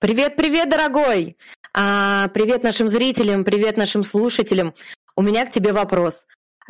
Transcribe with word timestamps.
Привет, 0.00 0.34
привет, 0.34 0.70
дорогой! 0.70 1.36
А, 1.74 2.28
привет 2.28 2.62
нашим 2.62 2.88
зрителям, 2.88 3.44
привет 3.44 3.76
нашим 3.76 4.02
слушателям. 4.02 4.72
У 5.14 5.20
меня 5.20 5.44
к 5.44 5.50
тебе 5.50 5.74
вопрос. 5.74 6.26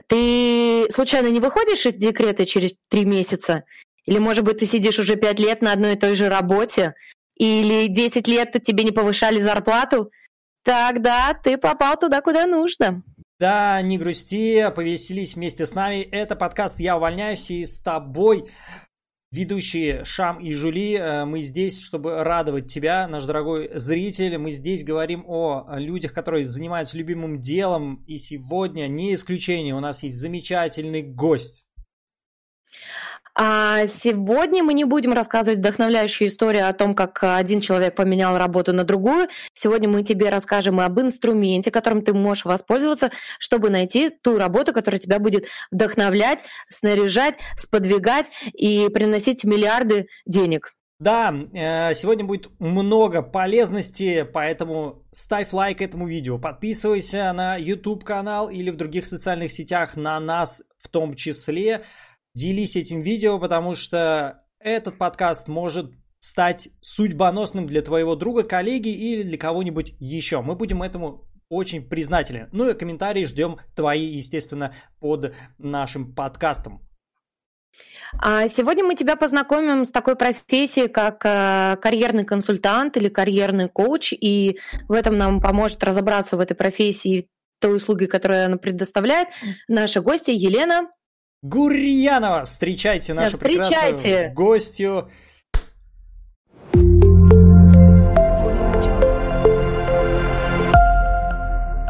Ты 0.09 0.88
случайно 0.91 1.29
не 1.29 1.38
выходишь 1.38 1.87
из 1.87 1.95
декрета 1.95 2.45
через 2.45 2.74
три 2.88 3.04
месяца? 3.04 3.63
Или, 4.04 4.19
может 4.19 4.43
быть, 4.43 4.58
ты 4.58 4.67
сидишь 4.67 4.99
уже 4.99 5.15
пять 5.15 5.38
лет 5.38 5.63
на 5.63 5.71
одной 5.71 5.93
и 5.93 5.97
той 5.97 6.17
же 6.17 6.29
работе? 6.29 6.95
Или 7.37 7.87
десять 7.87 8.27
лет 8.27 8.51
тебе 8.65 8.83
не 8.83 8.90
повышали 8.90 9.38
зарплату? 9.38 10.10
Тогда 10.65 11.33
ты 11.33 11.56
попал 11.56 11.97
туда, 11.97 12.22
куда 12.22 12.49
нужно. 12.49 13.04
Да, 13.38 13.81
не 13.81 13.97
грусти, 13.97 14.69
повеселись 14.74 15.37
вместе 15.37 15.67
с 15.67 15.74
нами. 15.74 16.02
Это 16.02 16.34
подкаст 16.34 16.80
«Я 16.80 16.97
увольняюсь» 16.97 17.48
и 17.52 17.65
с 17.65 17.78
тобой 17.78 18.51
ведущие 19.33 20.05
Шам 20.05 20.39
и 20.41 20.52
Жули. 20.52 20.97
Э, 20.97 21.25
мы 21.25 21.43
здесь, 21.43 21.80
чтобы 21.80 22.25
радовать 22.25 22.66
тебя, 22.73 23.07
наш 23.07 23.25
дорогой 23.25 23.70
зритель. 23.75 24.39
Мы 24.39 24.51
здесь 24.51 24.84
говорим 24.84 25.25
о 25.27 25.77
людях, 25.77 26.12
которые 26.12 26.45
занимаются 26.45 26.98
любимым 26.98 27.41
делом. 27.41 28.03
И 28.06 28.19
сегодня, 28.19 28.89
не 28.89 29.15
исключение, 29.15 29.75
у 29.75 29.80
нас 29.80 30.03
есть 30.03 30.16
замечательный 30.16 31.03
гость. 31.03 31.65
А 33.42 33.86
сегодня 33.86 34.62
мы 34.62 34.74
не 34.74 34.84
будем 34.84 35.14
рассказывать 35.14 35.60
вдохновляющую 35.60 36.28
историю 36.28 36.68
о 36.68 36.74
том, 36.74 36.94
как 36.94 37.20
один 37.22 37.62
человек 37.62 37.94
поменял 37.94 38.36
работу 38.36 38.74
на 38.74 38.84
другую. 38.84 39.28
Сегодня 39.54 39.88
мы 39.88 40.02
тебе 40.02 40.28
расскажем 40.28 40.78
об 40.78 41.00
инструменте, 41.00 41.70
которым 41.70 42.02
ты 42.02 42.12
можешь 42.12 42.44
воспользоваться, 42.44 43.10
чтобы 43.38 43.70
найти 43.70 44.10
ту 44.10 44.36
работу, 44.36 44.74
которая 44.74 45.00
тебя 45.00 45.18
будет 45.18 45.46
вдохновлять, 45.70 46.40
снаряжать, 46.68 47.38
сподвигать 47.56 48.30
и 48.52 48.90
приносить 48.90 49.44
миллиарды 49.44 50.08
денег. 50.27 50.75
Да, 50.98 51.34
э, 51.54 51.94
сегодня 51.94 52.27
будет 52.27 52.50
много 52.58 53.22
полезности, 53.22 54.22
поэтому 54.22 55.06
ставь 55.12 55.50
лайк 55.54 55.80
этому 55.80 56.06
видео, 56.06 56.38
подписывайся 56.38 57.32
на 57.32 57.56
YouTube 57.56 58.04
канал 58.04 58.50
или 58.50 58.69
в 58.69 58.77
других 58.77 59.06
социальных 59.06 59.50
сетях 59.50 59.97
на 59.97 60.20
нас 60.20 60.62
в 60.78 60.88
том 60.88 61.14
числе. 61.14 61.84
Делись 62.34 62.77
этим 62.77 63.03
видео, 63.03 63.39
потому 63.39 63.75
что 63.75 64.45
этот 64.59 64.98
подкаст 64.98 65.48
может 65.48 65.92
стать 66.20 66.69
судьбоносным 66.81 67.67
для 67.67 67.83
твоего 67.83 68.14
друга, 68.14 68.42
коллеги 68.42 68.91
или 68.91 69.22
для 69.22 69.39
кого-нибудь 69.39 69.95
еще. 69.98 70.42
Мы 70.42 70.55
будем 70.55 70.83
этому 70.83 71.28
очень 71.48 71.83
признательны. 71.83 72.48
Ну 72.53 72.69
и 72.69 72.75
комментарии 72.75 73.25
ждем 73.25 73.59
твои, 73.75 74.05
естественно, 74.05 74.75
под 75.00 75.34
нашим 75.59 76.14
подкастом. 76.14 76.87
А 78.19 78.48
сегодня 78.48 78.84
мы 78.84 78.94
тебя 78.94 79.17
познакомим 79.17 79.84
с 79.84 79.91
такой 79.91 80.17
профессией, 80.17 80.89
как 80.89 81.25
э, 81.25 81.77
карьерный 81.81 82.25
консультант 82.25 82.97
или 82.97 83.09
карьерный 83.09 83.69
коуч, 83.69 84.12
и 84.12 84.59
в 84.89 84.92
этом 84.92 85.17
нам 85.17 85.41
поможет 85.41 85.83
разобраться 85.84 86.37
в 86.37 86.41
этой 86.41 86.55
профессии 86.55 87.28
той 87.61 87.77
услуги, 87.77 88.06
которую 88.06 88.47
она 88.47 88.56
предоставляет, 88.56 89.28
наша 89.69 90.00
гостья 90.00 90.33
Елена 90.33 90.89
Гурьянова. 91.42 92.44
Встречайте 92.44 93.14
нашу 93.14 93.33
Встречайте. 93.33 93.72
прекрасную 93.72 94.34
гостью. 94.34 95.10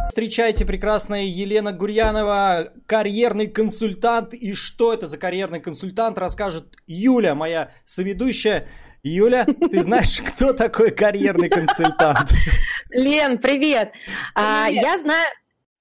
Встречайте, 0.09 0.65
прекрасная 0.65 1.23
Елена 1.23 1.73
Гурьянова, 1.73 2.73
карьерный 2.87 3.49
консультант. 3.49 4.35
И 4.35 4.55
что 4.55 4.93
это 4.93 5.07
за 5.07 5.19
карьерный 5.19 5.61
консультант, 5.61 6.19
расскажет 6.19 6.77
Юля, 6.87 7.35
моя 7.35 7.71
соведущая. 7.85 8.69
Юля, 9.03 9.47
ты 9.47 9.83
знаешь, 9.83 10.21
кто 10.21 10.53
такой 10.53 10.91
карьерный 10.91 11.49
консультант? 11.49 12.33
Лен, 12.91 13.39
привет. 13.39 13.93
А, 14.35 14.69
я 14.69 14.99
знаю, 14.99 15.27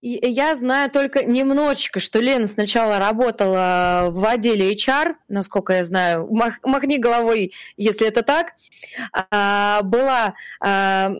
я 0.01 0.55
знаю 0.55 0.89
только 0.89 1.25
немножечко, 1.25 1.99
что 1.99 2.19
Лена 2.19 2.47
сначала 2.47 2.99
работала 2.99 4.07
в 4.11 4.25
отделе 4.25 4.73
HR, 4.73 5.15
насколько 5.27 5.73
я 5.73 5.83
знаю. 5.83 6.27
Мах, 6.31 6.59
махни 6.63 6.97
головой, 6.97 7.53
если 7.75 8.07
это 8.07 8.23
так. 8.23 8.53
А, 9.11 9.81
была 9.83 10.35
а, 10.61 11.11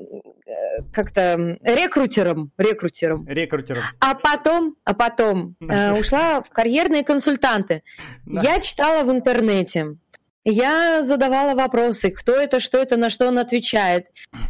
как-то 0.94 1.58
рекрутером, 1.62 2.52
рекрутером. 2.58 3.28
Рекрутером. 3.28 3.84
А 4.00 4.16
потом, 4.16 4.76
а 4.86 4.94
потом 4.94 5.56
а, 5.68 5.94
ушла 5.94 6.42
в 6.42 6.50
карьерные 6.50 7.04
консультанты. 7.04 7.84
Да. 8.26 8.42
Я 8.42 8.60
читала 8.62 9.04
в 9.04 9.12
интернете 9.12 9.98
я 10.46 11.04
задавала 11.04 11.54
вопросы, 11.54 12.12
кто 12.12 12.34
это, 12.34 12.60
что 12.60 12.78
это, 12.78 12.96
на 12.98 13.10
что 13.10 13.28
он 13.28 13.40
отвечает. 13.40 14.08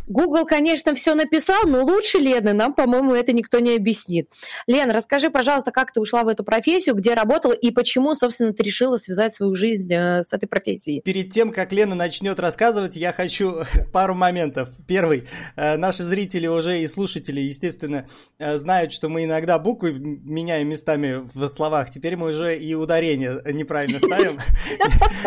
Google, 0.08 0.46
конечно, 0.46 0.94
все 0.94 1.16
написал, 1.16 1.66
но 1.66 1.84
лучше 1.84 2.20
Лены 2.20 2.54
нам, 2.54 2.74
по-моему, 2.74 3.16
это 3.16 3.34
никто 3.34 3.60
не 3.60 3.76
объяснит. 3.76 4.30
Лен, 4.68 4.92
расскажи, 4.92 5.30
пожалуйста, 5.30 5.72
как 5.72 5.92
ты 5.92 6.00
ушла 6.00 6.24
в 6.24 6.28
эту 6.28 6.44
профессию, 6.44 6.96
где 6.96 7.14
работала 7.14 7.54
и 7.54 7.72
почему, 7.72 8.14
собственно, 8.14 8.54
ты 8.54 8.64
решила 8.64 8.98
связать 8.98 9.34
свою 9.34 9.56
жизнь 9.56 9.94
э, 9.94 10.24
с 10.24 10.32
этой 10.32 10.48
профессией? 10.48 11.02
Перед 11.02 11.32
тем, 11.32 11.52
как 11.52 11.74
Лена 11.74 11.96
начнет 11.96 12.40
рассказывать, 12.40 12.96
я 12.96 13.12
хочу 13.12 13.64
пару 13.92 14.14
моментов. 14.14 14.70
Первый. 14.88 15.28
Э, 15.56 15.78
наши 15.78 16.04
зрители 16.04 16.48
уже 16.48 16.82
и 16.82 16.88
слушатели, 16.88 17.42
естественно, 17.42 18.08
э, 18.38 18.58
знают, 18.58 18.94
что 18.94 19.10
мы 19.10 19.24
иногда 19.24 19.58
буквы 19.58 19.94
меняем 19.94 20.70
местами 20.70 21.28
в 21.34 21.48
словах. 21.48 21.90
Теперь 21.90 22.16
мы 22.16 22.30
уже 22.30 22.58
и 22.58 22.76
ударение 22.76 23.42
неправильно 23.46 24.00
ставим 24.00 24.40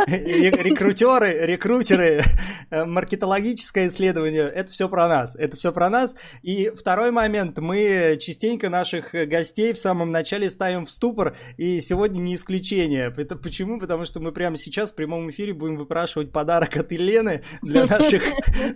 рекрутеры, 0.53 1.47
рекрутеры, 1.47 2.23
э, 2.71 2.85
маркетологическое 2.85 3.89
исследование, 3.89 4.43
это 4.43 4.71
все 4.71 4.89
про 4.89 5.09
нас, 5.09 5.37
это 5.37 5.57
все 5.57 5.73
про 5.73 5.91
нас. 5.91 6.15
И 6.43 6.71
второй 6.77 7.11
момент, 7.11 7.59
мы 7.59 8.17
частенько 8.21 8.69
наших 8.69 9.13
гостей 9.13 9.73
в 9.73 9.79
самом 9.79 10.11
начале 10.11 10.51
ставим 10.51 10.87
в 10.87 10.91
ступор, 10.91 11.37
и 11.57 11.81
сегодня 11.81 12.21
не 12.21 12.35
исключение. 12.35 13.13
Это 13.17 13.37
почему? 13.37 13.79
Потому 13.79 14.05
что 14.05 14.21
мы 14.21 14.33
прямо 14.33 14.57
сейчас 14.57 14.93
в 14.93 14.95
прямом 14.95 15.31
эфире 15.31 15.53
будем 15.55 15.77
выпрашивать 15.77 16.33
подарок 16.33 16.77
от 16.77 16.93
Елены 16.93 17.43
для 17.63 17.87
наших, 17.87 18.23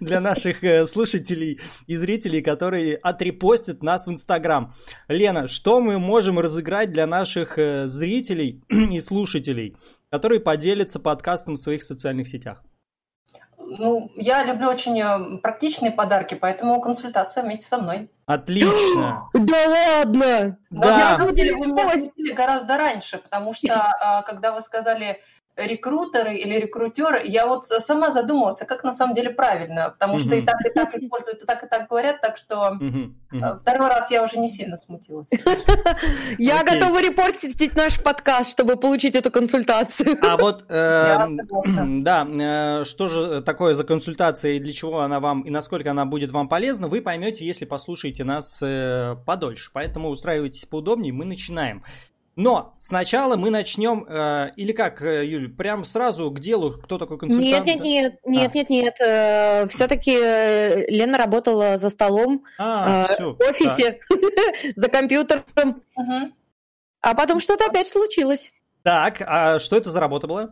для 0.00 0.20
наших 0.20 0.62
э, 0.64 0.86
слушателей 0.86 1.60
и 1.86 1.96
зрителей, 1.96 2.42
которые 2.42 2.96
отрепостят 2.96 3.82
нас 3.82 4.06
в 4.06 4.10
Инстаграм. 4.10 4.72
Лена, 5.08 5.48
что 5.48 5.80
мы 5.80 5.98
можем 5.98 6.38
разыграть 6.38 6.92
для 6.92 7.06
наших 7.06 7.58
э, 7.58 7.86
зрителей 7.86 8.62
и 8.68 9.00
слушателей? 9.00 9.76
Которые 10.10 10.40
поделятся 10.40 11.00
подкастом 11.00 11.54
в 11.54 11.60
своих 11.60 11.82
социальных 11.82 12.28
сетях? 12.28 12.62
Ну, 13.58 14.10
я 14.14 14.44
люблю 14.44 14.68
очень 14.68 15.00
э, 15.00 15.38
практичные 15.38 15.90
подарки, 15.90 16.34
поэтому 16.34 16.80
консультация 16.80 17.42
вместе 17.42 17.66
со 17.66 17.78
мной. 17.78 18.10
Отлично. 18.26 19.20
да 19.34 19.68
ладно! 19.68 20.58
Да. 20.70 21.18
На 21.18 21.32
деле 21.32 21.54
вы 21.56 21.66
меня 21.66 21.88
смутили 21.88 22.32
гораздо 22.32 22.76
раньше, 22.76 23.18
потому 23.18 23.52
что 23.52 23.74
а, 24.00 24.22
когда 24.26 24.52
вы 24.52 24.60
сказали 24.60 25.20
рекрутеры 25.56 26.34
или 26.34 26.54
рекрутеры, 26.54 27.20
я 27.24 27.46
вот 27.46 27.64
сама 27.64 28.10
задумалась, 28.10 28.60
а 28.60 28.66
как 28.66 28.84
на 28.84 28.92
самом 28.92 29.14
деле 29.14 29.30
правильно, 29.30 29.90
потому 29.90 30.18
что 30.18 30.34
и 30.34 30.42
так, 30.42 30.56
и 30.64 30.70
так 30.70 30.94
используют, 30.94 31.42
и 31.42 31.46
так, 31.46 31.64
и 31.64 31.66
так 31.66 31.88
говорят, 31.88 32.20
так 32.20 32.36
что 32.36 32.78
э, 33.32 33.58
второй 33.58 33.88
раз 33.88 34.10
я 34.10 34.22
уже 34.22 34.38
не 34.38 34.50
сильно 34.50 34.76
смутилась. 34.76 35.30
Я 36.38 36.62
готова 36.62 37.00
репортить 37.00 37.74
наш 37.74 38.02
подкаст, 38.02 38.50
чтобы 38.50 38.76
получить 38.76 39.14
эту 39.14 39.30
консультацию. 39.30 40.18
А 40.22 40.36
вот, 40.36 40.64
э, 40.68 41.26
да, 42.02 42.26
э, 42.28 42.84
что 42.84 43.08
же 43.08 43.40
такое 43.42 43.74
за 43.74 43.84
консультация 43.84 44.52
и 44.52 44.58
для 44.58 44.72
чего 44.72 45.00
она 45.00 45.20
вам, 45.20 45.42
и 45.42 45.50
насколько 45.50 45.90
она 45.90 46.04
будет 46.04 46.32
вам 46.32 46.48
полезна, 46.48 46.88
вы 46.88 47.00
поймете, 47.00 47.46
если 47.46 47.64
послушаете 47.64 48.24
нас 48.24 48.62
подольше. 49.24 49.70
Поэтому 49.72 50.10
устраивайтесь 50.10 50.66
поудобнее, 50.66 51.12
мы 51.12 51.24
начинаем. 51.24 51.82
Но 52.36 52.74
сначала 52.76 53.36
мы 53.36 53.48
начнем, 53.48 54.04
э, 54.06 54.50
или 54.56 54.72
как, 54.72 55.00
э, 55.02 55.24
Юль, 55.24 55.48
прям 55.48 55.86
сразу 55.86 56.30
к 56.30 56.38
делу, 56.38 56.72
кто 56.72 56.98
такой 56.98 57.16
консультант? 57.16 57.64
Нет, 57.64 57.64
нет, 57.64 57.80
нет, 57.82 58.20
нет, 58.26 58.50
а. 58.52 58.58
нет, 58.58 58.70
нет. 58.70 59.00
Э, 59.00 59.66
все-таки 59.68 60.12
э, 60.12 60.90
Лена 60.90 61.16
работала 61.16 61.78
за 61.78 61.88
столом 61.88 62.44
а, 62.58 63.06
э, 63.08 63.14
все, 63.14 63.34
в 63.34 63.40
офисе, 63.40 64.00
за 64.76 64.88
компьютером. 64.88 65.82
Угу. 65.96 66.32
А 67.00 67.14
потом 67.14 67.40
что-то 67.40 67.64
опять 67.64 67.88
случилось. 67.88 68.52
Так, 68.82 69.22
а 69.22 69.58
что 69.58 69.76
это 69.76 69.88
за 69.88 69.98
работа 69.98 70.26
была? 70.26 70.50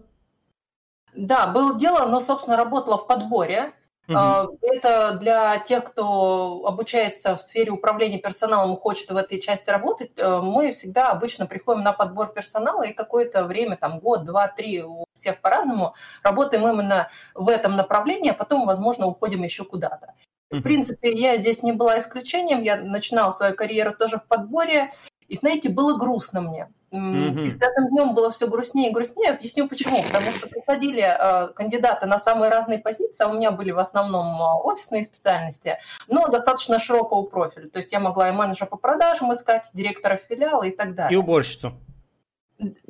Да, 1.14 1.48
было 1.48 1.78
дело, 1.78 2.06
но, 2.06 2.20
собственно, 2.20 2.56
работала 2.56 2.96
в 2.96 3.06
подборе. 3.06 3.74
Угу. 4.06 4.58
Это 4.60 5.16
для 5.18 5.58
тех, 5.58 5.84
кто 5.84 6.62
обучается 6.66 7.36
в 7.36 7.40
сфере 7.40 7.70
управления 7.70 8.18
персоналом 8.18 8.74
и 8.74 8.78
хочет 8.78 9.10
в 9.10 9.16
этой 9.16 9.40
части 9.40 9.70
работать. 9.70 10.10
Э, 10.16 10.40
мы 10.40 10.72
всегда 10.72 11.10
обычно 11.10 11.46
приходим 11.46 11.82
на 11.82 11.92
подбор 11.92 12.32
персонала 12.32 12.82
и 12.82 12.92
какое-то 12.92 13.44
время, 13.44 13.76
там 13.76 14.00
год, 14.00 14.24
два, 14.24 14.48
три, 14.48 14.82
у 14.82 15.04
всех 15.14 15.40
по-разному, 15.40 15.94
работаем 16.22 16.66
именно 16.68 17.08
в 17.34 17.48
этом 17.48 17.76
направлении, 17.76 18.30
а 18.30 18.34
потом, 18.34 18.66
возможно, 18.66 19.06
уходим 19.06 19.42
еще 19.42 19.64
куда-то. 19.64 20.12
В 20.50 20.60
принципе, 20.60 21.10
я 21.10 21.36
здесь 21.36 21.62
не 21.62 21.72
была 21.72 21.98
исключением. 21.98 22.62
Я 22.62 22.76
начинала 22.76 23.30
свою 23.30 23.54
карьеру 23.56 23.92
тоже 23.92 24.18
в 24.18 24.26
подборе. 24.26 24.90
И 25.26 25.36
знаете, 25.36 25.68
было 25.68 25.98
грустно 25.98 26.42
мне. 26.42 26.68
Mm-hmm. 26.94 27.42
И 27.42 27.50
с 27.50 27.56
каждым 27.56 27.88
днем 27.88 28.14
было 28.14 28.30
все 28.30 28.46
грустнее 28.46 28.90
и 28.90 28.92
грустнее. 28.92 29.32
Объясню 29.32 29.68
почему. 29.68 30.02
Потому 30.04 30.30
что 30.30 30.48
приходили 30.48 31.02
э, 31.02 31.48
кандидаты 31.48 32.06
на 32.06 32.18
самые 32.18 32.50
разные 32.50 32.78
позиции, 32.78 33.24
а 33.24 33.28
у 33.28 33.34
меня 33.34 33.50
были 33.50 33.72
в 33.72 33.78
основном 33.78 34.40
э, 34.40 34.44
офисные 34.62 35.04
специальности, 35.04 35.78
но 36.06 36.28
достаточно 36.28 36.78
широкого 36.78 37.22
профиля. 37.22 37.68
То 37.68 37.80
есть 37.80 37.92
я 37.92 37.98
могла 37.98 38.28
и 38.28 38.32
менеджера 38.32 38.66
по 38.66 38.76
продажам 38.76 39.32
искать, 39.34 39.70
директора 39.74 40.16
филиала 40.16 40.62
и 40.62 40.70
так 40.70 40.94
далее. 40.94 41.14
И 41.14 41.20
уборщицу. 41.20 41.74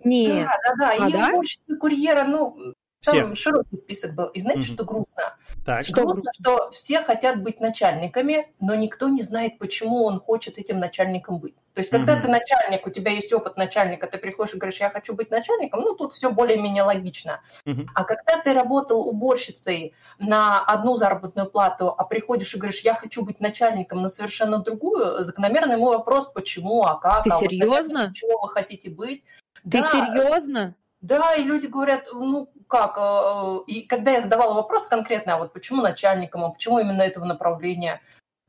Нет. 0.05 0.47
Да, 0.47 0.59
да, 0.65 0.97
да. 0.97 1.05
А, 1.05 1.09
и 1.09 1.13
да? 1.13 1.29
уборщицу, 1.31 1.79
курьера, 1.81 2.25
ну, 2.25 2.75
там 3.05 3.35
Всех. 3.35 3.37
широкий 3.37 3.77
список 3.77 4.15
был. 4.15 4.27
И 4.27 4.41
знаете, 4.41 4.61
угу. 4.61 4.75
что 4.75 4.85
грустно? 4.85 5.37
Так. 5.65 5.85
Что 5.85 6.05
грустно, 6.05 6.31
что 6.35 6.71
все 6.71 7.01
хотят 7.01 7.43
быть 7.43 7.61
начальниками, 7.61 8.49
но 8.61 8.75
никто 8.75 9.09
не 9.09 9.23
знает, 9.23 9.59
почему 9.59 10.05
он 10.05 10.19
хочет 10.19 10.59
этим 10.59 10.79
начальником 10.79 11.39
быть. 11.39 11.55
То 11.75 11.81
есть, 11.81 11.91
когда 11.91 12.15
угу. 12.15 12.23
ты 12.23 12.29
начальник, 12.29 12.87
у 12.87 12.91
тебя 12.91 13.11
есть 13.11 13.33
опыт 13.33 13.57
начальника, 13.57 14.07
ты 14.07 14.17
приходишь 14.19 14.55
и 14.55 14.59
говоришь, 14.59 14.79
я 14.81 14.91
хочу 14.91 15.15
быть 15.15 15.31
начальником, 15.31 15.81
ну, 15.81 15.95
тут 15.97 16.13
все 16.13 16.31
более-менее 16.31 16.85
логично. 16.85 17.41
Угу. 17.67 17.87
А 17.95 18.05
когда 18.05 18.41
ты 18.41 18.55
работал 18.55 19.09
уборщицей 19.09 19.93
на 20.19 20.65
одну 20.65 20.97
заработную 20.97 21.51
плату, 21.51 21.93
а 21.97 22.05
приходишь 22.05 22.55
и 22.55 22.59
говоришь, 22.59 22.81
я 22.83 22.95
хочу 22.95 23.25
быть 23.25 23.41
начальником 23.41 24.03
на 24.03 24.09
совершенно 24.09 24.59
другую, 24.59 25.25
закономерный 25.25 25.77
мой 25.77 25.97
вопрос, 25.97 26.29
почему, 26.29 26.85
а 26.85 26.97
как, 26.99 27.25
ты 27.25 27.31
а 27.31 27.41
серьезно? 27.41 28.05
Вот, 28.07 28.15
чего 28.15 28.41
вы 28.41 28.49
хотите 28.49 28.91
быть. 28.91 29.25
Ты 29.65 29.83
да, 29.83 29.91
серьезно? 29.91 30.77
Да, 31.01 31.35
и 31.35 31.43
люди 31.43 31.67
говорят, 31.67 32.09
ну 32.13 32.49
как, 32.69 32.97
э, 32.99 33.59
и 33.67 33.83
когда 33.83 34.13
я 34.13 34.21
задавала 34.21 34.55
вопрос 34.55 34.87
конкретно, 34.87 35.35
а 35.35 35.39
вот 35.39 35.53
почему 35.53 35.83
начальником, 35.83 36.45
а 36.45 36.51
почему 36.51 36.79
именно 36.79 37.03
этого 37.03 37.25
направления, 37.25 38.01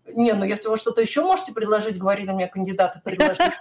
не, 0.08 0.34
ну 0.34 0.46
если 0.46 0.68
вы 0.68 0.78
что-то 0.78 1.02
еще 1.02 1.24
можете 1.24 1.54
предложить, 1.54 1.98
говорили 1.98 2.32
мне 2.32 2.48
кандидаты 2.48 3.02
предложить. 3.04 3.40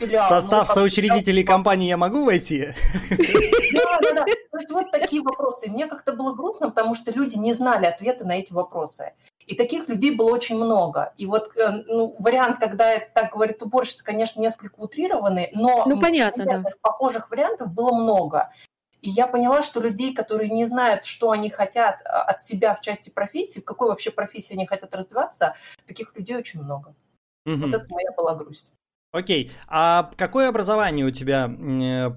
Я. 0.00 0.24
Состав 0.26 0.68
соучредителей 0.68 1.44
компании 1.44 1.88
я 1.88 1.96
могу 1.96 2.24
войти? 2.24 2.74
Да, 3.10 3.98
да, 4.02 4.12
да. 4.12 4.24
То 4.24 4.58
есть 4.58 4.70
вот 4.70 4.90
такие 4.90 5.22
вопросы. 5.22 5.66
И 5.66 5.70
мне 5.70 5.86
как-то 5.86 6.12
было 6.12 6.34
грустно, 6.34 6.68
потому 6.70 6.94
что 6.94 7.12
люди 7.12 7.38
не 7.38 7.54
знали 7.54 7.86
ответы 7.86 8.24
на 8.24 8.38
эти 8.38 8.52
вопросы. 8.52 9.12
И 9.48 9.54
таких 9.54 9.88
людей 9.88 10.14
было 10.14 10.30
очень 10.30 10.56
много. 10.56 11.14
И 11.16 11.24
вот 11.24 11.56
э, 11.56 11.70
ну, 11.86 12.14
вариант, 12.18 12.58
когда 12.60 12.98
так 12.98 13.32
говорит 13.32 13.62
уборщица, 13.62 14.04
конечно, 14.04 14.40
несколько 14.40 14.78
утрированный, 14.78 15.48
но 15.54 15.84
ну, 15.86 15.98
понятно, 15.98 16.44
да. 16.44 16.64
похожих 16.82 17.30
вариантов 17.30 17.72
было 17.72 17.94
много. 17.94 18.52
И 19.00 19.08
я 19.08 19.26
поняла, 19.26 19.62
что 19.62 19.80
людей, 19.80 20.14
которые 20.14 20.50
не 20.50 20.66
знают, 20.66 21.04
что 21.04 21.30
они 21.30 21.48
хотят 21.48 22.02
а, 22.04 22.24
от 22.24 22.42
себя 22.42 22.74
в 22.74 22.82
части 22.82 23.08
профессии, 23.08 23.60
в 23.60 23.64
какой 23.64 23.88
вообще 23.88 24.10
профессии 24.10 24.52
они 24.52 24.66
хотят 24.66 24.94
развиваться, 24.94 25.54
таких 25.86 26.14
людей 26.14 26.36
очень 26.36 26.60
много. 26.60 26.94
Угу. 27.46 27.56
Вот 27.56 27.74
это 27.74 27.86
моя 27.88 28.12
была 28.14 28.34
грусть. 28.34 28.70
Окей. 29.12 29.50
А 29.66 30.10
какое 30.16 30.50
образование 30.50 31.06
у 31.06 31.10
тебя 31.10 31.46
э, 31.48 32.10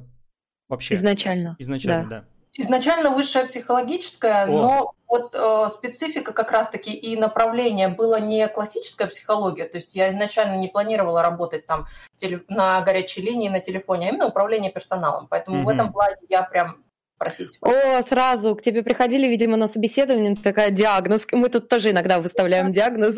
вообще? 0.67 0.95
Изначально. 0.95 1.55
Изначально, 1.59 2.09
да. 2.09 2.19
да. 2.21 2.25
Изначально 2.57 3.11
высшее 3.11 3.45
психологическое, 3.45 4.43
О. 4.43 4.47
но 4.47 4.93
вот 5.07 5.35
э, 5.35 5.69
специфика 5.69 6.33
как 6.33 6.51
раз-таки 6.51 6.91
и 6.91 7.15
направление 7.15 7.87
было 7.87 8.19
не 8.19 8.47
классическая 8.49 9.07
психология, 9.07 9.65
то 9.65 9.77
есть 9.77 9.95
я 9.95 10.09
изначально 10.11 10.57
не 10.57 10.67
планировала 10.67 11.21
работать 11.21 11.65
там 11.65 11.87
теле, 12.17 12.43
на 12.49 12.81
горячей 12.81 13.21
линии, 13.21 13.49
на 13.49 13.59
телефоне, 13.59 14.07
а 14.07 14.09
именно 14.09 14.27
управление 14.27 14.71
персоналом. 14.71 15.27
Поэтому 15.29 15.61
угу. 15.61 15.69
в 15.69 15.73
этом 15.73 15.93
плане 15.93 16.17
я 16.29 16.43
прям 16.43 16.83
профессию. 17.17 17.59
О, 17.61 18.01
сразу 18.01 18.55
к 18.55 18.61
тебе 18.61 18.83
приходили, 18.83 19.27
видимо, 19.27 19.55
на 19.55 19.67
собеседование, 19.67 20.35
такая 20.35 20.71
диагноз. 20.71 21.27
Мы 21.31 21.49
тут 21.49 21.69
тоже 21.69 21.91
иногда 21.91 22.19
выставляем 22.19 22.71
диагноз. 22.71 23.15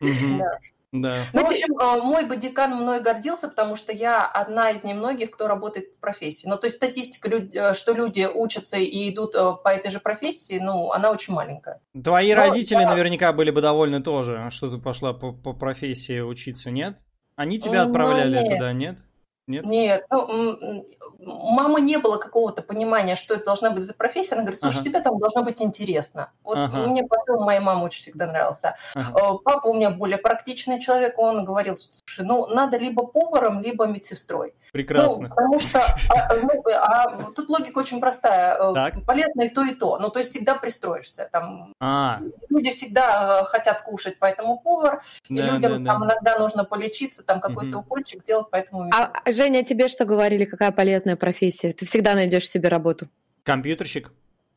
Да. 0.00 0.58
Да. 0.94 1.12
Ну, 1.32 1.42
в 1.42 1.50
общем, 1.50 1.76
а, 1.80 1.98
мой 1.98 2.24
бодикан 2.24 2.70
мной 2.76 3.00
гордился, 3.00 3.48
потому 3.48 3.74
что 3.74 3.92
я 3.92 4.24
одна 4.24 4.70
из 4.70 4.84
немногих, 4.84 5.32
кто 5.32 5.48
работает 5.48 5.86
в 5.86 5.98
профессии. 5.98 6.46
Ну, 6.46 6.56
то 6.56 6.68
есть 6.68 6.76
статистика, 6.76 7.28
э, 7.28 7.74
что 7.74 7.94
люди 7.94 8.28
учатся 8.32 8.76
и 8.76 9.10
идут 9.10 9.34
э, 9.34 9.54
по 9.64 9.70
этой 9.70 9.90
же 9.90 9.98
профессии, 9.98 10.60
ну, 10.62 10.92
она 10.92 11.10
очень 11.10 11.34
маленькая. 11.34 11.80
Твои 12.00 12.32
Но, 12.32 12.42
родители 12.42 12.84
да. 12.84 12.90
наверняка 12.90 13.32
были 13.32 13.50
бы 13.50 13.60
довольны 13.60 14.04
тоже, 14.04 14.46
что 14.52 14.70
ты 14.70 14.78
пошла 14.78 15.12
по, 15.12 15.32
по 15.32 15.52
профессии 15.52 16.20
учиться, 16.20 16.70
нет? 16.70 16.96
Они 17.34 17.58
тебя 17.58 17.82
отправляли 17.82 18.36
ну, 18.36 18.42
нет. 18.42 18.52
туда, 18.52 18.72
нет? 18.72 18.98
Нет? 19.46 19.64
Нет, 19.66 20.06
ну, 20.10 20.84
мамы 21.18 21.82
не 21.82 21.98
было 21.98 22.16
какого-то 22.16 22.62
понимания, 22.62 23.14
что 23.14 23.34
это 23.34 23.44
должна 23.44 23.70
быть 23.70 23.82
за 23.82 23.92
профессия. 23.92 24.36
Она 24.36 24.42
говорит, 24.42 24.60
слушай, 24.60 24.76
ага. 24.76 24.84
тебе 24.84 25.00
там 25.00 25.18
должно 25.18 25.42
быть 25.42 25.60
интересно. 25.60 26.30
Вот 26.42 26.56
ага. 26.56 26.86
мне 26.86 27.04
посыл 27.04 27.40
моей 27.40 27.60
мамы 27.60 27.84
очень 27.84 28.02
всегда 28.02 28.26
нравился. 28.26 28.76
Ага. 28.94 29.34
Э, 29.34 29.38
папа 29.44 29.66
у 29.68 29.74
меня 29.74 29.90
более 29.90 30.16
практичный 30.16 30.80
человек, 30.80 31.18
он 31.18 31.44
говорил, 31.44 31.76
слушай, 31.76 32.24
ну, 32.24 32.46
надо 32.46 32.78
либо 32.78 33.06
поваром, 33.06 33.60
либо 33.60 33.86
медсестрой. 33.86 34.54
Прекрасно. 34.74 35.28
Ну, 35.28 35.28
потому 35.28 35.58
что 35.60 35.78
а, 35.78 36.34
ну, 36.34 36.64
а, 36.82 37.30
тут 37.30 37.48
логика 37.48 37.78
очень 37.78 38.00
простая. 38.00 38.56
Э, 38.56 38.74
так. 38.74 39.06
Полезно 39.06 39.42
и 39.42 39.48
то, 39.48 39.62
и 39.62 39.72
то. 39.72 40.00
Ну, 40.00 40.08
то 40.08 40.18
есть 40.18 40.32
всегда 40.32 40.56
пристроишься. 40.56 41.28
Там, 41.30 41.72
а. 41.78 42.20
Люди 42.48 42.72
всегда 42.72 43.42
э, 43.42 43.44
хотят 43.44 43.82
кушать, 43.82 44.16
поэтому 44.18 44.58
повар. 44.58 45.00
Да, 45.28 45.46
и 45.46 45.50
людям 45.52 45.84
да, 45.84 45.92
там 45.92 46.00
да. 46.00 46.06
иногда 46.06 46.38
нужно 46.40 46.64
полечиться, 46.64 47.22
там 47.22 47.38
какой-то 47.38 47.78
угу. 47.78 47.86
укольчик 47.86 48.24
делать, 48.24 48.48
поэтому 48.50 48.82
а, 48.82 48.86
медсестра. 48.86 49.22
А, 49.24 49.32
Женя, 49.32 49.64
тебе 49.64 49.86
что 49.86 50.06
говорили, 50.06 50.44
какая 50.44 50.72
полезная 50.72 51.14
профессия? 51.14 51.72
Ты 51.72 51.86
всегда 51.86 52.14
найдешь 52.14 52.50
себе 52.50 52.68
работу. 52.68 53.06
Компьютерщик. 53.44 54.10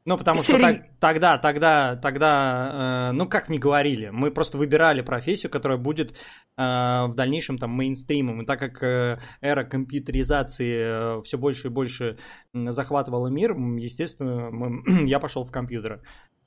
Ну, 0.08 0.18
потому 0.18 0.42
что 0.42 0.58
так, 0.58 0.86
тогда, 1.02 1.38
тогда, 1.38 1.98
тогда, 1.98 3.10
э, 3.10 3.12
ну, 3.12 3.28
как 3.28 3.50
не 3.50 3.60
говорили, 3.60 4.08
мы 4.08 4.32
просто 4.32 4.58
выбирали 4.58 5.02
профессию, 5.02 5.52
которая 5.52 5.78
будет 5.78 6.12
э, 6.12 6.16
в 6.56 7.12
дальнейшем 7.14 7.58
там 7.58 7.72
мейнстримом. 7.72 8.42
И 8.42 8.46
так 8.46 8.58
как 8.58 8.82
э, 8.84 9.20
эра 9.42 9.66
компьютеризации 9.66 11.18
э, 11.20 11.22
все 11.24 11.38
больше 11.38 11.68
и 11.68 11.72
больше 11.72 12.18
захватывала 12.54 13.28
мир, 13.28 13.54
естественно, 13.58 14.50
мы, 14.50 14.82
я 15.10 15.20
пошел 15.20 15.44
в 15.44 15.52
компьютеры. 15.52 16.02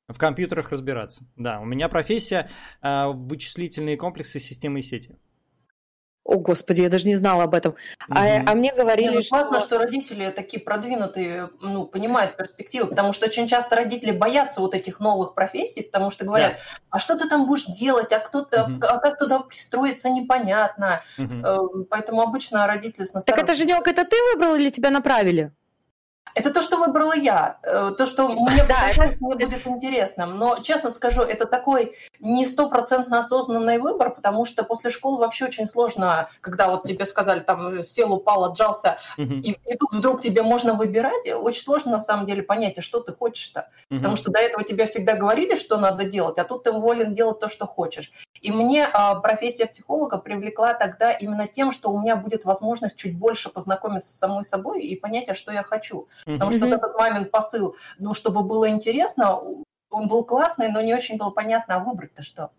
В 0.08 0.16
компьютерах 0.16 0.70
разбираться. 0.70 1.26
Да, 1.36 1.60
у 1.60 1.66
меня 1.66 1.90
профессия 1.90 2.48
э, 2.80 3.08
вычислительные 3.12 3.98
комплексы 3.98 4.40
системы 4.40 4.78
и 4.78 4.82
сети. 4.82 5.18
О, 6.30 6.38
Господи, 6.38 6.82
я 6.82 6.88
даже 6.88 7.08
не 7.08 7.16
знала 7.16 7.42
об 7.42 7.54
этом. 7.56 7.72
Угу. 8.08 8.16
А, 8.16 8.42
а 8.46 8.54
мне 8.54 8.72
говорили, 8.72 9.08
не, 9.08 9.14
ну, 9.16 9.22
что... 9.22 9.36
Классно, 9.36 9.60
что 9.60 9.78
родители 9.78 10.30
такие 10.30 10.62
продвинутые, 10.62 11.50
ну, 11.60 11.86
понимают 11.86 12.36
перспективы, 12.36 12.86
потому 12.86 13.12
что 13.12 13.26
очень 13.26 13.48
часто 13.48 13.74
родители 13.74 14.12
боятся 14.12 14.60
вот 14.60 14.76
этих 14.76 15.00
новых 15.00 15.34
профессий, 15.34 15.82
потому 15.82 16.12
что 16.12 16.24
говорят, 16.24 16.52
да. 16.52 16.58
а 16.90 16.98
что 17.00 17.18
ты 17.18 17.28
там 17.28 17.46
будешь 17.46 17.64
делать, 17.64 18.12
а, 18.12 18.20
кто 18.20 18.42
угу. 18.42 18.48
а 18.52 18.98
как 18.98 19.18
туда 19.18 19.40
пристроиться, 19.40 20.08
непонятно. 20.08 21.02
Угу. 21.18 21.86
Поэтому 21.90 22.22
обычно 22.22 22.64
родители 22.64 23.04
с 23.04 23.10
Так 23.10 23.36
это, 23.36 23.56
Женек, 23.56 23.88
это 23.88 24.04
ты 24.04 24.16
выбрал 24.32 24.54
или 24.54 24.70
тебя 24.70 24.90
направили? 24.90 25.52
Это 26.34 26.52
то, 26.52 26.62
что 26.62 26.76
выбрала 26.78 27.14
я, 27.14 27.58
э, 27.62 27.92
то, 27.96 28.06
что 28.06 28.28
мне, 28.28 28.64
да, 28.68 28.90
мне 28.96 29.16
будет 29.16 29.66
интересным. 29.66 30.38
Но, 30.38 30.58
честно 30.60 30.90
скажу, 30.90 31.22
это 31.22 31.46
такой 31.46 31.94
не 32.20 32.46
стопроцентно 32.46 33.18
осознанный 33.18 33.78
выбор, 33.78 34.10
потому 34.10 34.44
что 34.44 34.64
после 34.64 34.90
школы 34.90 35.18
вообще 35.18 35.46
очень 35.46 35.66
сложно, 35.66 36.28
когда 36.40 36.68
вот 36.68 36.84
тебе 36.84 37.04
сказали, 37.04 37.40
там, 37.40 37.82
сел, 37.82 38.12
упал, 38.12 38.44
отжался, 38.44 38.98
угу. 39.18 39.34
и, 39.34 39.50
и 39.52 39.76
тут 39.76 39.92
вдруг 39.92 40.20
тебе 40.20 40.42
можно 40.42 40.74
выбирать, 40.74 41.32
очень 41.32 41.62
сложно 41.62 41.92
на 41.92 42.00
самом 42.00 42.26
деле 42.26 42.42
понять, 42.42 42.78
а 42.78 42.82
что 42.82 43.00
ты 43.00 43.12
хочешь-то. 43.12 43.68
Угу. 43.90 43.98
Потому 43.98 44.16
что 44.16 44.30
до 44.30 44.40
этого 44.40 44.64
тебе 44.64 44.86
всегда 44.86 45.14
говорили, 45.14 45.54
что 45.54 45.78
надо 45.78 46.04
делать, 46.04 46.38
а 46.38 46.44
тут 46.44 46.64
ты 46.64 46.72
волен 46.72 47.14
делать 47.14 47.38
то, 47.40 47.48
что 47.48 47.66
хочешь. 47.66 48.12
И 48.40 48.52
мне 48.52 48.86
а, 48.92 49.16
профессия 49.16 49.66
психолога 49.66 50.18
привлекла 50.18 50.74
тогда 50.74 51.10
именно 51.12 51.46
тем, 51.46 51.72
что 51.72 51.90
у 51.90 52.00
меня 52.00 52.16
будет 52.16 52.44
возможность 52.44 52.96
чуть 52.96 53.16
больше 53.16 53.50
познакомиться 53.50 54.12
с 54.12 54.16
самой 54.16 54.44
собой 54.44 54.82
и 54.82 54.96
понять, 54.96 55.28
а 55.28 55.34
что 55.34 55.52
я 55.52 55.62
хочу. 55.62 56.08
Потому 56.24 56.52
что 56.52 56.66
этот 56.68 56.96
момент 56.96 57.30
посыл, 57.30 57.76
ну, 57.98 58.14
чтобы 58.14 58.42
было 58.42 58.68
интересно, 58.68 59.40
он 59.90 60.08
был 60.08 60.24
классный, 60.24 60.68
но 60.68 60.80
не 60.80 60.94
очень 60.94 61.16
было 61.16 61.30
понятно, 61.30 61.76
а 61.76 61.78
выбрать-то 61.80 62.22
что. 62.22 62.50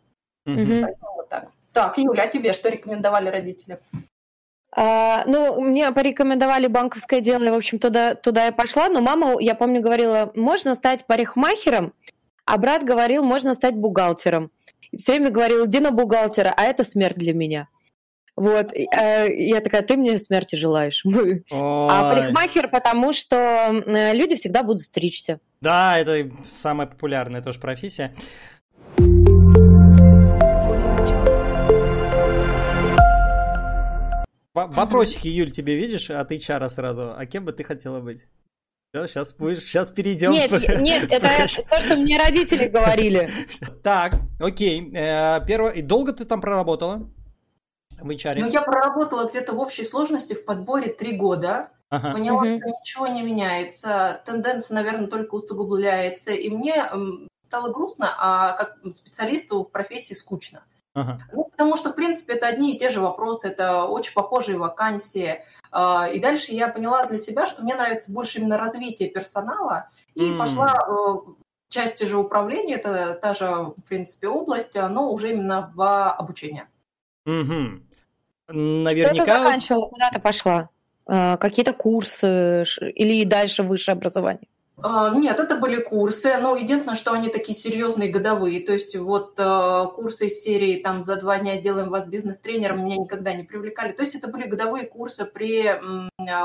Поэтому 0.46 1.16
вот 1.16 1.30
так. 1.30 1.50
Так, 1.74 1.98
Юля, 1.98 2.24
а 2.24 2.28
тебе 2.28 2.54
что 2.54 2.70
рекомендовали 2.70 3.30
родители? 3.30 3.80
А, 4.74 5.24
ну, 5.26 5.62
мне 5.62 5.92
порекомендовали 5.92 6.68
банковское 6.68 7.20
дело, 7.20 7.44
и, 7.44 7.50
в 7.50 7.56
общем, 7.56 7.80
туда, 7.80 8.16
туда 8.16 8.46
я 8.46 8.52
пошла, 8.52 8.90
но 8.90 9.02
мама, 9.02 9.40
я 9.40 9.54
помню, 9.56 9.82
говорила, 9.82 10.32
можно 10.36 10.76
стать 10.76 11.06
парикмахером, 11.06 11.94
а 12.46 12.58
брат 12.58 12.84
говорил, 12.84 13.24
можно 13.24 13.54
стать 13.54 13.76
бухгалтером. 13.76 14.52
И 14.92 14.98
все 14.98 15.14
время 15.14 15.30
говорил, 15.30 15.66
иди 15.66 15.80
на 15.80 15.92
бухгалтера, 15.92 16.54
а 16.56 16.64
это 16.64 16.84
смерть 16.84 17.18
для 17.18 17.34
меня. 17.34 17.68
Вот, 18.38 18.74
э, 18.74 19.28
я 19.36 19.60
такая, 19.60 19.82
ты 19.82 19.98
мне 19.98 20.18
смерти 20.18 20.56
желаешь. 20.56 21.04
А 21.52 22.14
парикмахер, 22.14 22.70
потому 22.70 23.14
что 23.14 23.36
э, 23.36 24.14
люди 24.14 24.36
всегда 24.36 24.64
будут 24.64 24.84
стричься. 24.84 25.40
Да, 25.62 26.00
это 26.00 26.32
самая 26.44 26.88
популярная 26.88 27.42
тоже 27.42 27.60
профессия. 27.60 28.16
Вопросики, 34.54 35.28
Юль, 35.28 35.52
тебе 35.52 35.76
видишь 35.76 36.10
от 36.10 36.32
HR 36.32 36.68
сразу. 36.70 37.14
А 37.16 37.26
кем 37.26 37.46
бы 37.46 37.54
ты 37.54 37.64
хотела 37.64 38.00
быть? 38.00 38.26
Все, 38.94 39.08
сейчас 39.08 39.34
будешь, 39.34 39.64
сейчас 39.64 39.90
перейдем. 39.90 40.32
Нет, 40.32 40.52
нет, 40.80 41.04
это 41.12 41.30
то, 41.70 41.80
что 41.80 41.96
мне 41.96 42.18
родители 42.18 42.66
говорили. 42.66 43.30
Так, 43.82 44.16
окей. 44.40 44.92
Э, 44.94 45.40
Первое, 45.48 45.72
и 45.72 45.82
долго 45.82 46.12
ты 46.12 46.26
там 46.26 46.42
проработала? 46.42 47.10
В 48.04 48.10
HR? 48.10 48.40
Ну, 48.40 48.48
я 48.48 48.62
проработала 48.62 49.30
где-то 49.30 49.54
в 49.54 49.60
общей 49.60 49.84
сложности 49.84 50.34
в 50.34 50.46
подборе 50.46 50.88
три 50.88 51.16
года. 51.16 51.72
Ага. 51.90 52.14
Поняла, 52.14 52.42
угу. 52.42 52.58
что 52.58 52.70
ничего 52.70 53.08
не 53.08 53.22
меняется, 53.22 54.22
тенденция, 54.26 54.76
наверное, 54.76 55.08
только 55.08 55.36
усугубляется, 55.36 56.32
и 56.32 56.50
мне 56.50 56.90
стало 57.46 57.74
грустно, 57.74 58.10
а 58.18 58.54
как 58.54 58.78
специалисту 58.96 59.64
в 59.64 59.72
профессии 59.72 60.14
скучно. 60.14 60.64
Ага. 60.94 61.22
Ну, 61.34 61.46
потому 61.46 61.76
что, 61.76 61.92
в 61.92 61.96
принципе, 61.96 62.34
это 62.34 62.48
одни 62.48 62.74
и 62.74 62.78
те 62.78 62.90
же 62.90 63.02
вопросы, 63.02 63.48
это 63.48 63.86
очень 63.86 64.14
похожие 64.14 64.58
вакансии. 64.58 65.44
А, 65.72 66.08
и 66.08 66.20
дальше 66.20 66.54
я 66.54 66.70
поняла 66.70 67.06
для 67.06 67.18
себя, 67.18 67.46
что 67.46 67.62
мне 67.62 67.76
нравится 67.76 68.12
больше 68.12 68.40
именно 68.40 68.58
развитие 68.58 69.10
персонала, 69.10 69.90
и 70.16 70.32
mm. 70.32 70.38
пошла 70.38 70.76
э, 70.88 71.32
часть 71.70 72.06
же 72.06 72.18
управления, 72.18 72.76
это 72.76 73.18
та 73.22 73.34
же, 73.34 73.46
в 73.46 73.84
принципе, 73.88 74.28
область, 74.28 74.76
но 74.76 75.12
уже 75.12 75.32
именно 75.32 75.72
в 75.76 76.12
обучение. 76.12 76.68
Угу. 77.26 77.82
Наверняка... 78.52 79.24
Что 79.24 79.34
ты 79.34 79.44
заканчивала, 79.44 79.88
куда 79.88 80.10
ты 80.10 80.20
пошла? 80.20 80.70
А, 81.06 81.38
какие-то 81.38 81.74
курсы 81.74 82.64
или 82.96 83.24
дальше 83.26 83.64
высшее 83.64 83.94
образование? 83.94 84.48
А, 84.84 85.14
нет, 85.16 85.40
это 85.40 85.58
были 85.58 85.82
курсы, 85.82 86.38
но 86.38 86.56
единственное, 86.56 86.96
что 86.96 87.12
они 87.12 87.30
такие 87.30 87.56
серьезные, 87.56 88.10
годовые. 88.10 88.66
То 88.66 88.74
есть 88.74 88.96
вот 88.96 89.40
э, 89.40 89.86
курсы 89.94 90.26
из 90.28 90.42
серии 90.42 90.82
там 90.82 91.06
за 91.06 91.18
два 91.18 91.38
дня 91.38 91.62
делаем 91.62 91.90
вас 91.90 92.06
бизнес-тренером 92.06 92.86
меня 92.86 92.98
никогда 92.98 93.34
не 93.34 93.44
привлекали. 93.44 93.92
То 93.92 94.04
есть 94.04 94.16
это 94.16 94.28
были 94.28 94.48
годовые 94.48 94.88
курсы 94.88 95.26
при 95.26 95.80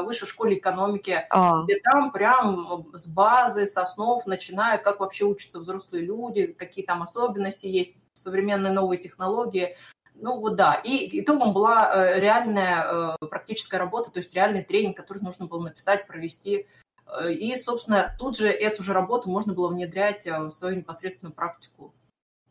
высшей 0.05 0.29
школе 0.29 0.59
экономики, 0.59 1.25
а. 1.31 1.63
где 1.65 1.81
там 1.81 2.13
прям 2.13 2.87
с 2.93 3.07
базы, 3.07 3.65
с 3.65 3.77
основ 3.79 4.27
начинают, 4.27 4.83
как 4.83 5.01
вообще 5.01 5.25
учатся 5.25 5.61
взрослые 5.61 6.05
люди, 6.05 6.47
какие 6.47 6.85
там 6.85 7.03
особенности 7.03 7.67
есть, 7.67 7.97
современные 8.13 8.73
новые 8.73 8.99
технологии. 8.99 9.77
Ну 10.19 10.41
вот 10.41 10.57
да, 10.57 10.81
и 10.83 11.21
итогом 11.21 11.53
была 11.53 11.93
э, 11.95 12.21
реальная 12.21 13.15
э, 13.21 13.27
практическая 13.29 13.79
работа, 13.79 14.11
то 14.11 14.19
есть 14.19 14.35
реальный 14.35 14.65
тренинг, 14.65 14.97
который 14.97 15.23
нужно 15.23 15.47
было 15.47 15.63
написать, 15.63 16.07
провести 16.07 16.67
Э, 17.07 17.33
и, 17.33 17.57
собственно, 17.57 18.15
тут 18.19 18.37
же 18.37 18.49
эту 18.49 18.83
же 18.83 18.93
работу 18.93 19.31
можно 19.31 19.55
было 19.55 19.69
внедрять 19.69 20.27
в 20.27 20.51
свою 20.51 20.77
непосредственную 20.77 21.35
практику. 21.35 21.95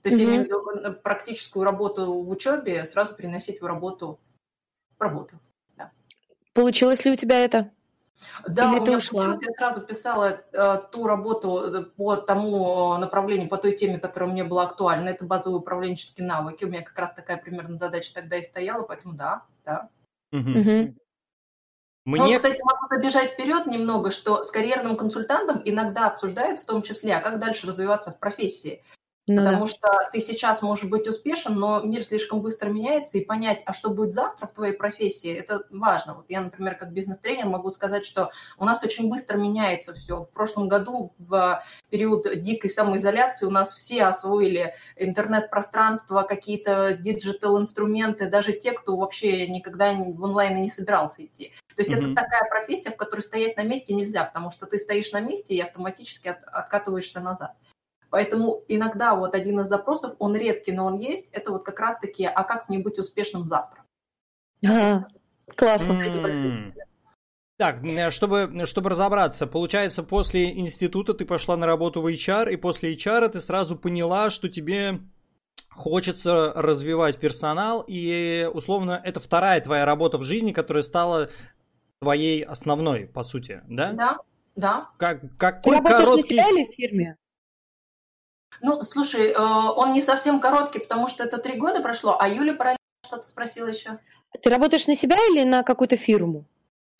То 0.01 0.09
есть, 0.09 0.21
mm-hmm. 0.21 0.25
я 0.25 0.29
имею 0.29 0.43
в 0.43 0.45
виду 0.45 0.99
практическую 1.01 1.63
работу 1.63 2.21
в 2.21 2.29
учебе 2.29 2.85
сразу 2.85 3.15
переносить 3.15 3.61
в 3.61 3.65
работу, 3.65 4.19
в 4.97 5.01
работу. 5.01 5.39
Да. 5.75 5.91
Получилось 6.53 7.03
ли 7.05 7.11
у 7.11 7.15
тебя 7.15 7.39
это? 7.39 7.71
Да, 8.47 8.71
Или 8.71 8.79
у 8.79 8.85
меня 8.85 8.97
ушла? 8.97 9.37
я 9.41 9.51
сразу 9.51 9.81
писала 9.81 10.41
э, 10.53 10.77
ту 10.91 11.05
работу 11.05 11.57
э, 11.57 11.83
по 11.83 12.15
тому 12.15 12.97
направлению, 12.97 13.49
по 13.49 13.57
той 13.57 13.75
теме, 13.75 13.99
которая 13.99 14.29
мне 14.29 14.43
была 14.43 14.63
актуальна. 14.63 15.09
Это 15.09 15.25
базовые 15.25 15.59
управленческие 15.59 16.25
навыки. 16.25 16.63
У 16.63 16.67
меня 16.67 16.81
как 16.81 16.97
раз 16.97 17.13
такая 17.13 17.37
примерно 17.37 17.77
задача 17.77 18.13
тогда 18.13 18.37
и 18.37 18.43
стояла, 18.43 18.83
поэтому 18.83 19.15
да, 19.15 19.43
да. 19.65 19.89
Угу. 20.31 20.95
Мне... 22.05 22.21
Ну, 22.21 22.35
кстати, 22.35 22.61
могу 22.63 22.87
забежать 22.89 23.31
вперед 23.31 23.65
немного, 23.65 24.11
что 24.11 24.43
с 24.43 24.51
карьерным 24.51 24.95
консультантом 24.95 25.61
иногда 25.65 26.07
обсуждают 26.07 26.61
в 26.61 26.65
том 26.65 26.83
числе, 26.83 27.15
а 27.15 27.21
как 27.21 27.39
дальше 27.39 27.67
развиваться 27.67 28.11
в 28.11 28.19
профессии. 28.19 28.83
Ну, 29.27 29.37
Потому 29.37 29.65
да. 29.65 29.71
что 29.71 29.87
ты 30.11 30.19
сейчас 30.19 30.61
можешь 30.61 30.87
быть 30.87 31.07
успешен, 31.07 31.55
но 31.55 31.81
мир 31.81 32.03
слишком 32.03 32.41
быстро 32.41 32.69
меняется, 32.69 33.17
и 33.17 33.25
понять, 33.25 33.63
а 33.65 33.73
что 33.73 33.89
будет 33.89 34.13
завтра 34.13 34.45
в 34.45 34.53
твоей 34.53 34.73
профессии, 34.73 35.33
это 35.33 35.63
важно. 35.71 36.13
Вот 36.13 36.25
я, 36.29 36.41
например, 36.41 36.77
как 36.77 36.91
бизнес-тренер 36.93 37.47
могу 37.47 37.71
сказать, 37.71 38.05
что 38.05 38.29
у 38.59 38.65
нас 38.65 38.83
очень 38.83 39.09
быстро 39.09 39.37
меняется 39.37 39.95
все. 39.95 40.25
В 40.25 40.29
прошлом 40.29 40.67
году, 40.67 41.11
в 41.17 41.63
период 41.89 42.27
дикой 42.39 42.69
самоизоляции, 42.69 43.47
у 43.47 43.51
нас 43.51 43.73
все 43.73 44.03
освоили 44.03 44.75
интернет-пространство, 44.95 46.21
какие-то 46.21 46.93
digital-инструменты, 46.93 48.29
даже 48.29 48.51
те, 48.53 48.73
кто 48.73 48.95
вообще 48.95 49.47
никогда 49.47 49.93
в 49.93 50.23
онлайн 50.23 50.57
и 50.57 50.61
не 50.61 50.69
собирался 50.69 51.25
идти. 51.25 51.51
То 51.75 51.81
есть 51.81 51.91
mm-hmm. 51.91 52.11
это 52.11 52.15
такая 52.15 52.47
профессия, 52.47 52.91
в 52.91 52.95
которой 52.95 53.21
стоять 53.21 53.57
на 53.57 53.63
месте 53.63 53.95
нельзя, 53.95 54.23
потому 54.25 54.51
что 54.51 54.67
ты 54.67 54.77
стоишь 54.77 55.11
на 55.13 55.19
месте 55.19 55.55
и 55.55 55.61
автоматически 55.61 56.27
от, 56.27 56.43
откатываешься 56.43 57.21
назад. 57.21 57.55
Поэтому 58.15 58.63
иногда 58.69 59.13
вот 59.13 59.35
один 59.35 59.59
из 59.59 59.67
запросов, 59.67 60.15
он 60.19 60.37
редкий, 60.37 60.71
но 60.71 60.85
он 60.85 60.93
есть, 60.93 61.27
это 61.33 61.51
вот 61.51 61.65
как 61.65 61.81
раз-таки, 61.81 62.23
а 62.23 62.45
как 62.45 62.69
мне 62.69 62.79
быть 62.79 62.97
успешным 62.97 63.43
завтра? 63.43 63.83
Классно. 65.57 66.01
Mm-hmm. 66.01 66.73
Так, 67.57 67.81
чтобы, 68.13 68.65
чтобы 68.67 68.89
разобраться, 68.89 69.47
получается, 69.47 70.01
после 70.01 70.57
института 70.57 71.13
ты 71.13 71.25
пошла 71.25 71.57
на 71.57 71.65
работу 71.65 71.99
в 71.99 72.07
HR, 72.07 72.53
и 72.53 72.55
после 72.55 72.95
HR 72.95 73.27
ты 73.27 73.41
сразу 73.41 73.75
поняла, 73.75 74.29
что 74.29 74.47
тебе 74.47 75.01
хочется 75.71 76.53
развивать 76.55 77.17
персонал, 77.17 77.83
и 77.85 78.49
условно 78.53 79.01
это 79.03 79.19
вторая 79.19 79.59
твоя 79.59 79.83
работа 79.83 80.17
в 80.19 80.23
жизни, 80.23 80.53
которая 80.53 80.83
стала 80.83 81.29
твоей 81.99 82.45
основной, 82.45 83.07
по 83.07 83.23
сути, 83.23 83.61
да? 83.67 83.91
Да, 83.91 84.17
да. 84.55 84.89
Как, 84.95 85.35
какой 85.35 85.81
ты 85.81 85.83
короткий... 85.83 86.21
на 86.21 86.27
себя 86.29 86.49
или 86.49 86.71
в 86.71 86.73
фирме? 86.73 87.17
Ну, 88.61 88.81
слушай, 88.81 89.31
э, 89.31 89.35
он 89.37 89.93
не 89.93 90.01
совсем 90.01 90.39
короткий, 90.39 90.79
потому 90.79 91.07
что 91.07 91.23
это 91.23 91.37
три 91.37 91.57
года 91.57 91.81
прошло, 91.81 92.17
а 92.19 92.27
Юля 92.27 92.53
параллельно 92.53 92.79
что-то 93.05 93.23
спросила 93.23 93.67
еще. 93.67 93.99
Ты 94.41 94.49
работаешь 94.49 94.87
на 94.87 94.95
себя 94.95 95.17
или 95.29 95.43
на 95.43 95.63
какую-то 95.63 95.97
фирму? 95.97 96.45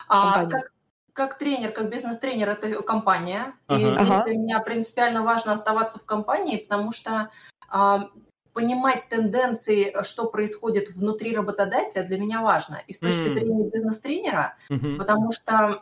А, 0.08 0.46
как, 0.46 0.72
как 1.12 1.38
тренер, 1.38 1.72
как 1.72 1.90
бизнес-тренер, 1.90 2.50
это 2.50 2.82
компания. 2.82 3.54
Ага. 3.66 3.80
И 3.80 3.96
ага. 3.96 4.24
для 4.24 4.36
меня 4.36 4.60
принципиально 4.60 5.22
важно 5.22 5.52
оставаться 5.52 5.98
в 5.98 6.04
компании, 6.04 6.58
потому 6.58 6.92
что 6.92 7.30
а, 7.68 8.08
понимать 8.52 9.08
тенденции, 9.08 9.94
что 10.02 10.30
происходит 10.30 10.90
внутри 10.90 11.36
работодателя, 11.36 12.04
для 12.04 12.18
меня 12.18 12.40
важно. 12.40 12.80
И 12.86 12.92
с 12.92 12.98
точки 12.98 13.28
mm. 13.28 13.34
зрения 13.34 13.70
бизнес-тренера, 13.70 14.56
mm-hmm. 14.70 14.96
потому 14.96 15.30
что 15.32 15.80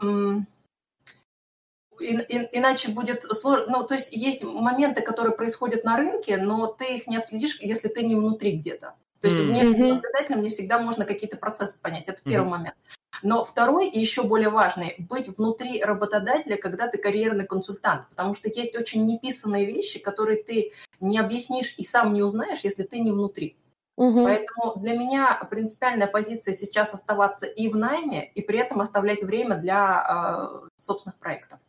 и, 2.00 2.16
и, 2.16 2.58
иначе 2.58 2.90
будет 2.90 3.22
сложно. 3.22 3.66
Ну, 3.68 3.84
то 3.84 3.94
есть 3.94 4.14
есть 4.14 4.42
моменты, 4.42 5.02
которые 5.02 5.34
происходят 5.34 5.84
на 5.84 5.96
рынке, 5.96 6.36
но 6.36 6.66
ты 6.66 6.96
их 6.96 7.06
не 7.06 7.16
отследишь, 7.16 7.58
если 7.60 7.88
ты 7.88 8.04
не 8.04 8.14
внутри 8.14 8.58
где-то. 8.58 8.94
То 9.20 9.28
есть 9.28 9.40
mm-hmm. 9.40 9.44
мне, 9.44 9.92
наблюдателям, 9.94 10.42
не 10.42 10.50
всегда 10.50 10.78
можно 10.78 11.04
какие-то 11.06 11.36
процессы 11.36 11.80
понять. 11.80 12.08
Это 12.08 12.20
первый 12.22 12.46
mm-hmm. 12.46 12.50
момент. 12.50 12.76
Но 13.22 13.44
второй 13.44 13.88
и 13.88 13.98
еще 13.98 14.24
более 14.24 14.50
важный– 14.50 14.96
быть 14.98 15.28
внутри 15.28 15.82
работодателя, 15.82 16.58
когда 16.58 16.88
ты 16.88 16.98
карьерный 16.98 17.46
консультант. 17.46 18.08
Потому 18.10 18.34
что 18.34 18.50
есть 18.50 18.76
очень 18.76 19.04
неписанные 19.06 19.64
вещи, 19.64 19.98
которые 19.98 20.42
ты 20.42 20.72
не 21.00 21.18
объяснишь 21.18 21.74
и 21.78 21.84
сам 21.84 22.12
не 22.12 22.22
узнаешь, 22.22 22.60
если 22.64 22.82
ты 22.82 22.98
не 22.98 23.12
внутри. 23.12 23.56
Угу. 23.96 24.24
Поэтому 24.24 24.74
для 24.76 24.98
меня 24.98 25.40
принципиальная 25.48 26.08
позиция 26.08 26.52
сейчас 26.52 26.92
оставаться 26.94 27.46
и 27.46 27.68
в 27.68 27.76
найме, 27.76 28.30
и 28.34 28.42
при 28.42 28.58
этом 28.58 28.80
оставлять 28.80 29.22
время 29.22 29.56
для 29.56 30.60
э, 30.62 30.68
собственных 30.76 31.18
проектов. 31.18 31.60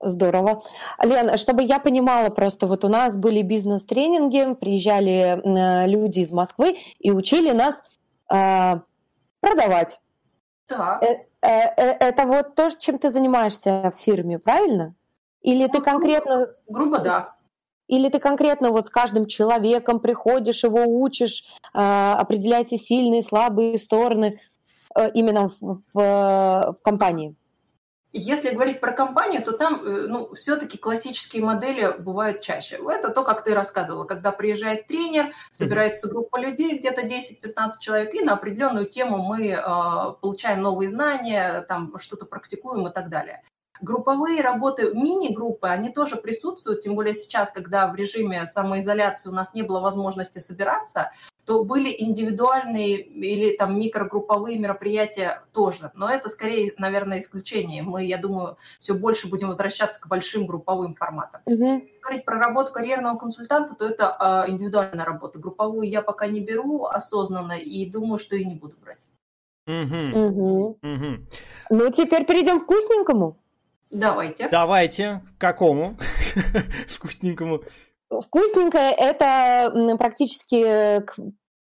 Здорово. 0.00 0.62
Лен, 1.02 1.36
чтобы 1.38 1.64
я 1.64 1.80
понимала 1.80 2.30
просто, 2.30 2.66
вот 2.66 2.84
у 2.84 2.88
нас 2.88 3.16
были 3.16 3.42
бизнес-тренинги, 3.42 4.54
приезжали 4.54 5.40
люди 5.88 6.20
из 6.20 6.30
Москвы 6.30 6.78
и 7.00 7.10
учили 7.10 7.50
нас 7.50 7.82
э, 8.32 8.80
продавать. 9.40 10.00
Так. 10.68 11.02
Э, 11.02 11.24
э, 11.42 11.48
э, 11.76 11.96
это 11.98 12.26
вот 12.26 12.54
то, 12.54 12.70
чем 12.70 12.98
ты 12.98 13.10
занимаешься 13.10 13.92
в 13.94 13.98
фирме, 13.98 14.38
правильно? 14.38 14.94
Или 15.40 15.64
ну, 15.64 15.68
ты 15.68 15.80
конкретно... 15.80 16.48
Грубо, 16.68 16.98
да. 16.98 17.34
Или 17.88 18.08
ты 18.10 18.20
конкретно 18.20 18.70
вот 18.70 18.86
с 18.86 18.90
каждым 18.90 19.26
человеком 19.26 19.98
приходишь, 19.98 20.62
его 20.62 20.84
учишь, 20.84 21.44
э, 21.74 21.78
определяете 21.78 22.76
сильные, 22.76 23.22
слабые 23.22 23.78
стороны 23.78 24.38
э, 24.94 25.10
именно 25.12 25.48
в, 25.48 25.60
в, 25.60 25.82
в 25.94 26.76
компании? 26.82 27.34
Если 28.12 28.50
говорить 28.50 28.80
про 28.80 28.92
компанию, 28.92 29.42
то 29.42 29.52
там 29.52 29.82
э, 29.84 30.06
ну, 30.08 30.34
все-таки 30.34 30.78
классические 30.78 31.44
модели 31.44 31.94
бывают 31.98 32.40
чаще. 32.40 32.80
Это 32.88 33.10
то, 33.10 33.22
как 33.22 33.44
ты 33.44 33.54
рассказывала, 33.54 34.04
когда 34.04 34.32
приезжает 34.32 34.86
тренер, 34.86 35.34
собирается 35.50 36.08
группа 36.08 36.38
людей, 36.38 36.78
где-то 36.78 37.02
10-15 37.02 37.72
человек, 37.80 38.14
и 38.14 38.20
на 38.20 38.32
определенную 38.34 38.86
тему 38.86 39.18
мы 39.18 39.48
э, 39.48 39.62
получаем 40.22 40.62
новые 40.62 40.88
знания, 40.88 41.60
там 41.68 41.98
что-то 41.98 42.24
практикуем 42.24 42.86
и 42.86 42.92
так 42.92 43.10
далее. 43.10 43.42
Групповые 43.80 44.40
работы, 44.40 44.90
мини-группы, 44.94 45.68
они 45.68 45.90
тоже 45.90 46.16
присутствуют, 46.16 46.80
тем 46.80 46.94
более 46.94 47.14
сейчас, 47.14 47.50
когда 47.50 47.86
в 47.88 47.94
режиме 47.94 48.46
самоизоляции 48.46 49.28
у 49.28 49.32
нас 49.32 49.52
не 49.54 49.62
было 49.62 49.80
возможности 49.80 50.38
собираться, 50.38 51.12
то 51.48 51.64
были 51.64 51.94
индивидуальные 51.96 53.00
или 53.00 53.56
там 53.56 53.80
микрогрупповые 53.80 54.58
мероприятия 54.58 55.44
тоже. 55.54 55.90
Но 55.94 56.10
это 56.10 56.28
скорее, 56.28 56.74
наверное, 56.76 57.20
исключение. 57.20 57.82
Мы, 57.82 58.04
я 58.04 58.18
думаю, 58.18 58.58
все 58.80 58.92
больше 58.92 59.28
будем 59.28 59.48
возвращаться 59.48 59.98
к 59.98 60.08
большим 60.08 60.46
групповым 60.46 60.92
форматам. 60.92 61.40
Угу. 61.46 61.88
Говорить 62.02 62.26
про 62.26 62.38
работу 62.38 62.70
карьерного 62.70 63.16
консультанта, 63.16 63.74
то 63.74 63.86
это 63.86 64.44
э, 64.46 64.50
индивидуальная 64.50 65.06
работа. 65.06 65.38
Групповую 65.38 65.88
я 65.88 66.02
пока 66.02 66.26
не 66.26 66.40
беру 66.40 66.84
осознанно 66.84 67.58
и 67.58 67.88
думаю, 67.88 68.18
что 68.18 68.36
и 68.36 68.44
не 68.44 68.54
буду 68.54 68.76
брать. 68.82 69.00
Угу. 69.66 70.26
Угу. 70.26 70.78
Угу. 70.82 71.16
Ну, 71.70 71.90
теперь 71.90 72.26
перейдем 72.26 72.60
к 72.60 72.64
вкусненькому. 72.64 73.38
Давайте. 73.90 74.50
Давайте. 74.50 75.22
К 75.38 75.40
какому? 75.40 75.96
Вкусненькому. 76.88 77.62
Вкусненькое– 78.10 78.92
это 78.98 79.96
практически 79.98 81.00
к 81.00 81.16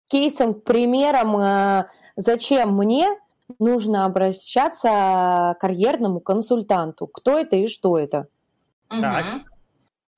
кейсам, 0.09 0.55
к 0.55 0.65
примерам, 0.65 1.37
э, 1.37 1.89
зачем 2.17 2.77
мне 2.77 3.09
нужно 3.59 4.05
обращаться 4.05 4.89
к 4.89 5.57
карьерному 5.61 6.21
консультанту. 6.21 7.07
Кто 7.07 7.39
это 7.39 7.57
и 7.57 7.67
что 7.67 7.99
это? 7.99 8.29
Так. 8.89 9.25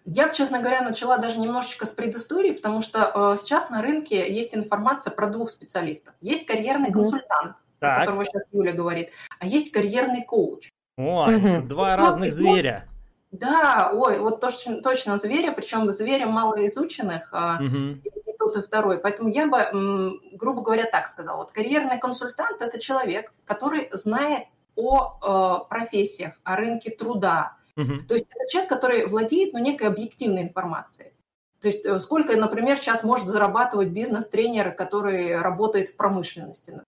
Я 0.04 0.28
бы, 0.28 0.34
честно 0.34 0.60
говоря, 0.60 0.82
начала 0.82 1.18
даже 1.18 1.38
немножечко 1.38 1.86
с 1.86 1.90
предыстории, 1.90 2.52
потому 2.52 2.80
что 2.80 3.12
э, 3.14 3.36
сейчас 3.36 3.70
на 3.70 3.82
рынке 3.82 4.32
есть 4.32 4.54
информация 4.54 5.12
про 5.12 5.28
двух 5.28 5.50
специалистов. 5.50 6.14
Есть 6.20 6.46
карьерный 6.46 6.88
mm-hmm. 6.88 6.92
консультант, 6.92 7.56
так. 7.78 7.96
о 7.96 8.00
котором 8.00 8.24
сейчас 8.24 8.42
Юля 8.50 8.72
говорит, 8.72 9.10
а 9.38 9.46
есть 9.46 9.72
карьерный 9.72 10.24
коуч. 10.24 10.70
О, 10.96 11.30
mm-hmm. 11.30 11.66
два 11.66 11.96
вот, 11.96 12.04
разных 12.04 12.32
зверя. 12.32 12.88
Да, 13.30 13.90
ой, 13.92 14.18
вот 14.18 14.40
точно, 14.40 14.82
точно 14.82 15.16
зверя, 15.18 15.52
причем 15.52 15.90
зверя 15.90 16.26
малоизученных, 16.26 17.32
mm-hmm. 17.32 18.02
и, 18.02 18.36
тот, 18.38 18.56
и 18.56 18.62
второй. 18.62 18.98
Поэтому 18.98 19.28
я 19.28 19.46
бы, 19.46 20.18
грубо 20.32 20.62
говоря, 20.62 20.84
так 20.84 21.06
сказала. 21.06 21.36
Вот 21.36 21.52
карьерный 21.52 22.00
консультант– 22.00 22.60
это 22.62 22.80
человек, 22.80 23.32
который 23.44 23.88
знает 23.92 24.46
о 24.74 25.18
э, 25.62 25.68
профессиях, 25.68 26.34
о 26.42 26.56
рынке 26.56 26.90
труда, 26.90 27.56
Угу. 27.76 28.04
То 28.08 28.14
есть 28.14 28.26
это 28.30 28.50
человек, 28.50 28.70
который 28.70 29.06
владеет 29.06 29.52
ну, 29.52 29.58
некой 29.58 29.88
объективной 29.88 30.42
информацией. 30.42 31.12
То 31.60 31.68
есть 31.68 31.84
э, 31.86 31.98
сколько, 31.98 32.36
например, 32.36 32.76
сейчас 32.76 33.02
может 33.02 33.28
зарабатывать 33.28 33.88
бизнес-тренер, 33.88 34.72
который 34.72 35.40
работает 35.40 35.90
в 35.90 35.96
промышленности. 35.96 36.82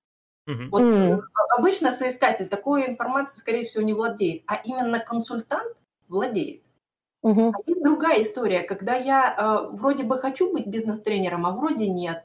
Угу. 0.47 0.63
Вот 0.71 0.83
mm. 0.83 1.23
обычно 1.57 1.93
соискатель 1.93 2.49
такой 2.49 2.89
информации, 2.89 3.39
скорее 3.39 3.65
всего, 3.65 3.83
не 3.85 3.95
владеет, 3.95 4.43
а 4.47 4.61
именно 4.65 4.99
консультант 4.99 5.77
владеет. 6.13 6.63
Угу. 7.23 7.53
А 7.55 7.59
есть 7.67 7.83
другая 7.83 8.23
история, 8.23 8.63
когда 8.63 8.95
я 8.97 9.35
э, 9.37 9.77
вроде 9.77 10.05
бы 10.05 10.19
хочу 10.19 10.53
быть 10.53 10.67
бизнес-тренером, 10.67 11.47
а 11.47 11.53
вроде 11.53 11.89
нет. 11.89 12.25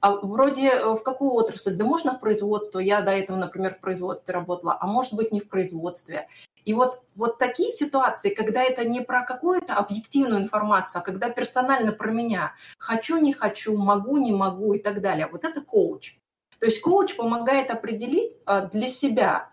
А 0.00 0.16
вроде 0.16 0.70
в 0.80 1.02
какую 1.02 1.32
отрасль? 1.32 1.76
Да 1.76 1.84
можно 1.86 2.12
в 2.12 2.20
производство. 2.20 2.78
Я 2.78 3.00
до 3.00 3.10
этого, 3.12 3.38
например, 3.38 3.74
в 3.74 3.80
производстве 3.80 4.34
работала, 4.34 4.76
а 4.78 4.86
может 4.86 5.14
быть 5.14 5.32
не 5.32 5.40
в 5.40 5.48
производстве. 5.48 6.28
И 6.66 6.74
вот, 6.74 7.02
вот 7.14 7.38
такие 7.38 7.70
ситуации, 7.70 8.34
когда 8.34 8.62
это 8.62 8.86
не 8.86 9.00
про 9.00 9.22
какую-то 9.22 9.74
объективную 9.74 10.42
информацию, 10.42 11.00
а 11.00 11.04
когда 11.04 11.30
персонально 11.30 11.92
про 11.92 12.10
меня, 12.10 12.54
хочу, 12.78 13.16
не 13.16 13.32
хочу, 13.32 13.76
могу, 13.78 14.18
не 14.18 14.32
могу 14.32 14.74
и 14.74 14.78
так 14.78 15.00
далее, 15.00 15.26
вот 15.26 15.44
это 15.44 15.62
коуч. 15.62 16.18
То 16.58 16.66
есть 16.66 16.80
коуч 16.80 17.16
помогает 17.16 17.70
определить 17.70 18.36
а, 18.46 18.62
для 18.62 18.86
себя, 18.86 19.50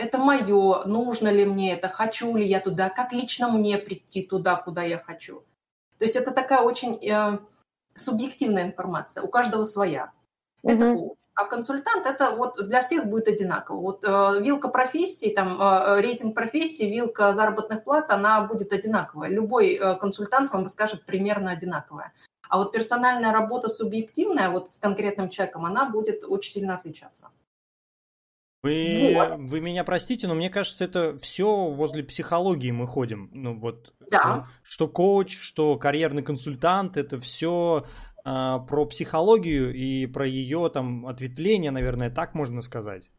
это 0.00 0.18
мое, 0.18 0.84
нужно 0.84 1.28
ли 1.28 1.44
мне 1.44 1.74
это, 1.74 1.88
хочу 1.88 2.36
ли 2.36 2.46
я 2.46 2.60
туда, 2.60 2.88
как 2.90 3.12
лично 3.12 3.50
мне 3.50 3.78
прийти 3.78 4.22
туда, 4.22 4.56
куда 4.56 4.82
я 4.82 4.98
хочу. 4.98 5.44
То 5.98 6.04
есть 6.04 6.16
это 6.16 6.30
такая 6.32 6.60
очень 6.62 6.96
э, 7.06 7.38
субъективная 7.94 8.64
информация, 8.64 9.22
у 9.22 9.28
каждого 9.28 9.64
своя. 9.64 10.12
Это 10.62 10.86
mm-hmm. 10.86 10.94
коуч. 10.94 11.20
А 11.34 11.44
консультант 11.46 12.06
это 12.06 12.36
вот 12.36 12.56
для 12.68 12.82
всех 12.82 13.06
будет 13.06 13.28
одинаково. 13.28 13.80
Вот 13.80 14.04
э, 14.04 14.42
вилка 14.42 14.68
профессии, 14.68 15.32
там 15.34 15.58
э, 15.60 16.00
рейтинг 16.00 16.34
профессии, 16.34 16.84
вилка 16.84 17.32
заработных 17.32 17.84
плат, 17.84 18.10
она 18.10 18.42
будет 18.42 18.72
одинаковая. 18.72 19.30
Любой 19.30 19.74
э, 19.74 19.94
консультант 19.96 20.52
вам 20.52 20.68
скажет 20.68 21.06
примерно 21.06 21.52
одинаковая. 21.52 22.12
А 22.48 22.58
вот 22.58 22.72
персональная 22.72 23.32
работа 23.32 23.68
субъективная, 23.68 24.50
вот 24.50 24.72
с 24.72 24.78
конкретным 24.78 25.28
человеком, 25.30 25.64
она 25.64 25.88
будет 25.88 26.24
очень 26.24 26.52
сильно 26.52 26.74
отличаться. 26.74 27.30
Вы, 28.62 29.12
вот. 29.14 29.38
вы 29.38 29.60
меня 29.60 29.84
простите, 29.84 30.28
но 30.28 30.34
мне 30.34 30.50
кажется, 30.50 30.84
это 30.84 31.16
все 31.18 31.68
возле 31.68 32.04
психологии 32.04 32.70
мы 32.70 32.86
ходим. 32.86 33.30
Ну 33.32 33.58
вот, 33.58 33.94
да. 34.10 34.48
что 34.62 34.86
коуч, 34.86 35.38
что 35.38 35.78
карьерный 35.78 36.22
консультант, 36.22 36.98
это 36.98 37.18
все 37.18 37.86
а, 38.24 38.58
про 38.58 38.84
психологию 38.84 39.74
и 39.74 40.06
про 40.06 40.26
ее 40.26 40.70
там 40.72 41.06
ответвление, 41.06 41.70
наверное, 41.70 42.10
так 42.10 42.34
можно 42.34 42.60
сказать. 42.60 43.10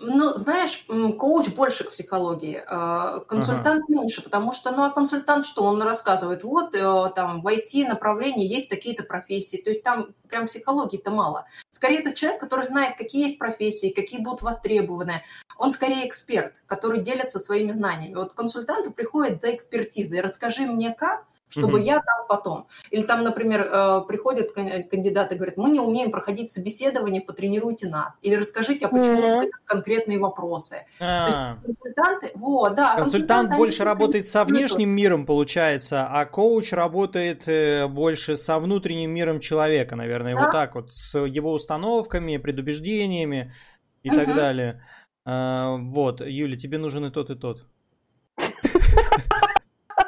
Ну, 0.00 0.30
знаешь, 0.30 0.84
коуч 1.18 1.48
больше 1.50 1.84
к 1.84 1.92
психологии, 1.92 2.62
а, 2.66 3.20
консультант 3.20 3.84
ага. 3.84 4.00
меньше, 4.00 4.22
потому 4.22 4.52
что, 4.52 4.72
ну, 4.72 4.82
а 4.82 4.90
консультант 4.90 5.46
что? 5.46 5.62
Он 5.62 5.80
рассказывает, 5.80 6.42
вот, 6.42 6.74
э, 6.74 7.12
там, 7.14 7.42
в 7.42 7.46
IT-направлении 7.46 8.46
есть 8.46 8.68
такие-то 8.68 9.04
профессии, 9.04 9.56
то 9.56 9.70
есть 9.70 9.84
там 9.84 10.08
прям 10.28 10.46
психологии-то 10.46 11.12
мало. 11.12 11.46
Скорее, 11.70 12.00
это 12.00 12.12
человек, 12.12 12.40
который 12.40 12.64
знает, 12.64 12.96
какие 12.98 13.26
есть 13.28 13.38
профессии, 13.38 13.90
какие 13.90 14.20
будут 14.20 14.42
востребованы. 14.42 15.22
Он 15.58 15.70
скорее 15.70 16.08
эксперт, 16.08 16.56
который 16.66 17.00
делится 17.00 17.38
своими 17.38 17.70
знаниями. 17.70 18.16
Вот 18.16 18.34
консультанту 18.34 18.90
приходит 18.90 19.40
за 19.40 19.54
экспертизой, 19.54 20.20
расскажи 20.20 20.62
мне 20.62 20.92
как, 20.92 21.24
чтобы 21.48 21.80
mm-hmm. 21.80 21.84
я 21.84 21.94
там 21.94 22.26
потом. 22.28 22.66
Или 22.90 23.02
там, 23.02 23.22
например, 23.22 23.62
э, 23.62 24.02
приходят 24.06 24.52
кандидаты 24.52 25.34
и 25.34 25.38
говорят, 25.38 25.56
мы 25.56 25.70
не 25.70 25.80
умеем 25.80 26.10
проходить 26.10 26.50
собеседование, 26.50 27.20
потренируйте 27.20 27.88
нас. 27.88 28.14
Или 28.22 28.36
расскажите, 28.36 28.86
а 28.86 28.88
почему 28.88 29.22
mm-hmm. 29.22 29.50
конкретные 29.64 30.18
вопросы. 30.18 30.86
А-а-а. 31.00 31.24
То 31.24 31.30
есть 31.30 31.42
а. 31.42 31.58
консультанты, 31.64 32.30
вот, 32.34 32.74
да. 32.74 32.96
Консультант 32.96 33.56
больше 33.56 33.84
работает 33.84 34.26
со 34.26 34.44
внешним 34.44 34.90
миром, 34.90 35.26
получается, 35.26 36.06
а 36.10 36.24
коуч 36.24 36.72
работает 36.72 37.46
э, 37.48 37.86
больше 37.88 38.36
со 38.36 38.58
внутренним 38.58 39.10
миром 39.10 39.40
человека, 39.40 39.96
наверное, 39.96 40.34
да? 40.34 40.42
вот 40.42 40.52
так 40.52 40.74
вот, 40.74 40.92
с 40.92 41.18
его 41.18 41.52
установками, 41.52 42.36
предубеждениями 42.36 43.54
и 44.02 44.10
mm-hmm. 44.10 44.16
так 44.16 44.34
далее. 44.34 44.82
А, 45.24 45.76
вот, 45.76 46.20
Юля, 46.20 46.56
тебе 46.56 46.78
нужен 46.78 47.06
и 47.06 47.10
тот, 47.10 47.30
и 47.30 47.34
тот. 47.34 47.64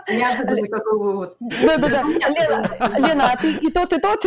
Неожиданный 0.08 0.68
какой 0.68 0.98
вывод. 0.98 1.36
Да-да-да. 1.40 2.02
Лена, 2.02 2.98
Лена, 2.98 3.32
а 3.32 3.36
ты 3.36 3.52
и 3.56 3.70
тот, 3.70 3.92
и 3.92 3.98
тот? 3.98 4.24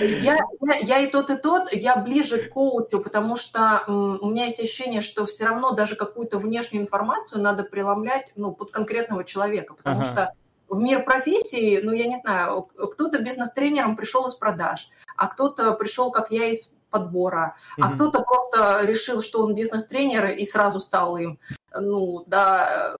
Я, 0.00 0.38
я, 0.60 0.74
я 0.80 0.98
и 1.00 1.10
тот, 1.10 1.30
и 1.30 1.36
тот, 1.36 1.72
я 1.72 1.96
ближе 1.96 2.38
к 2.38 2.50
коучу, 2.50 3.00
потому 3.00 3.36
что 3.36 3.84
м, 3.86 4.18
у 4.20 4.30
меня 4.30 4.44
есть 4.44 4.58
ощущение, 4.58 5.00
что 5.00 5.26
все 5.26 5.44
равно 5.44 5.72
даже 5.72 5.96
какую-то 5.96 6.38
внешнюю 6.38 6.82
информацию 6.82 7.42
надо 7.42 7.62
преломлять 7.62 8.32
ну, 8.36 8.52
под 8.52 8.70
конкретного 8.70 9.24
человека, 9.24 9.74
потому 9.74 10.00
ага. 10.00 10.12
что 10.12 10.32
в 10.68 10.80
мир 10.80 11.04
профессии, 11.04 11.80
ну, 11.82 11.92
я 11.92 12.06
не 12.06 12.20
знаю, 12.20 12.62
кто-то 12.62 13.20
бизнес-тренером 13.20 13.96
пришел 13.96 14.26
из 14.26 14.34
продаж, 14.34 14.88
а 15.16 15.28
кто-то 15.28 15.72
пришел, 15.72 16.10
как 16.10 16.30
я, 16.30 16.46
из 16.46 16.72
подбора, 16.90 17.56
mm-hmm. 17.78 17.84
а 17.84 17.92
кто-то 17.92 18.22
просто 18.22 18.84
решил, 18.84 19.22
что 19.22 19.42
он 19.44 19.54
бизнес-тренер 19.54 20.30
и 20.30 20.44
сразу 20.44 20.80
стал 20.80 21.16
им. 21.16 21.38
Ну, 21.78 22.24
да, 22.26 22.96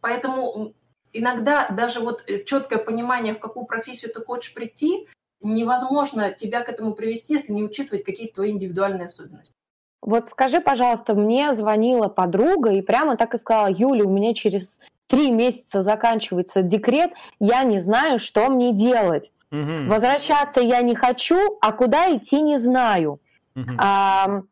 поэтому 0.00 0.74
иногда 1.12 1.68
даже 1.68 2.00
вот 2.00 2.24
э, 2.28 2.44
четкое 2.44 2.78
понимание, 2.78 3.34
в 3.34 3.38
какую 3.38 3.66
профессию 3.66 4.12
ты 4.12 4.20
хочешь 4.20 4.54
прийти, 4.54 5.08
невозможно 5.42 6.32
тебя 6.32 6.62
к 6.62 6.68
этому 6.68 6.94
привести, 6.94 7.34
если 7.34 7.52
не 7.52 7.64
учитывать 7.64 8.04
какие-то 8.04 8.34
твои 8.36 8.50
индивидуальные 8.50 9.06
особенности. 9.06 9.52
Вот 10.00 10.28
скажи, 10.28 10.60
пожалуйста, 10.60 11.14
мне 11.14 11.54
звонила 11.54 12.08
подруга 12.08 12.72
и 12.72 12.82
прямо 12.82 13.16
так 13.16 13.34
и 13.34 13.38
сказала, 13.38 13.68
Юля, 13.68 14.04
у 14.04 14.10
меня 14.10 14.34
через 14.34 14.80
три 15.06 15.30
месяца 15.30 15.82
заканчивается 15.82 16.62
декрет, 16.62 17.12
я 17.38 17.62
не 17.62 17.80
знаю, 17.80 18.18
что 18.18 18.48
мне 18.48 18.72
делать. 18.72 19.30
Угу. 19.52 19.88
Возвращаться 19.88 20.60
я 20.60 20.80
не 20.82 20.94
хочу, 20.94 21.58
а 21.60 21.72
куда 21.72 22.16
идти 22.16 22.40
не 22.40 22.58
знаю. 22.58 23.20
Угу. 23.54 23.70
А, 23.78 24.42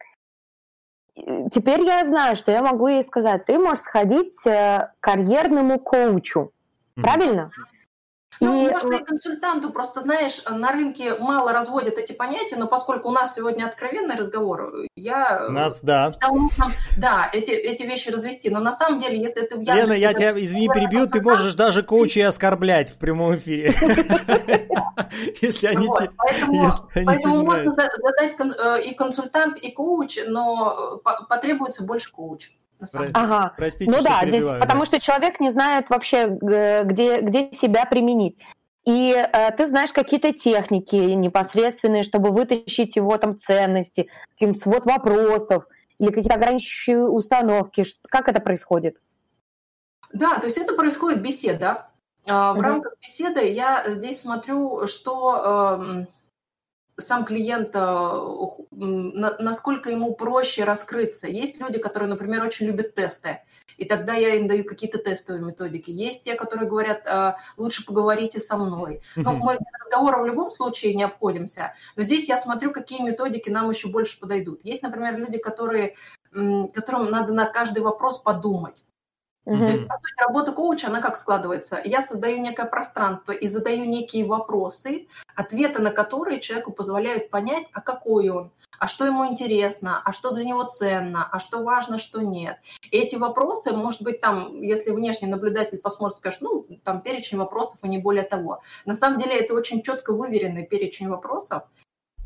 теперь 1.50 1.82
я 1.82 2.04
знаю, 2.04 2.36
что 2.36 2.52
я 2.52 2.62
могу 2.62 2.88
ей 2.88 3.02
сказать, 3.04 3.44
ты 3.46 3.58
можешь 3.58 3.84
сходить 3.84 4.46
э, 4.46 4.88
к 4.98 5.00
карьерному 5.00 5.78
коучу, 5.78 6.52
mm-hmm. 6.96 7.02
Ну, 8.40 8.68
и... 8.68 8.70
можно 8.70 8.94
и 8.94 9.04
консультанту, 9.04 9.70
просто, 9.70 10.00
знаешь, 10.00 10.42
на 10.48 10.72
рынке 10.72 11.16
мало 11.18 11.52
разводят 11.52 11.98
эти 11.98 12.12
понятия, 12.12 12.56
но 12.56 12.66
поскольку 12.66 13.08
у 13.08 13.12
нас 13.12 13.34
сегодня 13.34 13.66
откровенный 13.66 14.16
разговор, 14.16 14.72
я... 14.94 15.46
У 15.48 15.52
нас, 15.52 15.82
да. 15.82 16.12
Нужно, 16.28 16.66
да, 16.96 17.28
эти, 17.32 17.50
эти 17.50 17.82
вещи 17.82 18.08
развести, 18.10 18.50
но 18.50 18.60
на 18.60 18.72
самом 18.72 18.98
деле, 19.00 19.20
если 19.20 19.42
ты... 19.42 19.56
Лена, 19.58 19.92
я 19.92 20.14
тебя, 20.14 20.32
извини, 20.40 20.68
перебью, 20.68 21.06
ты 21.06 21.20
можешь 21.20 21.54
даже 21.54 21.82
коучей 21.82 22.26
оскорблять 22.26 22.90
в 22.90 22.98
прямом 22.98 23.36
эфире. 23.36 23.74
Если 25.40 25.66
они 25.66 25.88
Поэтому 26.94 27.44
можно 27.44 27.72
задать 27.72 28.36
э, 28.38 28.82
и 28.82 28.94
консультант, 28.94 29.58
и 29.58 29.70
коуч, 29.70 30.18
но 30.26 31.00
э, 31.04 31.24
потребуется 31.28 31.82
больше 31.84 32.12
коуча. 32.12 32.50
Ага. 33.12 33.52
Простите, 33.56 33.90
ну 33.90 34.02
да, 34.02 34.20
здесь, 34.26 34.44
потому 34.60 34.84
что 34.84 35.00
человек 35.00 35.40
не 35.40 35.50
знает 35.50 35.90
вообще, 35.90 36.28
где, 36.28 37.20
где 37.20 37.52
себя 37.52 37.84
применить. 37.86 38.38
И 38.86 39.12
э, 39.14 39.50
ты 39.52 39.68
знаешь 39.68 39.92
какие-то 39.92 40.32
техники 40.32 40.96
непосредственные, 40.96 42.02
чтобы 42.02 42.30
вытащить 42.30 42.96
его 42.96 43.16
там 43.18 43.38
ценности, 43.38 44.08
каким 44.32 44.54
свод 44.54 44.86
вопросов 44.86 45.66
или 45.98 46.08
какие-то 46.08 46.34
ограничивающие 46.34 47.08
установки. 47.08 47.84
Как 48.08 48.28
это 48.28 48.40
происходит? 48.40 48.96
Да, 50.12 50.38
то 50.38 50.46
есть 50.46 50.58
это 50.58 50.74
происходит 50.74 51.22
беседа. 51.22 51.88
В 52.26 52.52
угу. 52.52 52.60
рамках 52.60 52.94
беседы 53.00 53.46
я 53.48 53.84
здесь 53.86 54.20
смотрю, 54.20 54.86
что 54.86 55.78
эм, 55.80 56.08
сам 57.00 57.24
клиент, 57.24 57.74
насколько 58.70 59.90
ему 59.90 60.14
проще 60.14 60.64
раскрыться. 60.64 61.26
Есть 61.26 61.58
люди, 61.60 61.78
которые, 61.78 62.08
например, 62.08 62.44
очень 62.44 62.66
любят 62.66 62.94
тесты, 62.94 63.40
и 63.76 63.84
тогда 63.86 64.14
я 64.14 64.34
им 64.34 64.46
даю 64.46 64.64
какие-то 64.64 64.98
тестовые 64.98 65.42
методики. 65.42 65.90
Есть 65.90 66.20
те, 66.22 66.34
которые 66.34 66.68
говорят, 66.68 67.08
лучше 67.56 67.84
поговорите 67.86 68.38
со 68.38 68.56
мной. 68.56 69.00
Но 69.16 69.32
мы 69.32 69.54
без 69.54 69.74
разговора 69.84 70.22
в 70.22 70.26
любом 70.26 70.50
случае 70.50 70.94
не 70.94 71.02
обходимся. 71.02 71.72
Но 71.96 72.02
здесь 72.02 72.28
я 72.28 72.36
смотрю, 72.36 72.72
какие 72.72 73.02
методики 73.02 73.48
нам 73.48 73.70
еще 73.70 73.88
больше 73.88 74.20
подойдут. 74.20 74.64
Есть, 74.64 74.82
например, 74.82 75.16
люди, 75.16 75.38
которые, 75.38 75.96
которым 76.30 77.10
надо 77.10 77.32
на 77.32 77.46
каждый 77.46 77.82
вопрос 77.82 78.18
подумать. 78.18 78.84
Mm-hmm. 79.46 79.60
То 79.60 79.66
есть, 79.66 79.88
по 79.88 79.94
сути, 79.94 80.26
работа 80.26 80.52
коуча, 80.52 80.86
она 80.88 81.00
как 81.00 81.16
складывается? 81.16 81.80
Я 81.84 82.02
создаю 82.02 82.38
некое 82.38 82.66
пространство 82.66 83.32
и 83.32 83.48
задаю 83.48 83.84
некие 83.86 84.26
вопросы, 84.26 85.08
ответы 85.34 85.80
на 85.80 85.90
которые 85.90 86.40
человеку 86.40 86.72
позволяют 86.72 87.30
понять, 87.30 87.66
а 87.72 87.80
какой 87.80 88.28
он, 88.28 88.52
а 88.78 88.86
что 88.86 89.06
ему 89.06 89.26
интересно, 89.26 90.00
а 90.04 90.12
что 90.12 90.32
для 90.32 90.44
него 90.44 90.64
ценно, 90.64 91.28
а 91.30 91.38
что 91.38 91.62
важно, 91.62 91.98
что 91.98 92.22
нет. 92.22 92.58
И 92.90 92.98
эти 92.98 93.16
вопросы, 93.16 93.72
может 93.72 94.02
быть, 94.02 94.20
там, 94.20 94.60
если 94.60 94.90
внешний 94.90 95.28
наблюдатель 95.28 95.78
посмотрит, 95.78 96.18
скажет, 96.18 96.42
ну, 96.42 96.66
там 96.84 97.00
перечень 97.00 97.38
вопросов 97.38 97.78
и 97.82 97.88
не 97.88 97.98
более 97.98 98.24
того. 98.24 98.60
На 98.84 98.94
самом 98.94 99.18
деле 99.18 99.36
это 99.38 99.54
очень 99.54 99.82
четко 99.82 100.12
выверенный 100.12 100.66
перечень 100.66 101.08
вопросов, 101.08 101.64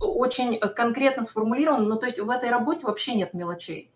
очень 0.01 0.59
конкретно 0.59 1.23
сформулирован, 1.23 1.85
но 1.89 1.97
то 1.97 2.07
есть 2.07 2.19
в 2.19 2.29
этой 2.29 2.51
работе 2.51 2.87
вообще 2.87 3.15
нет 3.15 3.35
мелочей. 3.35 3.94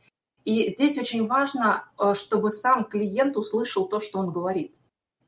И 0.48 0.66
здесь 0.70 0.96
очень 0.96 1.26
важно, 1.26 1.84
э, 2.00 2.14
чтобы 2.14 2.48
сам 2.48 2.86
клиент 2.86 3.36
услышал 3.36 3.86
то, 3.86 4.00
что 4.00 4.18
он 4.18 4.32
говорит. 4.32 4.74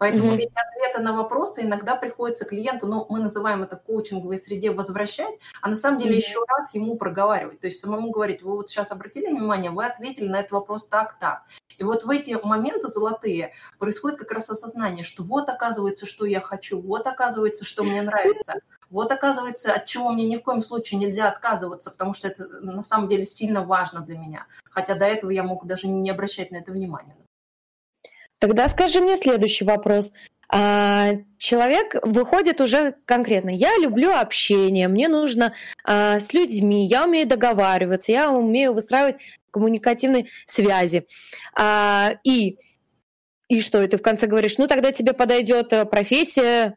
Поэтому 0.01 0.33
mm-hmm. 0.33 0.37
ведь 0.39 0.53
ответы 0.57 1.03
на 1.03 1.13
вопросы 1.13 1.61
иногда 1.61 1.95
приходится 1.95 2.47
клиенту, 2.47 2.87
ну, 2.87 3.05
мы 3.11 3.21
называем 3.21 3.63
это 3.63 3.77
в 3.77 3.83
коучинговой 3.83 4.39
среде 4.39 4.71
возвращать, 4.71 5.35
а 5.61 5.69
на 5.69 5.77
самом 5.77 5.99
деле 5.99 6.15
mm-hmm. 6.15 6.27
еще 6.27 6.43
раз 6.49 6.75
ему 6.75 6.97
проговаривать. 6.97 7.61
То 7.61 7.67
есть 7.67 7.81
самому 7.81 8.11
говорить, 8.11 8.43
вы 8.43 8.53
вот 8.53 8.71
сейчас 8.71 8.93
обратили 8.93 9.27
внимание, 9.27 9.71
вы 9.71 9.85
ответили 9.85 10.27
на 10.27 10.41
этот 10.41 10.53
вопрос 10.53 10.89
так, 10.89 11.19
так. 11.19 11.43
И 11.77 11.85
вот 11.85 12.05
в 12.05 12.09
эти 12.09 12.39
моменты 12.43 12.89
золотые 12.89 13.53
происходит 13.79 14.19
как 14.19 14.33
раз 14.33 14.49
осознание, 14.49 15.05
что 15.05 15.23
вот 15.23 15.51
оказывается, 15.51 16.07
что 16.07 16.25
я 16.25 16.41
хочу, 16.41 16.81
вот 16.81 17.07
оказывается, 17.07 17.67
что 17.67 17.85
мне 17.85 18.01
нравится, 18.01 18.55
вот 18.89 19.13
оказывается, 19.13 19.75
от 19.75 19.85
чего 19.85 20.13
мне 20.13 20.25
ни 20.25 20.37
в 20.37 20.43
коем 20.43 20.63
случае 20.63 20.99
нельзя 20.99 21.29
отказываться, 21.29 21.91
потому 21.91 22.15
что 22.15 22.29
это 22.29 22.45
на 22.63 22.83
самом 22.83 23.09
деле 23.09 23.27
сильно 23.27 23.63
важно 23.63 24.01
для 24.01 24.17
меня. 24.17 24.47
Хотя 24.71 24.95
до 24.95 25.05
этого 25.05 25.31
я 25.31 25.43
мог 25.43 25.67
даже 25.67 25.89
не 25.89 26.09
обращать 26.09 26.51
на 26.53 26.57
это 26.57 26.73
внимания. 26.73 27.17
Тогда 28.41 28.69
скажи 28.69 29.01
мне 29.01 29.17
следующий 29.17 29.65
вопрос. 29.65 30.13
А, 30.49 31.11
человек 31.39 31.95
выходит 32.03 32.61
уже 32.61 32.97
конкретно. 33.05 33.51
Я 33.51 33.77
люблю 33.79 34.13
общение, 34.13 34.89
мне 34.89 35.09
нужно 35.09 35.55
а, 35.85 36.19
с 36.19 36.33
людьми, 36.33 36.87
я 36.87 37.05
умею 37.05 37.29
договариваться, 37.29 38.11
я 38.11 38.31
умею 38.31 38.73
выстраивать 38.73 39.17
коммуникативные 39.53 40.27
связи. 40.47 41.07
А, 41.55 42.15
и, 42.25 42.57
и 43.49 43.61
что, 43.61 43.83
и 43.83 43.87
ты 43.87 43.99
в 43.99 44.03
конце 44.03 44.27
говоришь, 44.27 44.59
ну 44.59 44.67
тогда 44.67 44.91
тебе 44.91 45.13
подойдет 45.13 45.73
э, 45.73 45.85
профессия, 45.85 46.77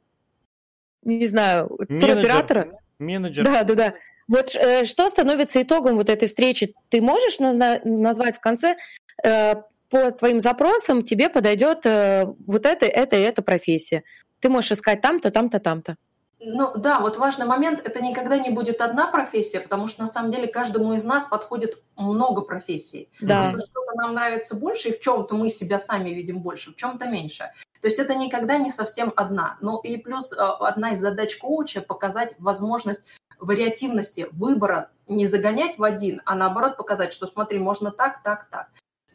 не 1.03 1.25
знаю, 1.25 1.69
туроператора? 1.87 2.77
Менеджер. 2.99 3.45
Да, 3.45 3.63
да, 3.63 3.75
да. 3.75 3.93
Вот 4.27 4.55
э, 4.55 4.85
что 4.85 5.09
становится 5.09 5.61
итогом 5.61 5.95
вот 5.95 6.09
этой 6.09 6.27
встречи? 6.27 6.75
Ты 6.89 7.01
можешь 7.01 7.39
назвать 7.39 8.37
в 8.37 8.39
конце 8.39 8.75
э, 9.23 9.55
по 9.93 10.11
твоим 10.11 10.39
запросам 10.39 11.03
тебе 11.03 11.29
подойдет 11.29 11.85
э, 11.85 12.25
вот 12.47 12.65
это, 12.65 12.87
это 12.87 13.15
и 13.15 13.19
эта 13.19 13.43
профессия. 13.43 14.03
Ты 14.39 14.49
можешь 14.49 14.71
искать 14.71 15.01
там-то, 15.01 15.29
там-то, 15.29 15.59
там-то. 15.59 15.97
Ну 16.39 16.71
да, 16.75 16.99
вот 16.99 17.17
важный 17.17 17.45
момент, 17.45 17.79
это 17.85 18.01
никогда 18.01 18.39
не 18.39 18.49
будет 18.49 18.81
одна 18.81 19.05
профессия, 19.05 19.59
потому 19.59 19.85
что 19.85 20.01
на 20.01 20.07
самом 20.07 20.31
деле 20.31 20.47
каждому 20.47 20.93
из 20.93 21.03
нас 21.03 21.25
подходит 21.25 21.77
много 21.95 22.41
профессий. 22.41 23.11
Да. 23.21 23.43
Просто 23.43 23.67
что-то 23.67 23.93
нам 23.95 24.15
нравится 24.15 24.55
больше, 24.55 24.89
и 24.89 24.97
в 24.97 24.99
чем-то 24.99 25.35
мы 25.35 25.49
себя 25.49 25.77
сами 25.77 26.09
видим 26.09 26.41
больше, 26.41 26.71
в 26.71 26.75
чем-то 26.75 27.07
меньше. 27.07 27.51
То 27.79 27.87
есть 27.87 27.99
это 27.99 28.15
никогда 28.15 28.57
не 28.57 28.71
совсем 28.71 29.13
одна. 29.15 29.57
Ну 29.61 29.79
и 29.79 29.97
плюс 29.97 30.33
э, 30.33 30.37
одна 30.37 30.93
из 30.93 31.01
задач 31.01 31.37
коуча 31.37 31.81
показать 31.81 32.33
возможность 32.39 33.01
вариативности 33.39 34.25
выбора, 34.31 34.89
не 35.07 35.27
загонять 35.27 35.77
в 35.77 35.83
один, 35.83 36.23
а 36.25 36.33
наоборот 36.33 36.77
показать, 36.77 37.13
что 37.13 37.27
смотри, 37.27 37.59
можно 37.59 37.91
так, 37.91 38.23
так, 38.23 38.49
так. 38.49 38.69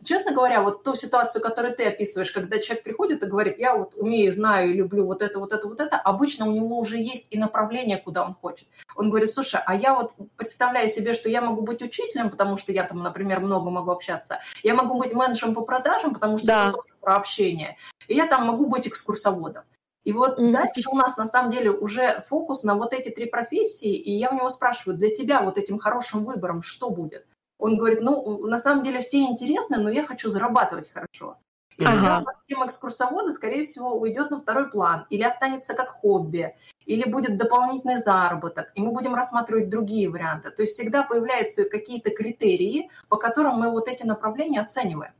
Честно 0.08 0.32
говоря, 0.32 0.62
вот 0.62 0.84
ту 0.84 0.94
ситуацию, 0.94 1.42
которую 1.42 1.74
ты 1.74 1.84
описываешь, 1.84 2.30
когда 2.30 2.58
человек 2.60 2.82
приходит 2.82 3.22
и 3.22 3.26
говорит, 3.26 3.58
я 3.58 3.76
вот 3.76 3.92
умею, 3.94 4.32
знаю 4.32 4.70
и 4.70 4.72
люблю 4.72 5.04
вот 5.04 5.20
это, 5.20 5.38
вот 5.38 5.52
это, 5.52 5.68
вот 5.68 5.80
это, 5.80 5.98
обычно 5.98 6.46
у 6.46 6.50
него 6.50 6.78
уже 6.78 6.96
есть 6.96 7.26
и 7.28 7.38
направление, 7.38 7.98
куда 7.98 8.24
он 8.24 8.32
хочет. 8.32 8.68
Он 8.96 9.10
говорит, 9.10 9.28
слушай, 9.28 9.60
а 9.66 9.76
я 9.76 9.94
вот 9.94 10.14
представляю 10.38 10.88
себе, 10.88 11.12
что 11.12 11.28
я 11.28 11.42
могу 11.42 11.60
быть 11.60 11.82
учителем, 11.82 12.30
потому 12.30 12.56
что 12.56 12.72
я 12.72 12.84
там, 12.84 13.02
например, 13.02 13.40
много 13.40 13.68
могу 13.68 13.90
общаться. 13.90 14.40
Я 14.62 14.74
могу 14.74 14.98
быть 14.98 15.12
менеджером 15.12 15.52
по 15.52 15.60
продажам, 15.60 16.14
потому 16.14 16.38
что 16.38 16.46
да. 16.46 16.68
это 16.68 16.78
тоже 16.78 16.94
про 17.02 17.16
общение. 17.16 17.76
И 18.06 18.14
я 18.14 18.26
там 18.26 18.46
могу 18.46 18.64
быть 18.64 18.88
экскурсоводом. 18.88 19.64
И 20.04 20.14
вот 20.14 20.40
mm-hmm. 20.40 20.52
дальше 20.52 20.88
у 20.90 20.96
нас 20.96 21.18
на 21.18 21.26
самом 21.26 21.50
деле 21.50 21.70
уже 21.70 22.22
фокус 22.26 22.62
на 22.62 22.76
вот 22.76 22.94
эти 22.94 23.10
три 23.10 23.26
профессии, 23.26 23.94
и 23.94 24.12
я 24.12 24.30
у 24.30 24.34
него 24.34 24.48
спрашиваю, 24.48 24.96
для 24.96 25.10
тебя 25.10 25.42
вот 25.42 25.58
этим 25.58 25.78
хорошим 25.78 26.24
выбором 26.24 26.62
что 26.62 26.88
будет? 26.88 27.26
Он 27.58 27.76
говорит, 27.76 28.00
ну, 28.00 28.46
на 28.46 28.58
самом 28.58 28.82
деле 28.82 29.00
все 29.00 29.24
интересны, 29.24 29.78
но 29.78 29.90
я 29.90 30.02
хочу 30.02 30.30
зарабатывать 30.30 30.90
хорошо. 30.90 31.38
И 31.76 31.84
ага. 31.84 32.18
тогда 32.18 32.32
тема 32.48 32.66
экскурсовода, 32.66 33.30
скорее 33.30 33.62
всего, 33.62 33.94
уйдет 33.94 34.30
на 34.30 34.40
второй 34.40 34.68
план, 34.68 35.06
или 35.10 35.22
останется 35.22 35.74
как 35.74 35.88
хобби, 35.88 36.56
или 36.86 37.04
будет 37.04 37.36
дополнительный 37.36 37.98
заработок, 37.98 38.72
и 38.74 38.80
мы 38.80 38.90
будем 38.90 39.14
рассматривать 39.14 39.70
другие 39.70 40.10
варианты. 40.10 40.50
То 40.50 40.62
есть 40.62 40.74
всегда 40.74 41.04
появляются 41.04 41.64
какие-то 41.64 42.10
критерии, 42.10 42.90
по 43.08 43.16
которым 43.16 43.60
мы 43.60 43.70
вот 43.70 43.88
эти 43.88 44.04
направления 44.04 44.60
оцениваем. 44.60 45.12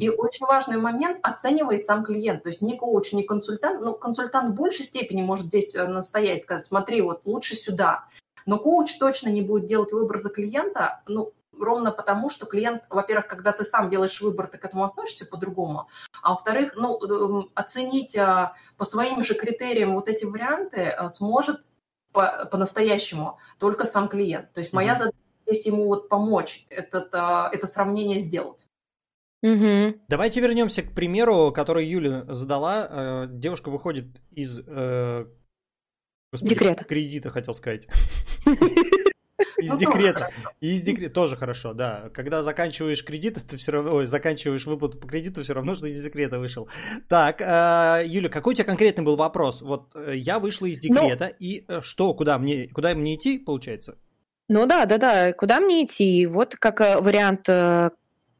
И 0.00 0.08
очень 0.08 0.46
важный 0.46 0.78
момент 0.78 1.18
оценивает 1.22 1.84
сам 1.84 2.02
клиент. 2.02 2.44
То 2.44 2.48
есть 2.48 2.62
ни 2.62 2.76
коуч, 2.76 3.12
ни 3.12 3.20
консультант. 3.20 3.82
Ну, 3.82 3.92
консультант 3.92 4.52
в 4.52 4.54
большей 4.54 4.86
степени 4.86 5.20
может 5.20 5.46
здесь 5.46 5.74
э, 5.74 5.86
настоять, 5.86 6.40
сказать, 6.40 6.64
смотри, 6.64 7.02
вот 7.02 7.20
лучше 7.26 7.54
сюда. 7.54 8.06
Но 8.46 8.58
коуч 8.58 8.96
точно 8.96 9.28
не 9.28 9.42
будет 9.42 9.66
делать 9.66 9.92
выбор 9.92 10.18
за 10.18 10.30
клиента, 10.30 11.00
ну, 11.06 11.32
ровно 11.60 11.90
потому, 11.92 12.28
что 12.28 12.46
клиент, 12.46 12.84
во-первых, 12.90 13.26
когда 13.26 13.52
ты 13.52 13.64
сам 13.64 13.90
делаешь 13.90 14.20
выбор, 14.20 14.46
ты 14.46 14.58
к 14.58 14.64
этому 14.64 14.84
относишься 14.84 15.26
по-другому, 15.26 15.88
а 16.22 16.32
во-вторых, 16.32 16.74
ну, 16.76 16.98
эм, 16.98 17.50
оценить 17.54 18.16
а, 18.16 18.54
по 18.76 18.84
своим 18.84 19.22
же 19.22 19.34
критериям 19.34 19.94
вот 19.94 20.08
эти 20.08 20.24
варианты 20.24 20.88
а, 20.88 21.08
сможет 21.08 21.60
по- 22.12 22.48
по-настоящему 22.50 23.38
только 23.58 23.84
сам 23.84 24.08
клиент. 24.08 24.52
То 24.52 24.60
есть 24.60 24.72
моя 24.72 24.94
mm-hmm. 24.94 24.98
задача 24.98 25.16
здесь 25.46 25.66
ему 25.66 25.86
вот 25.86 26.08
помочь 26.08 26.66
этот, 26.70 27.14
а, 27.14 27.50
это 27.52 27.66
сравнение 27.66 28.18
сделать. 28.20 28.66
Угу. 29.42 30.00
Давайте 30.08 30.40
вернемся 30.40 30.82
к 30.82 30.92
примеру, 30.92 31.52
который 31.52 31.86
Юля 31.86 32.24
задала. 32.28 32.88
Э, 32.90 33.26
девушка 33.28 33.70
выходит 33.70 34.06
из 34.30 34.58
э, 34.58 35.26
господи, 36.32 36.54
декрета. 36.54 36.84
Кредита, 36.84 37.30
хотел 37.30 37.54
сказать. 37.54 37.86
Из 39.58 39.70
ну, 39.70 39.78
декрета. 39.78 40.30
И 40.60 40.74
из 40.74 40.82
декрета 40.82 41.14
тоже 41.14 41.36
хорошо, 41.36 41.72
да. 41.72 42.10
Когда 42.12 42.42
заканчиваешь 42.42 43.04
кредит, 43.04 43.38
ты 43.48 43.56
все 43.56 43.72
равно, 43.72 43.94
ой, 43.94 44.06
заканчиваешь 44.06 44.66
выплату 44.66 44.98
по 44.98 45.06
кредиту, 45.06 45.42
все 45.42 45.54
равно, 45.54 45.74
что 45.74 45.86
из 45.86 46.02
декрета 46.02 46.38
вышел. 46.38 46.68
Так, 47.08 47.40
э, 47.40 48.02
Юля, 48.06 48.28
какой 48.28 48.52
у 48.52 48.56
тебя 48.56 48.66
конкретный 48.66 49.04
был 49.04 49.16
вопрос? 49.16 49.62
Вот 49.62 49.92
э, 49.94 50.14
я 50.16 50.38
вышла 50.38 50.66
из 50.66 50.82
ну 50.82 50.94
декрета, 50.94 51.26
и 51.26 51.64
э, 51.68 51.80
что, 51.82 52.14
куда 52.14 52.38
мне, 52.38 52.68
куда 52.68 52.94
мне 52.94 53.14
идти, 53.14 53.38
получается? 53.38 53.96
Ну 54.48 54.66
да, 54.66 54.86
да, 54.86 54.98
да, 54.98 55.32
куда 55.32 55.60
мне 55.60 55.84
идти? 55.84 56.26
Вот 56.26 56.54
как 56.54 56.80
вариант 56.80 57.48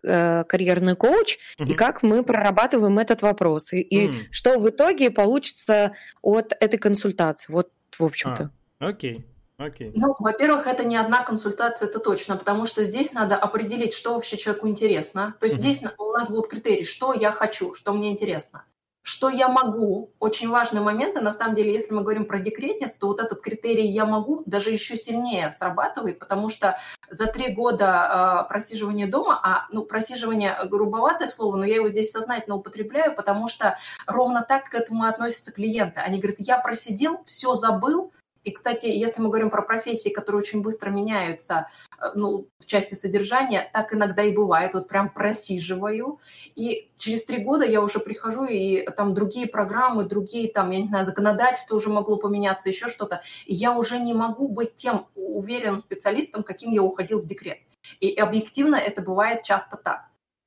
карьерный 0.02 0.94
коуч 0.94 1.36
угу. 1.58 1.68
и 1.68 1.74
как 1.74 2.04
мы 2.04 2.22
прорабатываем 2.22 2.96
этот 3.00 3.22
вопрос 3.22 3.72
и, 3.72 3.80
и 3.80 4.12
что 4.30 4.60
в 4.60 4.70
итоге 4.70 5.10
получится 5.10 5.94
от 6.22 6.52
этой 6.60 6.78
консультации. 6.78 7.52
Вот 7.52 7.70
в 7.98 8.04
общем-то. 8.04 8.52
А, 8.78 8.88
окей. 8.88 9.26
Окей. 9.58 9.90
Ну, 9.94 10.14
во-первых, 10.18 10.66
это 10.66 10.84
не 10.84 10.96
одна 10.96 11.22
консультация, 11.22 11.88
это 11.88 11.98
точно, 11.98 12.36
потому 12.36 12.66
что 12.66 12.84
здесь 12.84 13.12
надо 13.12 13.36
определить, 13.36 13.94
что 13.94 14.14
вообще 14.14 14.36
человеку 14.36 14.68
интересно. 14.68 15.34
То 15.40 15.46
есть 15.46 15.56
mm-hmm. 15.56 15.60
здесь 15.60 15.82
у 15.98 16.12
нас 16.12 16.28
будут 16.28 16.48
критерии, 16.48 16.82
что 16.82 17.14
я 17.14 17.30
хочу, 17.30 17.72
что 17.72 17.94
мне 17.94 18.10
интересно. 18.10 18.64
Что 19.02 19.30
я 19.30 19.48
могу, 19.48 20.10
очень 20.18 20.50
важный 20.50 20.80
момент, 20.80 21.16
и 21.16 21.20
на 21.20 21.30
самом 21.32 21.54
деле, 21.54 21.72
если 21.72 21.94
мы 21.94 22.02
говорим 22.02 22.26
про 22.26 22.40
декретниц, 22.40 22.98
то 22.98 23.06
вот 23.06 23.20
этот 23.20 23.40
критерий 23.40 23.86
«я 23.86 24.04
могу» 24.04 24.42
даже 24.46 24.70
еще 24.70 24.96
сильнее 24.96 25.52
срабатывает, 25.52 26.18
потому 26.18 26.48
что 26.48 26.76
за 27.08 27.26
три 27.26 27.54
года 27.54 28.42
э, 28.44 28.48
просиживания 28.48 29.06
дома, 29.06 29.40
а 29.42 29.68
ну, 29.70 29.84
просиживание 29.84 30.56
грубоватое 30.68 31.28
слово, 31.28 31.56
но 31.56 31.64
я 31.64 31.76
его 31.76 31.88
здесь 31.88 32.10
сознательно 32.10 32.56
употребляю, 32.56 33.14
потому 33.14 33.46
что 33.46 33.78
ровно 34.08 34.44
так 34.46 34.70
к 34.70 34.74
этому 34.74 35.04
относятся 35.04 35.52
клиенты. 35.52 36.00
Они 36.00 36.18
говорят, 36.18 36.40
я 36.40 36.58
просидел, 36.58 37.22
все 37.24 37.54
забыл, 37.54 38.12
И, 38.46 38.52
кстати, 38.52 38.86
если 38.86 39.20
мы 39.20 39.28
говорим 39.28 39.50
про 39.50 39.60
профессии, 39.60 40.10
которые 40.10 40.38
очень 40.38 40.62
быстро 40.62 40.90
меняются, 40.90 41.66
э, 41.98 42.04
ну, 42.14 42.46
в 42.60 42.66
части 42.66 42.94
содержания, 42.94 43.68
так 43.72 43.92
иногда 43.92 44.22
и 44.22 44.32
бывает. 44.32 44.72
Вот 44.74 44.86
прям 44.86 45.12
просиживаю, 45.12 46.20
и 46.54 46.88
через 46.94 47.24
три 47.24 47.38
года 47.38 47.64
я 47.64 47.82
уже 47.82 47.98
прихожу, 47.98 48.44
и 48.44 48.86
там 48.96 49.14
другие 49.14 49.48
программы, 49.48 50.04
другие 50.04 50.48
там, 50.48 50.70
я 50.70 50.80
не 50.80 50.86
знаю, 50.86 51.04
законодательство 51.04 51.74
уже 51.74 51.90
могло 51.90 52.18
поменяться, 52.18 52.68
еще 52.68 52.86
что-то. 52.86 53.20
И 53.46 53.54
я 53.54 53.76
уже 53.76 53.98
не 53.98 54.14
могу 54.14 54.46
быть 54.46 54.76
тем 54.76 55.08
уверенным 55.16 55.80
специалистом, 55.80 56.44
каким 56.44 56.70
я 56.70 56.84
уходил 56.84 57.22
в 57.22 57.26
декрет. 57.26 57.58
И 57.98 58.14
объективно 58.14 58.76
это 58.76 59.02
бывает 59.02 59.42
часто 59.42 59.76
так. 59.76 60.04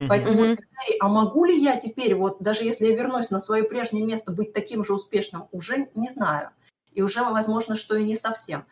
Поэтому 0.08 0.44
mm-hmm. 0.44 0.58
а 1.00 1.08
могу 1.08 1.44
ли 1.44 1.58
я 1.58 1.76
теперь, 1.76 2.14
вот 2.14 2.40
даже 2.40 2.64
если 2.64 2.86
я 2.86 2.96
вернусь 2.96 3.28
на 3.28 3.38
свое 3.38 3.64
прежнее 3.64 4.06
место, 4.06 4.32
быть 4.32 4.54
таким 4.54 4.82
же 4.82 4.94
успешным, 4.94 5.48
уже 5.52 5.90
не 5.94 6.08
знаю. 6.08 6.50
И 6.92 7.02
уже 7.02 7.22
возможно, 7.22 7.76
что 7.76 7.96
и 7.96 8.04
не 8.04 8.16
совсем. 8.16 8.66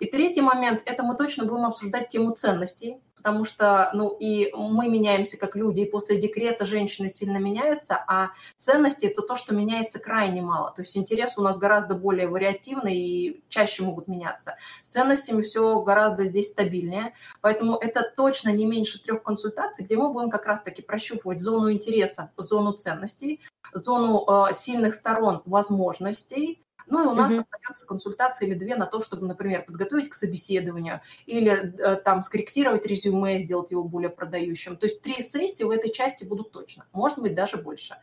И 0.00 0.06
третий 0.06 0.42
момент, 0.42 0.82
это 0.86 1.02
мы 1.02 1.16
точно 1.16 1.44
будем 1.44 1.66
обсуждать 1.66 2.08
тему 2.08 2.32
ценностей, 2.32 3.00
потому 3.24 3.44
что, 3.44 3.90
ну, 3.94 4.14
и 4.20 4.52
мы 4.54 4.86
меняемся 4.86 5.38
как 5.38 5.56
люди, 5.56 5.80
и 5.80 5.90
после 5.90 6.20
декрета 6.20 6.66
женщины 6.66 7.08
сильно 7.08 7.38
меняются, 7.38 7.94
а 8.06 8.32
ценности– 8.58 9.06
это 9.06 9.22
то, 9.22 9.34
что 9.34 9.54
меняется 9.54 9.98
крайне 9.98 10.42
мало. 10.42 10.72
То 10.76 10.82
есть 10.82 10.94
интересы 10.94 11.40
у 11.40 11.42
нас 11.42 11.56
гораздо 11.56 11.94
более 11.94 12.28
вариативны 12.28 12.94
и 12.94 13.42
чаще 13.48 13.82
могут 13.82 14.08
меняться. 14.08 14.56
С 14.82 14.90
ценностями 14.90 15.40
все 15.40 15.80
гораздо 15.80 16.26
здесь 16.26 16.48
стабильнее, 16.48 17.14
поэтому 17.40 17.76
это 17.76 18.02
точно 18.14 18.50
не 18.50 18.66
меньше 18.66 19.02
трех 19.02 19.22
консультаций, 19.22 19.86
где 19.86 19.96
мы 19.96 20.12
будем 20.12 20.28
как 20.28 20.44
раз-таки 20.44 20.82
прощупывать 20.82 21.40
зону 21.40 21.72
интереса, 21.72 22.30
зону 22.36 22.72
ценностей, 22.72 23.40
зону 23.72 24.22
э, 24.28 24.52
сильных 24.52 24.92
сторон 24.92 25.40
возможностей, 25.46 26.63
ну 26.86 27.04
и 27.04 27.06
у 27.06 27.14
нас 27.14 27.32
mm-hmm. 27.32 27.40
остается 27.40 27.86
консультация 27.86 28.48
или 28.48 28.54
две 28.54 28.76
на 28.76 28.86
то, 28.86 29.00
чтобы, 29.00 29.26
например, 29.26 29.64
подготовить 29.64 30.10
к 30.10 30.14
собеседованию 30.14 31.00
или 31.26 31.50
э, 31.50 31.96
там 31.96 32.22
скорректировать 32.22 32.86
резюме, 32.86 33.40
сделать 33.40 33.70
его 33.70 33.84
более 33.84 34.10
продающим. 34.10 34.76
То 34.76 34.86
есть 34.86 35.00
три 35.02 35.20
сессии 35.20 35.64
в 35.64 35.70
этой 35.70 35.90
части 35.90 36.24
будут 36.24 36.52
точно, 36.52 36.86
может 36.92 37.18
быть 37.18 37.34
даже 37.34 37.56
больше. 37.56 37.96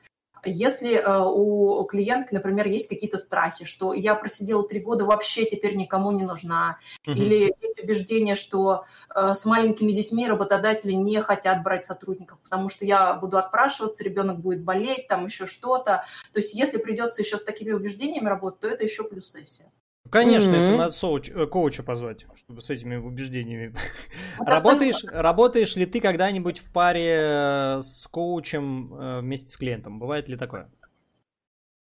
Если 0.44 0.96
э, 0.96 1.24
у 1.24 1.84
клиентки, 1.86 2.34
например, 2.34 2.68
есть 2.68 2.90
какие-то 2.90 3.18
страхи, 3.18 3.66
что 3.66 3.94
я 3.94 4.16
просидела 4.16 4.68
три 4.68 4.80
года, 4.80 5.06
вообще 5.06 5.46
теперь 5.46 5.76
никому 5.76 6.12
не 6.12 6.24
нужна, 6.24 6.78
uh-huh. 7.06 7.14
или 7.14 7.56
есть 7.62 7.84
убеждение, 7.84 8.36
что 8.36 8.86
э, 9.16 9.34
с 9.34 9.46
маленькими 9.46 9.92
детьми 9.92 10.28
работодатели 10.28 10.94
не 10.94 11.20
хотят 11.22 11.64
брать 11.64 11.86
сотрудников, 11.86 12.40
потому 12.40 12.70
что 12.70 12.86
я 12.86 13.14
буду 13.14 13.38
отпрашиваться, 13.38 14.04
ребенок 14.04 14.40
будет 14.40 14.64
болеть, 14.64 15.08
там 15.08 15.26
еще 15.26 15.46
что-то. 15.46 16.06
То 16.34 16.40
есть 16.40 16.54
если 16.54 16.78
придется 16.78 17.22
еще 17.22 17.38
с 17.38 17.44
такими 17.44 17.72
убеждениями 17.72 18.28
работать, 18.28 18.62
то 18.62 18.68
это 18.68 18.84
еще 18.84 19.04
плюс 19.04 19.32
сессия. 19.32 19.72
Конечно, 20.12 20.52
mm-hmm. 20.52 20.68
это 20.68 20.78
надо 20.78 20.92
соуч, 20.92 21.30
э, 21.30 21.48
коуча 21.48 21.84
позвать, 21.84 22.26
чтобы 22.36 22.62
с 22.62 22.70
этими 22.70 22.98
убеждениями. 22.98 23.74
Вот 24.38 24.48
работаешь, 24.48 25.04
работаешь 25.10 25.76
ли 25.78 25.86
ты 25.86 26.02
когда-нибудь 26.02 26.60
в 26.60 26.72
паре 26.72 27.16
э, 27.18 27.82
с 27.82 28.08
коучем 28.08 28.94
э, 28.94 29.20
вместе 29.22 29.48
с 29.50 29.58
клиентом? 29.58 30.00
Бывает 30.00 30.28
ли 30.28 30.36
такое? 30.36 30.70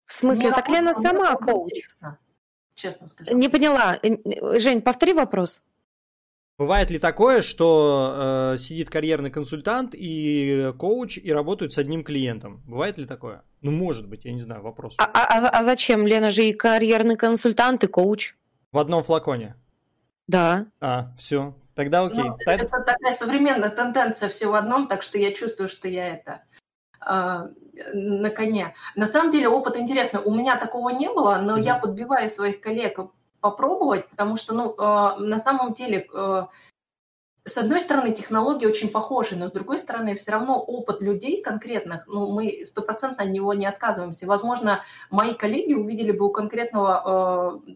В 0.04 0.12
смысле, 0.12 0.50
так 0.50 0.68
Лена 0.68 0.94
сама 0.94 1.36
коуч? 1.36 1.72
Честно 2.74 3.06
скажу. 3.06 3.36
Не 3.36 3.48
поняла. 3.48 3.98
Жень, 4.58 4.82
повтори 4.82 5.12
вопрос. 5.12 5.62
Бывает 6.58 6.90
ли 6.90 6.98
такое, 6.98 7.42
что 7.42 8.52
э, 8.54 8.58
сидит 8.58 8.88
карьерный 8.88 9.30
консультант 9.30 9.90
и 9.94 10.72
коуч 10.78 11.18
и 11.18 11.30
работают 11.30 11.74
с 11.74 11.78
одним 11.78 12.02
клиентом? 12.02 12.62
Бывает 12.66 12.96
ли 12.96 13.04
такое? 13.04 13.42
Ну, 13.60 13.72
может 13.72 14.08
быть, 14.08 14.24
я 14.24 14.32
не 14.32 14.40
знаю, 14.40 14.62
вопрос. 14.62 14.94
А, 14.96 15.04
а, 15.04 15.48
а 15.48 15.62
зачем? 15.62 16.06
Лена 16.06 16.30
же 16.30 16.44
и 16.44 16.54
карьерный 16.54 17.16
консультант, 17.16 17.84
и 17.84 17.88
коуч. 17.88 18.34
В 18.72 18.78
одном 18.78 19.04
флаконе? 19.04 19.54
Да. 20.28 20.66
А, 20.80 21.12
все. 21.18 21.54
Тогда 21.74 22.02
окей. 22.02 22.22
Ну, 22.22 22.36
это, 22.46 22.64
это 22.64 22.80
такая 22.80 23.12
современная 23.12 23.68
тенденция 23.68 24.30
все 24.30 24.46
в 24.46 24.54
одном, 24.54 24.88
так 24.88 25.02
что 25.02 25.18
я 25.18 25.34
чувствую, 25.34 25.68
что 25.68 25.88
я 25.88 26.14
это 26.14 26.42
э, 27.06 27.48
на 27.92 28.30
коне. 28.30 28.74
На 28.94 29.06
самом 29.06 29.30
деле 29.30 29.48
опыт 29.48 29.76
интересный. 29.76 30.20
У 30.24 30.34
меня 30.34 30.56
такого 30.56 30.88
не 30.88 31.08
было, 31.08 31.36
но 31.36 31.58
mm-hmm. 31.58 31.62
я 31.62 31.74
подбиваю 31.76 32.30
своих 32.30 32.60
коллег 32.62 32.98
попробовать, 33.40 34.08
потому 34.08 34.36
что, 34.36 34.54
ну, 34.54 34.74
э, 34.74 35.18
на 35.18 35.38
самом 35.38 35.74
деле, 35.74 36.06
э, 36.14 36.42
с 37.44 37.58
одной 37.58 37.78
стороны, 37.78 38.12
технологии 38.12 38.66
очень 38.66 38.88
похожи, 38.88 39.36
но 39.36 39.48
с 39.48 39.52
другой 39.52 39.78
стороны, 39.78 40.16
все 40.16 40.32
равно 40.32 40.60
опыт 40.60 41.00
людей 41.00 41.42
конкретных, 41.42 42.06
ну, 42.08 42.32
мы 42.32 42.64
стопроцентно 42.64 43.24
от 43.24 43.30
него 43.30 43.54
не 43.54 43.66
отказываемся. 43.66 44.26
Возможно, 44.26 44.82
мои 45.10 45.32
коллеги 45.32 45.74
увидели 45.74 46.10
бы 46.10 46.26
у 46.26 46.30
конкретного 46.32 47.62
э, 47.66 47.74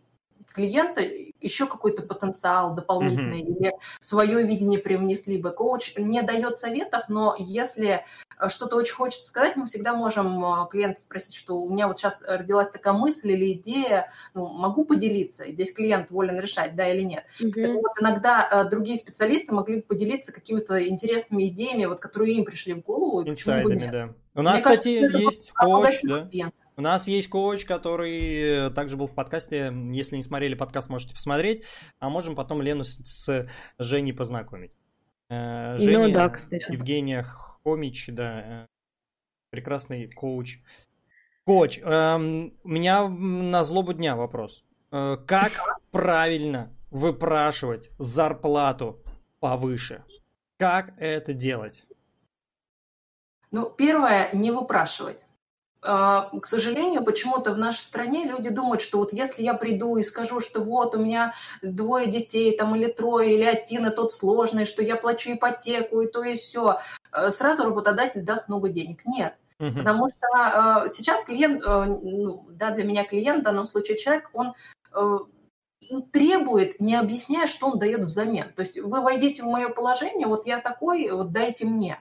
клиента 0.52 1.02
еще 1.40 1.66
какой-то 1.66 2.02
потенциал 2.02 2.74
дополнительный 2.74 3.42
mm-hmm. 3.42 3.58
или 3.58 3.72
свое 4.00 4.46
видение 4.46 4.78
привнесли 4.78 5.38
бы. 5.38 5.52
Коуч 5.52 5.94
не 5.96 6.22
дает 6.22 6.56
советов, 6.56 7.04
но 7.08 7.34
если 7.38 8.04
э, 8.38 8.48
что-то 8.48 8.76
очень 8.76 8.94
хочется 8.94 9.26
сказать, 9.26 9.56
мы 9.56 9.66
всегда 9.66 9.94
можем 9.94 10.44
э, 10.44 10.68
клиента 10.70 11.00
спросить, 11.00 11.34
что 11.34 11.58
у 11.58 11.70
меня 11.70 11.88
вот 11.88 11.98
сейчас 11.98 12.22
родилась 12.26 12.68
такая 12.68 12.94
мысль 12.94 13.32
или 13.32 13.52
идея, 13.52 14.10
ну, 14.34 14.48
могу 14.48 14.84
поделиться, 14.84 15.44
и 15.44 15.52
здесь 15.52 15.72
клиент 15.72 16.10
волен 16.10 16.38
решать, 16.38 16.76
да 16.76 16.88
или 16.88 17.02
нет. 17.02 17.24
Mm-hmm. 17.40 17.62
Так 17.62 17.74
вот, 17.74 17.92
иногда 18.00 18.48
э, 18.50 18.68
другие 18.68 18.98
специалисты 18.98 19.54
могли 19.54 19.80
поделиться 19.80 20.32
какими-то 20.32 20.86
интересными 20.86 21.46
идеями, 21.46 21.86
вот, 21.86 22.00
которые 22.00 22.34
им 22.34 22.44
пришли 22.44 22.74
в 22.74 22.80
голову. 22.80 23.26
Инсайдами, 23.28 23.90
да. 23.90 24.14
У 24.34 24.42
нас, 24.42 24.54
Мне 24.54 24.62
кстати, 24.62 25.00
кажется, 25.00 25.18
есть 25.18 25.52
коуч, 25.52 26.00
да? 26.02 26.26
Клиента. 26.26 26.54
У 26.80 26.82
нас 26.82 27.06
есть 27.06 27.28
коуч, 27.28 27.66
который 27.66 28.68
э, 28.68 28.70
также 28.70 28.96
был 28.96 29.06
в 29.06 29.14
подкасте. 29.14 29.70
Если 29.92 30.16
не 30.16 30.22
смотрели 30.22 30.54
подкаст, 30.54 30.88
можете 30.88 31.12
посмотреть. 31.12 31.62
А 31.98 32.08
можем 32.08 32.34
потом 32.34 32.62
Лену 32.62 32.84
с, 32.84 32.98
с 33.04 33.46
Женей 33.78 34.14
познакомить. 34.14 34.78
Э, 35.28 35.72
ну 35.72 35.78
Женя, 35.78 36.06
ну 36.06 36.10
да, 36.10 36.30
кстати. 36.30 36.72
Евгения 36.72 37.22
Хомич, 37.22 38.06
да, 38.08 38.62
э, 38.62 38.66
прекрасный 39.50 40.10
коуч. 40.10 40.60
Коуч, 41.44 41.80
эм, 41.82 42.54
у 42.64 42.68
меня 42.68 43.06
на 43.10 43.62
злобу 43.62 43.92
дня 43.92 44.16
вопрос. 44.16 44.64
Как 44.90 45.52
правильно 45.90 46.74
выпрашивать 46.90 47.90
зарплату 47.98 49.04
повыше? 49.38 50.02
Как 50.58 50.94
это 50.96 51.34
делать? 51.34 51.84
Ну, 53.50 53.68
первое, 53.68 54.30
не 54.32 54.50
выпрашивать. 54.50 55.26
А, 55.82 56.28
к 56.38 56.46
сожалению, 56.46 57.04
почему-то 57.04 57.54
в 57.54 57.58
нашей 57.58 57.80
стране 57.80 58.24
люди 58.24 58.50
думают, 58.50 58.82
что 58.82 58.98
вот 58.98 59.12
если 59.12 59.42
я 59.42 59.54
приду 59.54 59.96
и 59.96 60.02
скажу, 60.02 60.38
что 60.40 60.60
вот 60.60 60.94
у 60.94 60.98
меня 60.98 61.32
двое 61.62 62.06
детей, 62.06 62.56
там 62.56 62.76
или 62.76 62.86
трое, 62.86 63.34
или 63.34 63.44
один, 63.44 63.86
и 63.86 63.94
тот 63.94 64.12
сложный, 64.12 64.66
что 64.66 64.82
я 64.82 64.96
плачу 64.96 65.32
ипотеку, 65.32 66.02
и 66.02 66.06
то 66.06 66.22
и 66.22 66.34
все, 66.34 66.80
э, 67.12 67.30
сразу 67.30 67.64
работодатель 67.64 68.22
даст 68.22 68.48
много 68.48 68.68
денег. 68.68 69.04
Нет. 69.06 69.34
Угу. 69.58 69.78
Потому 69.78 70.08
что 70.08 70.86
э, 70.86 70.90
сейчас 70.90 71.24
клиент, 71.24 71.62
э, 71.62 71.84
ну, 71.84 72.46
да, 72.50 72.70
для 72.70 72.84
меня 72.84 73.04
клиент 73.04 73.40
в 73.40 73.44
данном 73.44 73.64
случае 73.64 73.96
человек, 73.96 74.28
он 74.34 74.52
э, 74.94 75.18
требует, 76.12 76.78
не 76.78 76.94
объясняя, 76.94 77.46
что 77.46 77.68
он 77.68 77.78
дает 77.78 78.00
взамен. 78.00 78.52
То 78.52 78.62
есть 78.62 78.78
вы 78.78 79.00
войдите 79.00 79.42
в 79.42 79.46
мое 79.46 79.70
положение, 79.70 80.26
вот 80.26 80.46
я 80.46 80.60
такой, 80.60 81.10
вот 81.10 81.32
дайте 81.32 81.64
мне. 81.64 82.00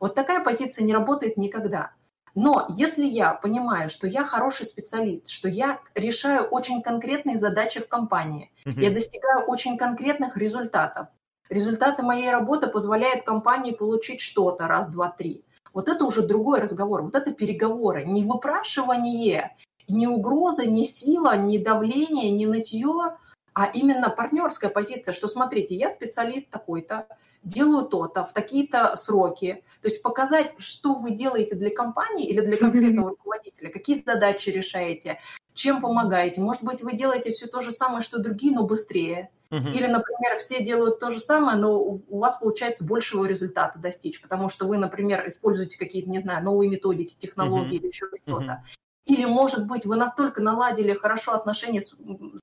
Вот 0.00 0.14
такая 0.14 0.42
позиция 0.42 0.84
не 0.84 0.92
работает 0.92 1.36
никогда. 1.36 1.92
Но 2.42 2.66
если 2.70 3.04
я 3.04 3.34
понимаю, 3.34 3.90
что 3.90 4.06
я 4.06 4.24
хороший 4.24 4.64
специалист, 4.64 5.28
что 5.28 5.46
я 5.46 5.78
решаю 5.94 6.44
очень 6.44 6.80
конкретные 6.80 7.36
задачи 7.36 7.80
в 7.80 7.86
компании, 7.88 8.50
mm-hmm. 8.64 8.80
я 8.80 8.90
достигаю 8.90 9.44
очень 9.44 9.76
конкретных 9.76 10.38
результатов, 10.38 11.08
результаты 11.50 12.02
моей 12.02 12.30
работы 12.30 12.68
позволяют 12.68 13.24
компании 13.24 13.72
получить 13.72 14.22
что-то 14.22 14.68
раз, 14.68 14.86
два, 14.86 15.10
три. 15.10 15.44
Вот 15.74 15.90
это 15.90 16.06
уже 16.06 16.22
другой 16.22 16.60
разговор, 16.60 17.02
вот 17.02 17.14
это 17.14 17.30
переговоры, 17.30 18.06
не 18.06 18.24
выпрашивание, 18.24 19.54
не 19.86 20.08
угроза, 20.08 20.64
не 20.64 20.86
сила, 20.86 21.36
не 21.36 21.58
давление, 21.58 22.30
не 22.30 22.46
нытье, 22.46 23.18
а 23.54 23.66
именно 23.66 24.10
партнерская 24.10 24.70
позиция, 24.70 25.12
что 25.12 25.28
смотрите, 25.28 25.74
я 25.74 25.90
специалист 25.90 26.48
такой-то, 26.50 27.06
делаю 27.42 27.86
то-то 27.86 28.24
в 28.24 28.32
такие-то 28.32 28.96
сроки. 28.96 29.64
То 29.80 29.88
есть 29.88 30.02
показать, 30.02 30.54
что 30.58 30.94
вы 30.94 31.12
делаете 31.12 31.56
для 31.56 31.70
компании 31.70 32.28
или 32.28 32.40
для 32.40 32.56
конкретного 32.58 33.10
руководителя, 33.10 33.70
какие 33.70 33.96
задачи 33.96 34.50
решаете, 34.50 35.20
чем 35.54 35.80
помогаете. 35.80 36.40
Может 36.40 36.62
быть, 36.62 36.82
вы 36.82 36.92
делаете 36.92 37.32
все 37.32 37.46
то 37.46 37.60
же 37.60 37.70
самое, 37.70 38.02
что 38.02 38.18
другие, 38.18 38.54
но 38.54 38.64
быстрее. 38.64 39.30
Uh-huh. 39.50 39.72
Или, 39.72 39.86
например, 39.86 40.38
все 40.38 40.62
делают 40.62 41.00
то 41.00 41.10
же 41.10 41.18
самое, 41.18 41.56
но 41.58 41.76
у 41.76 42.18
вас 42.18 42.38
получается 42.38 42.84
большего 42.84 43.24
результата 43.24 43.80
достичь, 43.80 44.22
потому 44.22 44.48
что 44.48 44.66
вы, 44.66 44.78
например, 44.78 45.26
используете 45.26 45.76
какие-то, 45.76 46.08
не 46.08 46.20
знаю, 46.20 46.44
новые 46.44 46.70
методики, 46.70 47.16
технологии 47.18 47.72
uh-huh. 47.72 47.80
или 47.80 47.86
еще 47.88 48.06
что-то. 48.24 48.62
Uh-huh. 48.64 48.76
Или, 49.06 49.24
может 49.24 49.66
быть, 49.66 49.86
вы 49.86 49.96
настолько 49.96 50.42
наладили 50.42 50.92
хорошо 50.92 51.32
отношения 51.32 51.80
с, 51.80 51.94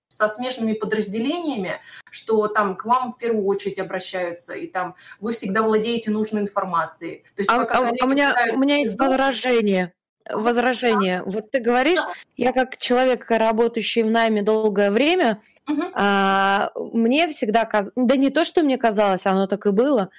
со 0.08 0.28
смежными 0.28 0.74
подразделениями, 0.74 1.80
что 2.10 2.48
там 2.48 2.76
к 2.76 2.86
вам 2.86 3.14
в 3.14 3.18
первую 3.18 3.46
очередь 3.46 3.80
обращаются, 3.80 4.54
и 4.54 4.68
там 4.68 4.96
вы 5.20 5.32
всегда 5.32 5.62
владеете 5.62 6.12
нужной 6.12 6.42
информацией. 6.42 7.24
То 7.36 7.42
есть, 7.42 7.50
а, 7.50 7.60
пока 7.60 7.78
а, 7.80 7.92
у, 8.04 8.08
меня, 8.08 8.36
у 8.54 8.58
меня 8.58 8.78
есть 8.78 9.00
возражение. 9.00 9.94
возражение. 10.30 11.24
Вот 11.26 11.52
ты 11.52 11.60
говоришь, 11.60 12.00
я 12.36 12.52
как 12.54 12.78
человек, 12.78 13.30
работающий 13.30 14.04
в 14.04 14.12
найме 14.12 14.42
долгое 14.42 14.92
время, 14.92 15.42
угу. 15.70 15.84
а, 15.94 16.72
мне 16.76 17.28
всегда 17.30 17.66
казалось, 17.66 17.94
да 17.96 18.18
не 18.18 18.32
то, 18.32 18.44
что 18.44 18.64
мне 18.64 18.78
казалось, 18.78 19.26
оно 19.26 19.48
так 19.48 19.68
и 19.68 19.72
было, 19.72 20.10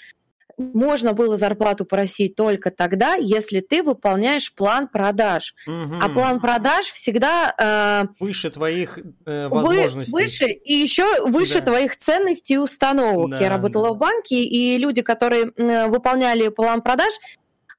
можно 0.59 1.13
было 1.13 1.37
зарплату 1.37 1.85
просить 1.85 2.35
только 2.35 2.71
тогда, 2.71 3.15
если 3.15 3.61
ты 3.61 3.83
выполняешь 3.83 4.53
план 4.53 4.89
продаж. 4.89 5.55
Угу. 5.67 5.97
А 6.03 6.09
план 6.09 6.41
продаж 6.41 6.87
всегда... 6.87 7.55
Э, 7.59 8.25
выше 8.25 8.51
твоих 8.51 8.99
э, 9.27 9.49
возможностей. 9.49 10.13
Выше 10.13 10.47
и 10.47 10.75
еще 10.75 11.27
выше 11.27 11.61
да. 11.61 11.67
твоих 11.67 11.97
ценностей 11.97 12.55
и 12.55 12.59
установок. 12.59 13.31
Да, 13.31 13.41
Я 13.41 13.49
работала 13.49 13.89
да. 13.89 13.95
в 13.95 13.99
банке, 13.99 14.43
и 14.43 14.77
люди, 14.79 15.03
которые 15.03 15.53
э, 15.57 15.87
выполняли 15.87 16.49
план 16.49 16.83
продаж, 16.83 17.13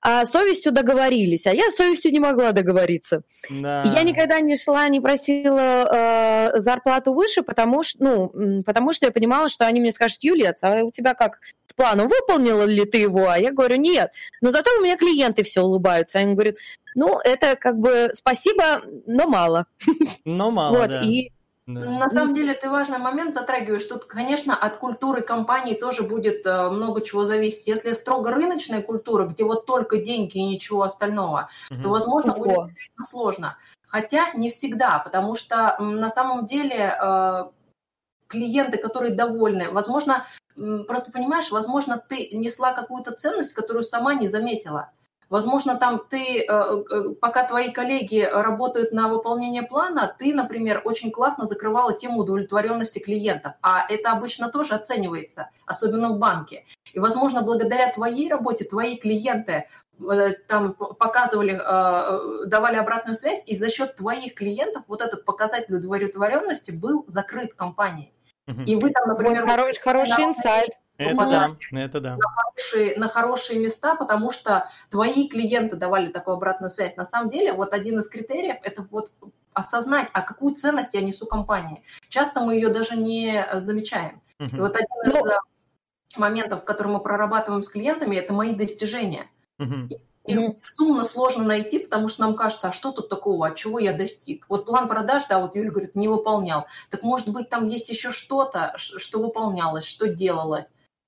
а 0.02 0.26
совестью 0.26 0.72
договорились, 0.72 1.46
а 1.46 1.54
я 1.54 1.70
совестью 1.72 2.12
не 2.12 2.20
могла 2.20 2.54
договориться. 2.54 3.24
Да. 3.50 3.84
Я 3.84 4.04
никогда 4.04 4.40
не 4.40 4.56
шла, 4.56 4.88
не 4.88 5.02
просила 5.02 6.50
э, 6.54 6.60
зарплату 6.60 7.14
выше, 7.14 7.44
потому 7.44 7.84
что, 7.84 7.98
ну, 8.02 8.64
потому 8.64 8.94
что 8.94 9.08
я 9.08 9.12
понимала, 9.12 9.50
что 9.50 9.66
они 9.66 9.82
мне 9.82 9.92
скажут, 9.92 10.20
Юлец, 10.22 10.64
а 10.64 10.84
у 10.84 10.92
тебя 10.92 11.14
как 11.16 11.42
с 11.80 11.82
планом, 11.82 12.08
выполнила 12.08 12.64
ли 12.64 12.86
ты 12.86 12.98
его? 12.98 13.30
А 13.30 13.38
я 13.38 13.52
говорю, 13.52 13.78
нет. 13.78 14.12
Но 14.42 14.52
зато 14.52 14.70
у 14.78 14.84
меня 14.84 14.98
клиенты 14.98 15.44
все 15.44 15.62
улыбаются. 15.62 16.20
Они 16.20 16.34
говорят, 16.34 16.56
ну, 16.96 17.20
это 17.24 17.56
как 17.56 17.78
бы 17.78 18.12
спасибо, 18.14 18.82
но 19.06 19.28
мало. 19.28 19.66
Но 20.26 20.52
мало, 20.52 20.78
вот, 20.78 20.90
да. 20.90 21.02
И 21.02 21.32
да. 21.68 21.82
На 22.00 22.10
самом 22.10 22.34
деле 22.34 22.56
ты 22.56 22.68
важный 22.68 22.98
момент 22.98 23.36
затрагиваешь. 23.36 23.84
Тут, 23.84 24.06
конечно, 24.06 24.56
от 24.56 24.78
культуры 24.78 25.22
компании 25.22 25.76
тоже 25.76 26.02
будет 26.02 26.44
э, 26.48 26.70
много 26.72 27.02
чего 27.02 27.24
зависеть. 27.24 27.68
Если 27.68 27.94
строго 27.94 28.32
рыночная 28.32 28.82
культура, 28.82 29.26
где 29.26 29.44
вот 29.44 29.68
только 29.68 29.98
деньги 29.98 30.40
и 30.40 30.48
ничего 30.48 30.82
остального, 30.82 31.50
угу. 31.70 31.82
то, 31.84 31.90
возможно, 31.90 32.34
Ого. 32.34 32.44
будет 32.44 32.70
действительно 32.70 33.06
сложно. 33.06 33.58
Хотя 33.86 34.32
не 34.34 34.50
всегда, 34.50 34.98
потому 34.98 35.36
что 35.36 35.78
на 35.80 36.10
самом 36.10 36.48
деле 36.48 36.92
э, 37.00 37.44
клиенты, 38.28 38.80
которые 38.80 39.14
довольны, 39.14 39.70
возможно, 39.72 40.26
просто 40.88 41.12
понимаешь, 41.12 41.52
возможно, 41.52 41.98
ты 41.98 42.30
несла 42.32 42.74
какую-то 42.74 43.12
ценность, 43.12 43.54
которую 43.54 43.84
сама 43.84 44.14
не 44.14 44.28
заметила. 44.28 44.92
Возможно, 45.30 45.76
там 45.76 46.02
ты, 46.10 46.42
э, 46.42 46.46
э, 46.50 47.10
пока 47.22 47.44
твои 47.44 47.72
коллеги 47.72 48.28
работают 48.32 48.92
на 48.92 49.10
выполнение 49.10 49.62
плана, 49.62 50.14
ты, 50.18 50.34
например, 50.34 50.82
очень 50.86 51.12
классно 51.12 51.46
закрывала 51.46 51.94
тему 51.94 52.22
удовлетворенности 52.22 52.98
клиентов, 52.98 53.54
а 53.62 53.86
это 53.88 54.12
обычно 54.12 54.50
тоже 54.50 54.74
оценивается, 54.74 55.50
особенно 55.68 56.10
в 56.10 56.18
банке. 56.18 56.66
И, 56.94 57.00
возможно, 57.00 57.44
благодаря 57.44 57.92
твоей 57.92 58.28
работе 58.28 58.66
твои 58.66 58.98
клиенты 58.98 59.68
э, 60.00 60.32
там 60.48 60.74
показывали, 60.74 61.62
давали 62.48 62.78
обратную 62.78 63.16
связь, 63.16 63.44
и 63.46 63.56
за 63.56 63.70
счет 63.70 63.96
твоих 63.96 64.34
клиентов 64.34 64.84
вот 64.88 65.02
этот 65.02 65.26
показатель 65.26 65.76
удовлетворенности 65.76 66.72
был 66.72 67.06
закрыт 67.08 67.54
компанией. 67.54 68.12
И 68.66 68.76
вы 68.76 68.92
там, 68.92 69.08
например... 69.08 69.46
Хороший, 69.46 69.82
хороший 69.82 70.24
инсайт. 70.24 70.72
Это 70.98 71.16
да, 71.16 71.56
это 71.72 72.02
да. 72.02 72.18
На 72.18 72.30
хорошие, 72.30 72.98
на 72.98 73.08
хорошие 73.08 73.60
места, 73.60 73.96
потому 73.96 74.32
что 74.32 74.70
твои 74.90 75.30
клиенты 75.30 75.78
давали 75.78 76.08
такую 76.08 76.36
обратную 76.36 76.70
связь. 76.70 76.98
На 76.98 77.06
самом 77.06 77.30
деле, 77.30 77.54
вот 77.54 77.74
один 77.74 78.00
из 78.00 78.10
критериев– 78.10 78.58
это 78.64 78.86
вот 78.92 79.12
осознать, 79.54 80.10
а 80.12 80.22
какую 80.22 80.56
ценность 80.56 80.94
я 80.94 81.02
несу 81.02 81.26
компании. 81.26 81.84
Часто 82.10 82.42
мы 82.42 82.56
ее 82.56 82.68
даже 82.68 82.98
не 82.98 83.46
замечаем. 83.56 84.22
Uh-huh. 84.40 84.58
И 84.58 84.60
вот 84.60 84.76
один 84.76 84.88
из 85.06 85.14
ну... 85.14 85.26
моментов, 86.18 86.66
который 86.66 86.92
мы 86.92 87.00
прорабатываем 87.00 87.64
с 87.64 87.70
клиентами, 87.70 88.18
это 88.18 88.34
мои 88.34 88.54
достижения. 88.54 89.26
И 89.60 89.98
mm-hmm. 90.38 90.58
суммно 90.62 91.06
сложно 91.06 91.44
найти, 91.44 91.80
потому 91.80 92.08
что 92.08 92.22
нам 92.22 92.36
кажется, 92.36 92.70
а 92.70 92.72
что 92.72 92.92
тут 92.92 93.10
такого, 93.10 93.48
от 93.48 93.56
чего 93.56 93.80
я 93.80 93.94
достиг? 93.94 94.46
Вот 94.50 94.66
план 94.66 94.88
продаж, 94.88 95.24
да, 95.30 95.40
вот 95.40 95.56
Юля 95.56 95.72
говорит, 95.72 95.96
не 95.96 96.08
выполнял. 96.08 96.66
Так 96.90 97.04
может 97.04 97.30
быть 97.30 97.50
там 97.50 97.66
есть 97.66 97.90
еще 97.90 98.12
что-то, 98.12 98.74
что 98.78 99.20
выполнялось, 99.20 99.86
что 99.86 100.08
делалось. 100.08 100.66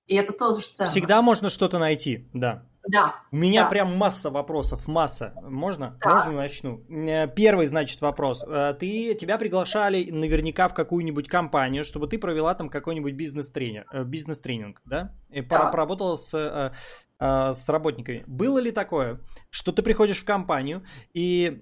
И 0.08 0.16
это 0.16 0.34
тоже 0.34 0.62
ценно. 0.62 0.90
Всегда 0.90 1.22
можно 1.22 1.50
что-то 1.50 1.80
найти, 1.80 2.28
да. 2.34 2.64
Да. 2.88 3.16
У 3.32 3.36
меня 3.36 3.64
да. 3.64 3.70
прям 3.70 3.96
масса 3.96 4.30
вопросов, 4.30 4.88
масса. 4.88 5.34
Можно? 5.44 5.98
Да. 6.04 6.16
Можно 6.16 6.32
начну? 6.32 6.84
Э, 6.90 7.28
первый, 7.28 7.68
значит, 7.68 8.02
вопрос. 8.02 8.44
Э, 8.46 8.74
ты, 8.78 9.14
тебя 9.14 9.38
приглашали 9.38 10.10
наверняка 10.10 10.68
в 10.68 10.74
какую-нибудь 10.74 11.28
компанию, 11.28 11.84
чтобы 11.84 12.08
ты 12.08 12.18
провела 12.18 12.56
там 12.56 12.70
какой-нибудь 12.70 13.14
бизнес-тренер, 13.14 13.86
э, 13.94 14.04
бизнес-тренинг, 14.04 14.82
да? 14.86 15.16
И 15.30 15.42
да. 15.42 15.70
поработала 15.70 16.16
с, 16.16 16.74
с 17.22 17.70
работниками. 17.70 18.24
Было 18.26 18.58
ли 18.58 18.72
такое, 18.72 19.22
что 19.52 19.72
ты 19.72 19.84
приходишь 19.84 20.22
в 20.22 20.26
компанию, 20.26 20.84
и 21.14 21.62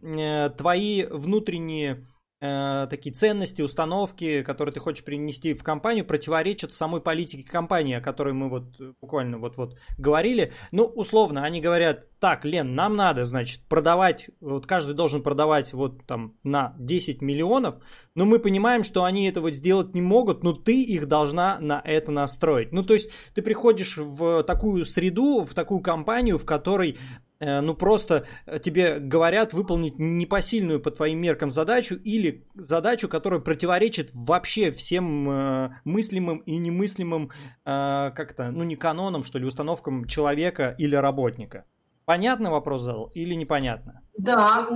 твои 0.58 1.04
внутренние 1.04 2.08
э, 2.41 2.88
такие 2.89 3.13
ценности, 3.13 3.62
установки, 3.62 4.43
которые 4.43 4.73
ты 4.73 4.80
хочешь 4.80 5.04
принести 5.04 5.54
в 5.54 5.63
компанию, 5.63 6.06
противоречат 6.06 6.73
самой 6.73 7.02
политике 7.02 7.49
компании, 7.49 7.95
о 7.95 8.02
которой 8.02 8.34
мы 8.34 8.49
вот 8.49 8.80
э, 8.80 8.93
буквально 9.02 9.38
вот-вот 9.38 9.78
говорили. 9.97 10.54
Ну, 10.71 10.86
условно, 10.86 11.43
они 11.43 11.62
говорят, 11.62 12.08
так, 12.19 12.45
Лен, 12.45 12.75
нам 12.75 12.95
надо, 12.95 13.25
значит, 13.25 13.62
продавать, 13.67 14.30
вот 14.39 14.65
каждый 14.65 14.93
должен 14.93 15.23
продавать 15.23 15.73
вот 15.73 16.06
там 16.06 16.36
на 16.43 16.75
10 16.78 17.21
миллионов, 17.21 17.75
но 18.15 18.25
мы 18.25 18.39
понимаем, 18.39 18.84
что 18.84 19.04
они 19.04 19.28
этого 19.28 19.52
сделать 19.52 19.93
не 19.93 20.02
могут, 20.02 20.43
но 20.43 20.54
ты 20.54 20.84
их 20.84 21.08
должна 21.08 21.58
на 21.60 21.82
это 21.84 22.12
настроить. 22.12 22.71
Ну, 22.71 22.84
то 22.84 22.93
есть 22.93 23.10
ты 23.34 23.41
приходишь 23.41 23.97
в 23.97 24.43
такую 24.43 24.86
среду, 24.86 25.45
в 25.45 25.54
такую 25.54 25.82
компанию, 25.82 26.38
в 26.38 26.45
которой 26.45 26.97
ну 27.39 27.73
просто 27.73 28.25
э, 28.45 28.60
тебе 28.60 28.99
говорят 28.99 29.54
выполнить 29.54 29.97
непосильную 29.97 30.82
по 30.82 30.91
твоим 30.91 31.21
меркам 31.21 31.52
задачу 31.52 31.95
или 31.95 32.45
задачу, 32.54 33.08
которая 33.08 33.39
противоречит 33.39 34.10
вообще 34.13 34.71
всем 34.71 35.30
э, 35.30 35.69
мыслимым 35.86 36.39
и 36.39 36.58
немыслимым 36.58 37.32
э, 37.65 38.12
как-то, 38.15 38.52
ну 38.52 38.63
не 38.63 38.75
канонам, 38.75 39.23
что 39.23 39.39
ли, 39.39 39.45
установкам 39.45 40.06
человека 40.06 40.75
или 40.78 40.95
работника. 40.95 41.65
Понятно 42.06 42.52
вопрос 42.52 42.82
задал 42.82 43.12
или 43.13 43.36
непонятно? 43.36 44.02
Да, 44.17 44.67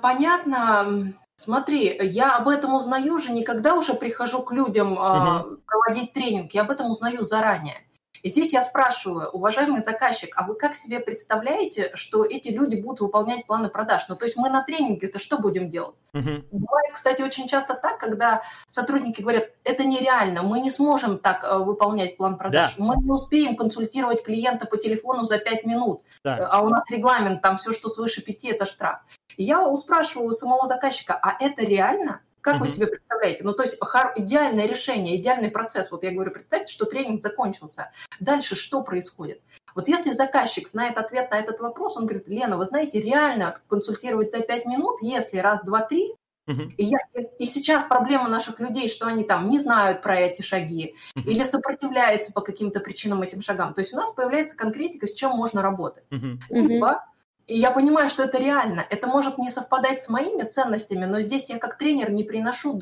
понятно. 0.00 1.12
Смотри, 1.34 1.98
я 2.02 2.36
об 2.36 2.48
этом 2.48 2.74
узнаю 2.74 3.14
уже 3.14 3.32
не 3.32 3.42
когда 3.42 3.74
уже 3.74 3.94
прихожу 3.94 4.42
к 4.42 4.52
людям 4.52 4.92
угу. 4.92 5.56
проводить 5.66 6.12
тренинг, 6.12 6.52
я 6.52 6.60
об 6.60 6.70
этом 6.70 6.90
узнаю 6.90 7.22
заранее. 7.22 7.78
И 8.22 8.28
здесь 8.28 8.52
я 8.52 8.62
спрашиваю, 8.62 9.28
уважаемый 9.30 9.82
заказчик, 9.82 10.32
а 10.36 10.46
вы 10.46 10.54
как 10.54 10.76
себе 10.76 11.00
представляете, 11.00 11.90
что 11.94 12.24
эти 12.24 12.50
люди 12.50 12.76
будут 12.76 13.00
выполнять 13.00 13.46
планы 13.46 13.68
продаж? 13.68 14.08
Ну, 14.08 14.14
то 14.14 14.24
есть 14.24 14.36
мы 14.36 14.48
на 14.48 14.62
тренинге 14.62 15.08
это 15.08 15.18
что 15.18 15.38
будем 15.38 15.70
делать? 15.70 15.96
Uh-huh. 16.14 16.44
Бывает, 16.52 16.92
кстати, 16.92 17.22
очень 17.22 17.48
часто 17.48 17.74
так, 17.74 17.98
когда 17.98 18.42
сотрудники 18.68 19.22
говорят, 19.22 19.50
это 19.64 19.84
нереально, 19.84 20.42
мы 20.42 20.60
не 20.60 20.70
сможем 20.70 21.18
так 21.18 21.42
э, 21.42 21.58
выполнять 21.58 22.16
план 22.16 22.38
продаж, 22.38 22.76
да. 22.76 22.84
мы 22.84 22.96
не 22.96 23.10
успеем 23.10 23.56
консультировать 23.56 24.22
клиента 24.22 24.66
по 24.66 24.76
телефону 24.76 25.24
за 25.24 25.38
5 25.38 25.64
минут, 25.64 26.02
да. 26.22 26.48
а 26.48 26.62
у 26.62 26.68
нас 26.68 26.90
регламент, 26.90 27.42
там 27.42 27.56
все, 27.56 27.72
что 27.72 27.88
свыше 27.88 28.22
5, 28.22 28.44
это 28.44 28.66
штраф. 28.66 29.00
я 29.36 29.74
спрашиваю 29.74 30.28
у 30.28 30.32
самого 30.32 30.66
заказчика, 30.66 31.18
а 31.20 31.42
это 31.42 31.64
реально? 31.64 32.20
Как 32.42 32.56
mm-hmm. 32.56 32.58
вы 32.58 32.68
себе 32.68 32.86
представляете? 32.88 33.44
Ну, 33.44 33.52
то 33.54 33.62
есть 33.62 33.78
идеальное 34.16 34.66
решение, 34.66 35.16
идеальный 35.16 35.50
процесс. 35.50 35.90
Вот 35.90 36.02
я 36.02 36.10
говорю, 36.10 36.32
представьте, 36.32 36.72
что 36.72 36.84
тренинг 36.84 37.22
закончился. 37.22 37.92
Дальше 38.20 38.56
что 38.56 38.82
происходит? 38.82 39.40
Вот 39.74 39.88
если 39.88 40.10
заказчик 40.12 40.68
знает 40.68 40.98
ответ 40.98 41.30
на 41.30 41.38
этот 41.38 41.60
вопрос, 41.60 41.96
он 41.96 42.06
говорит, 42.06 42.28
Лена, 42.28 42.58
вы 42.58 42.64
знаете, 42.66 43.00
реально 43.00 43.54
консультировать 43.68 44.32
за 44.32 44.40
5 44.40 44.66
минут, 44.66 44.98
если 45.00 45.38
раз, 45.38 45.60
два, 45.64 45.80
три, 45.80 46.14
Uh-huh. 46.48 46.72
И, 46.76 46.84
я, 46.84 46.98
и 47.38 47.44
сейчас 47.44 47.84
проблема 47.84 48.28
наших 48.28 48.58
людей, 48.58 48.88
что 48.88 49.06
они 49.06 49.22
там 49.22 49.46
не 49.46 49.60
знают 49.60 50.02
про 50.02 50.18
эти 50.18 50.42
шаги 50.42 50.96
uh-huh. 51.14 51.22
или 51.22 51.44
сопротивляются 51.44 52.32
по 52.32 52.40
каким-то 52.40 52.80
причинам 52.80 53.22
этим 53.22 53.40
шагам. 53.40 53.74
То 53.74 53.80
есть 53.80 53.94
у 53.94 53.96
нас 53.96 54.12
появляется 54.12 54.56
конкретика, 54.56 55.06
с 55.06 55.14
чем 55.14 55.30
можно 55.36 55.62
работать. 55.62 56.02
Uh-huh. 56.10 56.38
Либо 56.48 57.04
и 57.52 57.58
я 57.58 57.70
понимаю, 57.70 58.08
что 58.08 58.22
это 58.22 58.38
реально. 58.38 58.86
Это 58.88 59.06
может 59.06 59.36
не 59.36 59.50
совпадать 59.50 60.00
с 60.00 60.08
моими 60.08 60.42
ценностями, 60.44 61.04
но 61.04 61.20
здесь 61.20 61.50
я 61.50 61.58
как 61.58 61.76
тренер 61.76 62.10
не 62.10 62.24
приношу, 62.24 62.78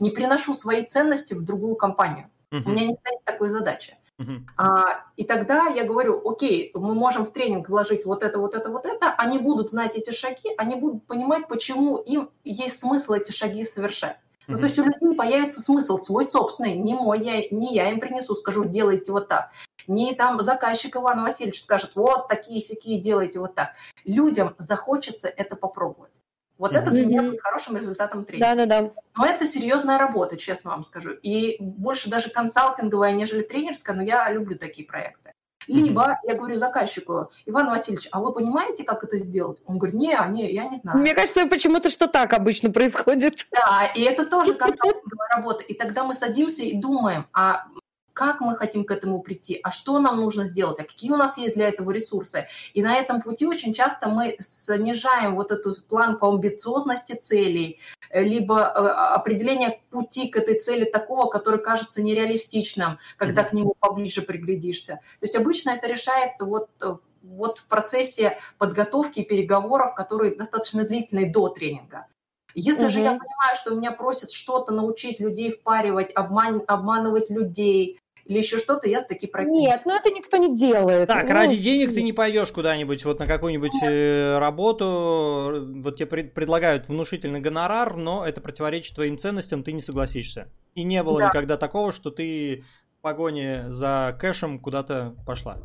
не 0.00 0.10
приношу 0.10 0.54
свои 0.54 0.84
ценности 0.84 1.34
в 1.34 1.44
другую 1.44 1.76
компанию. 1.76 2.28
Uh-huh. 2.50 2.62
У 2.64 2.70
меня 2.70 2.88
не 2.88 2.94
стоит 2.94 3.22
такой 3.24 3.48
задачи. 3.48 3.96
Uh-huh. 4.20 4.40
А, 4.56 5.04
и 5.16 5.22
тогда 5.24 5.66
я 5.66 5.84
говорю, 5.84 6.20
окей, 6.28 6.72
мы 6.74 6.94
можем 6.94 7.24
в 7.24 7.32
тренинг 7.32 7.68
вложить 7.68 8.04
вот 8.04 8.24
это, 8.24 8.40
вот 8.40 8.56
это, 8.56 8.70
вот 8.70 8.84
это. 8.84 9.14
Они 9.16 9.38
будут 9.38 9.70
знать 9.70 9.94
эти 9.96 10.10
шаги, 10.10 10.50
они 10.58 10.74
будут 10.74 11.06
понимать, 11.06 11.46
почему 11.46 11.98
им 11.98 12.30
есть 12.42 12.80
смысл 12.80 13.12
эти 13.12 13.30
шаги 13.30 13.62
совершать. 13.62 14.18
Ну, 14.46 14.58
то 14.58 14.64
есть 14.64 14.78
у 14.78 14.84
людей 14.84 15.14
появится 15.16 15.60
смысл 15.60 15.96
свой 15.96 16.24
собственный, 16.24 16.74
не 16.74 16.94
мой, 16.94 17.20
я, 17.20 17.44
не 17.50 17.74
я 17.74 17.90
им 17.90 18.00
принесу, 18.00 18.34
скажу, 18.34 18.64
делайте 18.64 19.10
вот 19.12 19.28
так. 19.28 19.50
Не 19.86 20.14
там 20.14 20.40
заказчик 20.42 20.96
Иван 20.96 21.22
Васильевич 21.22 21.62
скажет, 21.62 21.96
вот 21.96 22.28
такие 22.28 22.60
сякие 22.60 23.00
делайте 23.00 23.40
вот 23.40 23.54
так. 23.54 23.72
Людям 24.04 24.54
захочется 24.58 25.28
это 25.28 25.56
попробовать. 25.56 26.12
Вот 26.56 26.72
mm-hmm. 26.72 26.78
это 26.78 26.90
для 26.92 27.06
меня 27.06 27.22
будет 27.22 27.40
хорошим 27.40 27.76
результатом 27.76 28.24
тренинга. 28.24 28.54
Да, 28.54 28.66
да, 28.66 28.82
да. 28.82 28.90
Но 29.16 29.26
это 29.26 29.46
серьезная 29.46 29.98
работа, 29.98 30.36
честно 30.36 30.70
вам 30.70 30.84
скажу. 30.84 31.10
И 31.10 31.56
больше 31.60 32.08
даже 32.08 32.30
консалтинговая, 32.30 33.12
нежели 33.12 33.42
тренерская, 33.42 33.96
но 33.96 34.02
я 34.02 34.30
люблю 34.30 34.56
такие 34.56 34.86
проекты. 34.86 35.32
Либо 35.66 36.18
я 36.24 36.34
говорю 36.34 36.56
заказчику, 36.56 37.30
Иван 37.46 37.70
Васильевич, 37.70 38.08
а 38.12 38.20
вы 38.20 38.32
понимаете, 38.32 38.84
как 38.84 39.02
это 39.04 39.18
сделать? 39.18 39.60
Он 39.66 39.78
говорит, 39.78 39.96
не, 39.96 40.16
не, 40.28 40.52
я 40.52 40.68
не 40.68 40.76
знаю. 40.76 40.98
Мне 40.98 41.14
кажется, 41.14 41.46
почему-то 41.46 41.90
что 41.90 42.06
так 42.06 42.32
обычно 42.32 42.70
происходит. 42.70 43.46
Да, 43.50 43.90
и 43.94 44.02
это 44.02 44.26
тоже 44.26 44.54
контролинговая 44.54 45.28
работа. 45.36 45.64
И 45.64 45.74
тогда 45.74 46.04
мы 46.04 46.14
садимся 46.14 46.62
и 46.62 46.76
думаем, 46.76 47.26
а 47.32 47.64
как 48.14 48.40
мы 48.40 48.54
хотим 48.54 48.84
к 48.84 48.90
этому 48.90 49.20
прийти, 49.20 49.60
а 49.62 49.70
что 49.70 49.98
нам 49.98 50.16
нужно 50.16 50.44
сделать, 50.44 50.78
а 50.80 50.84
какие 50.84 51.10
у 51.10 51.16
нас 51.16 51.36
есть 51.36 51.54
для 51.54 51.68
этого 51.68 51.90
ресурсы. 51.90 52.46
И 52.72 52.82
на 52.82 52.94
этом 52.94 53.20
пути 53.20 53.46
очень 53.46 53.74
часто 53.74 54.08
мы 54.08 54.36
снижаем 54.38 55.34
вот 55.34 55.50
эту 55.50 55.72
планку 55.88 56.28
амбициозности 56.28 57.14
целей, 57.14 57.80
либо 58.12 58.60
э, 58.60 58.78
определение 59.16 59.80
пути 59.90 60.28
к 60.28 60.36
этой 60.36 60.58
цели 60.58 60.84
такого, 60.84 61.28
который 61.28 61.60
кажется 61.60 62.02
нереалистичным, 62.02 62.98
когда 63.16 63.42
mm-hmm. 63.42 63.48
к 63.48 63.52
нему 63.52 63.74
поближе 63.78 64.22
приглядишься. 64.22 65.00
То 65.18 65.26
есть 65.26 65.36
обычно 65.36 65.70
это 65.70 65.88
решается 65.88 66.44
вот 66.44 66.70
э, 66.82 66.96
вот 67.24 67.58
в 67.58 67.66
процессе 67.66 68.38
подготовки 68.58 69.22
переговоров, 69.22 69.94
которые 69.94 70.36
достаточно 70.36 70.84
длительные 70.84 71.30
до 71.30 71.48
тренинга. 71.48 72.06
Если 72.54 72.84
угу. 72.84 72.90
же 72.90 73.00
я 73.00 73.10
понимаю, 73.10 73.56
что 73.56 73.74
меня 73.74 73.90
просят 73.90 74.30
что-то 74.30 74.72
научить 74.72 75.18
людей 75.18 75.50
впаривать, 75.50 76.12
обман, 76.14 76.62
обманывать 76.66 77.28
людей, 77.30 77.98
или 78.24 78.38
еще 78.38 78.58
что-то, 78.58 78.88
я 78.88 79.02
таки 79.02 79.26
прокину. 79.26 79.60
Нет, 79.60 79.82
ну 79.84 79.94
это 79.94 80.10
никто 80.10 80.36
не 80.38 80.56
делает. 80.56 81.08
Так, 81.08 81.28
ну, 81.28 81.34
ради 81.34 81.56
денег 81.56 81.92
ты 81.92 82.02
не 82.02 82.12
пойдешь 82.12 82.50
куда-нибудь, 82.52 83.04
вот 83.04 83.18
на 83.18 83.26
какую-нибудь 83.26 83.82
э, 83.82 84.38
работу, 84.38 85.66
вот 85.82 85.96
тебе 85.96 86.06
пред, 86.06 86.34
предлагают 86.34 86.88
внушительный 86.88 87.40
гонорар, 87.40 87.96
но 87.96 88.26
это 88.26 88.40
противоречит 88.40 88.94
твоим 88.94 89.18
ценностям, 89.18 89.62
ты 89.62 89.72
не 89.72 89.80
согласишься. 89.80 90.48
И 90.74 90.82
не 90.82 91.02
было 91.02 91.20
да. 91.20 91.28
никогда 91.28 91.56
такого, 91.56 91.92
что 91.92 92.10
ты 92.10 92.64
в 92.98 93.02
погоне 93.02 93.66
за 93.68 94.16
кэшем 94.18 94.58
куда-то 94.58 95.14
пошла. 95.26 95.58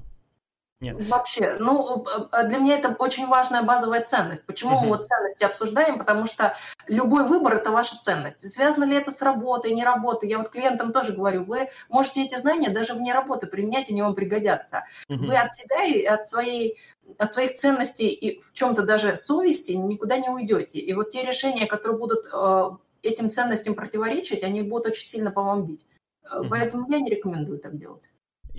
Нет. 0.81 0.95
Вообще, 1.09 1.57
ну, 1.59 2.05
э, 2.31 2.47
для 2.47 2.57
меня 2.57 2.77
это 2.77 2.95
очень 2.99 3.27
важная 3.27 3.63
базовая 3.63 4.01
ценность. 4.01 4.45
Почему 4.45 4.77
uh-huh. 4.77 4.83
мы 4.83 4.87
вот 4.89 5.05
ценности 5.05 5.43
обсуждаем? 5.43 5.99
Потому 5.99 6.25
что 6.25 6.55
любой 6.87 7.27
выбор– 7.27 7.55
это 7.55 7.71
ваша 7.71 7.97
ценность. 7.97 8.49
Связано 8.49 8.85
ли 8.85 8.95
это 8.95 9.11
с 9.11 9.21
работой, 9.21 9.73
не 9.73 9.83
работой? 9.83 10.29
Я 10.29 10.37
вот 10.37 10.47
клиентам 10.47 10.93
тоже 10.93 11.11
говорю, 11.11 11.43
вы 11.43 11.67
можете 11.89 12.23
эти 12.23 12.35
знания 12.35 12.69
даже 12.69 12.93
вне 12.93 13.13
работы 13.13 13.47
применять, 13.47 13.89
они 13.89 14.01
вам 14.01 14.15
пригодятся. 14.15 14.85
Uh-huh. 15.09 15.17
Вы 15.17 15.35
от 15.35 15.53
себя 15.53 15.83
и 15.83 16.05
от 16.05 16.27
своей 16.29 16.77
от 17.17 17.33
своих 17.33 17.55
ценностей 17.55 18.09
и 18.09 18.39
в 18.39 18.53
чем-то 18.53 18.83
даже 18.83 19.17
совести 19.17 19.71
никуда 19.71 20.17
не 20.17 20.29
уйдете. 20.29 20.79
И 20.79 20.93
вот 20.93 21.09
те 21.09 21.25
решения, 21.25 21.65
которые 21.65 21.97
будут 21.97 22.27
э, 22.31 22.69
этим 23.01 23.29
ценностям 23.29 23.73
противоречить, 23.73 24.43
они 24.43 24.61
будут 24.61 24.91
очень 24.91 25.05
сильно 25.05 25.31
по 25.31 25.41
вам 25.41 25.65
бить. 25.65 25.85
Uh-huh. 26.23 26.47
Поэтому 26.49 26.89
я 26.89 26.99
не 26.99 27.09
рекомендую 27.09 27.59
так 27.59 27.77
делать. 27.77 28.09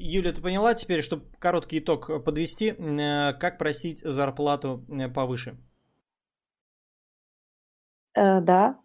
Юля, 0.02 0.32
ты 0.32 0.40
поняла 0.40 0.72
теперь, 0.72 1.02
чтобы 1.02 1.26
короткий 1.38 1.78
итог 1.78 2.24
подвести, 2.24 2.70
э, 2.70 3.34
как 3.34 3.58
просить 3.58 4.00
зарплату 4.02 4.82
э, 4.88 5.08
повыше? 5.08 5.58
Э, 8.14 8.40
да. 8.40 8.78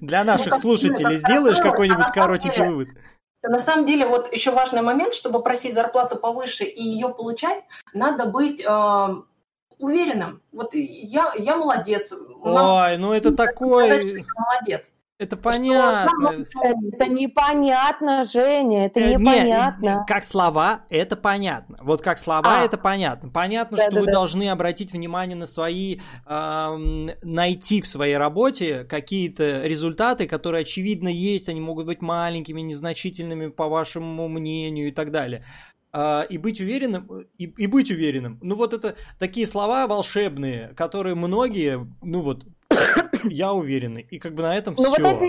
Для 0.00 0.24
наших 0.24 0.54
ну, 0.54 0.58
слушателей 0.58 1.18
сделаешь 1.18 1.58
какой-нибудь 1.58 2.06
коротенький 2.14 2.66
вывод? 2.66 2.88
На 3.42 3.58
самом 3.58 3.84
деле, 3.84 4.06
вот 4.06 4.32
еще 4.32 4.52
важный 4.52 4.80
момент, 4.80 5.12
чтобы 5.12 5.42
просить 5.42 5.74
зарплату 5.74 6.16
повыше 6.16 6.64
и 6.64 6.82
ее 6.82 7.10
получать, 7.10 7.64
надо 7.92 8.30
быть 8.30 8.64
э, 8.64 9.08
уверенным. 9.78 10.42
Вот 10.50 10.72
я, 10.72 11.34
я 11.38 11.56
молодец. 11.56 12.10
Ой, 12.12 12.96
ну 12.96 13.12
это 13.12 13.36
такой... 13.36 13.88
Молодец. 14.34 14.92
Это 15.18 15.36
понятно. 15.36 16.44
Это 16.92 17.08
непонятно, 17.08 18.22
Женя, 18.22 18.86
это 18.86 19.00
э, 19.00 19.14
непонятно. 19.14 19.84
Не, 19.84 20.04
как 20.06 20.22
слова, 20.22 20.84
это 20.90 21.16
понятно. 21.16 21.76
Вот 21.80 22.02
как 22.02 22.18
слова, 22.18 22.60
а. 22.60 22.64
это 22.64 22.78
понятно. 22.78 23.28
Понятно, 23.28 23.78
да, 23.78 23.82
что 23.84 23.94
да, 23.94 24.00
вы 24.00 24.06
да. 24.06 24.12
должны 24.12 24.48
обратить 24.48 24.92
внимание 24.92 25.36
на 25.36 25.46
свои, 25.46 25.98
э, 26.24 27.06
найти 27.22 27.82
в 27.82 27.88
своей 27.88 28.16
работе 28.16 28.84
какие-то 28.84 29.62
результаты, 29.66 30.28
которые, 30.28 30.62
очевидно, 30.62 31.08
есть. 31.08 31.48
Они 31.48 31.60
могут 31.60 31.86
быть 31.86 32.00
маленькими, 32.00 32.60
незначительными, 32.60 33.48
по 33.48 33.66
вашему 33.66 34.28
мнению 34.28 34.88
и 34.88 34.92
так 34.92 35.10
далее 35.10 35.42
а, 35.92 36.22
и 36.22 36.38
быть 36.38 36.60
уверенным, 36.60 37.26
и, 37.38 37.44
и 37.44 37.66
быть 37.66 37.90
уверенным. 37.90 38.38
Ну 38.42 38.54
вот 38.54 38.72
это 38.72 38.94
такие 39.18 39.46
слова 39.46 39.86
волшебные, 39.86 40.68
которые 40.76 41.14
многие, 41.14 41.86
ну 42.02 42.20
вот 42.20 42.44
я 43.24 43.52
уверенный. 43.52 44.06
И 44.10 44.18
как 44.18 44.34
бы 44.34 44.42
на 44.42 44.56
этом 44.56 44.74
ну, 44.76 44.84
все. 44.84 44.90
Вот 44.90 45.00
это... 45.00 45.24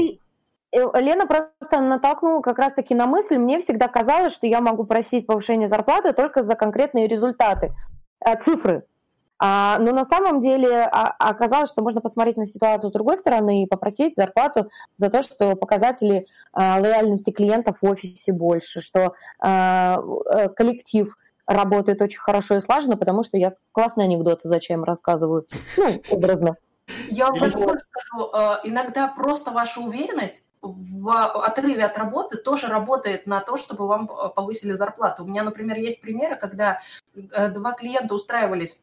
Э, 0.71 1.01
Лена 1.01 1.25
просто 1.25 1.81
натолкнула 1.81 2.41
как 2.41 2.59
раз-таки 2.59 2.93
на 2.95 3.07
мысль. 3.07 3.37
Мне 3.37 3.59
всегда 3.59 3.87
казалось, 3.87 4.33
что 4.33 4.47
я 4.47 4.61
могу 4.61 4.83
просить 4.85 5.27
повышение 5.27 5.67
зарплаты 5.67 6.13
только 6.13 6.43
за 6.43 6.55
конкретные 6.55 7.07
результаты, 7.07 7.73
э, 8.25 8.37
цифры. 8.37 8.83
А, 9.41 9.79
но 9.79 9.93
на 9.93 10.03
самом 10.03 10.41
деле 10.41 10.83
а, 10.83 11.15
оказалось, 11.17 11.69
что 11.69 11.81
можно 11.81 12.01
посмотреть 12.01 12.35
на 12.35 12.45
ситуацию 12.45 12.89
с 12.89 12.93
другой 12.93 13.15
стороны 13.15 13.63
и 13.63 13.67
попросить 13.67 14.17
зарплату 14.17 14.69
за 14.95 15.09
то, 15.09 15.21
что 15.21 15.55
показатели 15.55 16.27
а, 16.51 16.77
лояльности 16.79 17.31
клиентов 17.31 17.77
в 17.81 17.85
офисе 17.89 18.33
больше, 18.33 18.81
что 18.81 19.13
э, 19.41 20.49
коллектив 20.55 21.15
работает 21.47 22.01
очень 22.01 22.19
хорошо 22.19 22.57
и 22.57 22.59
слаженно, 22.59 22.97
потому 22.97 23.23
что 23.23 23.37
я 23.37 23.53
классные 23.71 24.05
анекдоты 24.05 24.49
зачем 24.49 24.83
рассказываю, 24.83 25.47
ну, 25.77 25.85
образно. 26.11 26.57
Я 27.07 27.27
вам 27.27 27.39
даже 27.39 27.57
больше 27.57 27.85
скажу, 27.89 28.29
э, 28.33 28.55
иногда 28.63 29.07
просто 29.07 29.51
ваша 29.51 29.79
уверенность 29.79 30.43
в 30.61 31.09
отрыве 31.45 31.85
от 31.85 31.97
работы 31.97 32.37
тоже 32.37 32.67
работает 32.67 33.27
на 33.27 33.39
то, 33.41 33.57
чтобы 33.57 33.87
вам 33.87 34.09
э, 34.09 34.29
повысили 34.29 34.73
зарплату. 34.73 35.23
У 35.23 35.27
меня, 35.27 35.43
например, 35.43 35.77
есть 35.77 36.01
примеры, 36.01 36.35
когда 36.35 36.81
э, 37.15 37.49
два 37.49 37.73
клиента 37.73 38.13
устраивались 38.13 38.77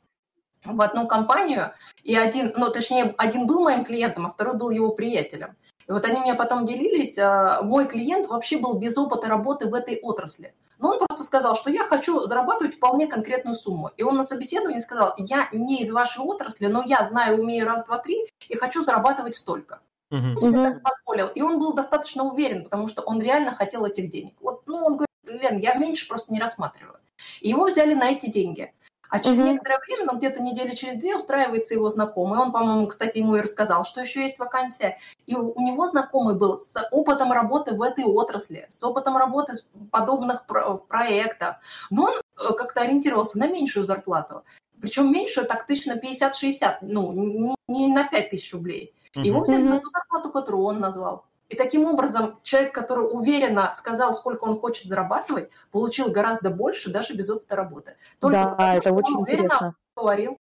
в 0.64 0.80
одну 0.80 1.06
компанию, 1.06 1.72
и 2.02 2.16
один, 2.16 2.52
ну, 2.56 2.70
точнее, 2.70 3.14
один 3.18 3.46
был 3.46 3.62
моим 3.62 3.84
клиентом, 3.84 4.26
а 4.26 4.30
второй 4.30 4.56
был 4.56 4.70
его 4.70 4.90
приятелем. 4.90 5.56
И 5.86 5.92
вот 5.92 6.04
они 6.04 6.18
мне 6.20 6.34
потом 6.34 6.66
делились, 6.66 7.16
мой 7.62 7.86
клиент 7.86 8.26
вообще 8.26 8.58
был 8.58 8.76
без 8.76 8.98
опыта 8.98 9.28
работы 9.28 9.68
в 9.68 9.74
этой 9.74 10.00
отрасли. 10.00 10.52
Но 10.78 10.90
он 10.90 10.98
просто 10.98 11.24
сказал, 11.24 11.56
что 11.56 11.70
я 11.70 11.84
хочу 11.84 12.20
зарабатывать 12.24 12.76
вполне 12.76 13.06
конкретную 13.06 13.54
сумму. 13.54 13.90
И 13.96 14.02
он 14.02 14.16
на 14.16 14.24
собеседовании 14.24 14.78
сказал, 14.78 15.14
я 15.16 15.48
не 15.52 15.82
из 15.82 15.90
вашей 15.90 16.22
отрасли, 16.22 16.66
но 16.66 16.82
я 16.84 17.04
знаю, 17.04 17.40
умею 17.40 17.66
раз, 17.66 17.84
два, 17.86 17.98
три 17.98 18.26
и 18.48 18.56
хочу 18.56 18.82
зарабатывать 18.82 19.34
столько. 19.34 19.80
Uh-huh. 20.12 20.34
Себе 20.36 20.68
так 20.68 20.82
позволил. 20.82 21.28
И 21.28 21.42
он 21.42 21.58
был 21.58 21.72
достаточно 21.72 22.24
уверен, 22.24 22.64
потому 22.64 22.88
что 22.88 23.02
он 23.02 23.20
реально 23.20 23.52
хотел 23.52 23.84
этих 23.84 24.10
денег. 24.10 24.34
Вот, 24.40 24.62
ну, 24.66 24.76
он 24.76 24.96
говорит, 24.96 25.08
Лен, 25.26 25.58
я 25.58 25.74
меньше 25.74 26.06
просто 26.06 26.32
не 26.32 26.38
рассматриваю. 26.38 26.98
И 27.40 27.48
его 27.48 27.66
взяли 27.66 27.94
на 27.94 28.10
эти 28.10 28.26
деньги. 28.26 28.72
А 29.08 29.20
через 29.20 29.38
угу. 29.38 29.48
некоторое 29.48 29.78
время, 29.78 30.06
ну 30.06 30.18
где-то 30.18 30.42
недели 30.42 30.74
через 30.74 30.96
две, 30.96 31.16
устраивается 31.16 31.74
его 31.74 31.88
знакомый. 31.88 32.40
Он, 32.40 32.52
по-моему, 32.52 32.86
кстати, 32.86 33.18
ему 33.18 33.36
и 33.36 33.40
рассказал, 33.40 33.84
что 33.84 34.00
еще 34.00 34.22
есть 34.22 34.38
вакансия. 34.38 34.98
И 35.26 35.34
у, 35.34 35.52
у 35.52 35.60
него 35.60 35.86
знакомый 35.86 36.34
был 36.34 36.58
с 36.58 36.76
опытом 36.90 37.32
работы 37.32 37.74
в 37.74 37.82
этой 37.82 38.04
отрасли, 38.04 38.66
с 38.68 38.82
опытом 38.82 39.16
работы 39.16 39.54
в 39.74 39.86
подобных 39.88 40.46
про- 40.46 40.76
проектах. 40.76 41.56
Но 41.90 42.04
он 42.04 42.12
э, 42.12 42.54
как-то 42.54 42.80
ориентировался 42.82 43.38
на 43.38 43.46
меньшую 43.46 43.84
зарплату. 43.84 44.42
Причем 44.80 45.10
меньшую 45.10 45.46
так 45.46 45.66
тысяч 45.66 45.86
на 45.86 45.96
50-60, 45.96 46.78
ну, 46.82 47.12
не, 47.12 47.54
не 47.68 47.88
на 47.88 48.08
5 48.08 48.30
тысяч 48.30 48.52
рублей. 48.52 48.94
Угу. 49.14 49.24
Его 49.24 49.40
взяли 49.40 49.62
на 49.62 49.80
ту 49.80 49.90
зарплату, 49.90 50.30
которую 50.30 50.64
он 50.64 50.80
назвал. 50.80 51.24
И 51.48 51.54
таким 51.54 51.84
образом 51.84 52.38
человек, 52.42 52.74
который 52.74 53.04
уверенно 53.04 53.72
сказал, 53.72 54.12
сколько 54.12 54.44
он 54.44 54.58
хочет 54.58 54.86
зарабатывать, 54.86 55.50
получил 55.70 56.10
гораздо 56.10 56.50
больше 56.50 56.90
даже 56.90 57.14
без 57.14 57.30
опыта 57.30 57.54
работы. 57.54 57.94
Только 58.18 58.36
да, 58.36 58.48
потому, 58.48 58.76
это 58.76 58.92
очень 58.92 59.20
интересно. 59.20 59.74
Говорил. 59.96 60.38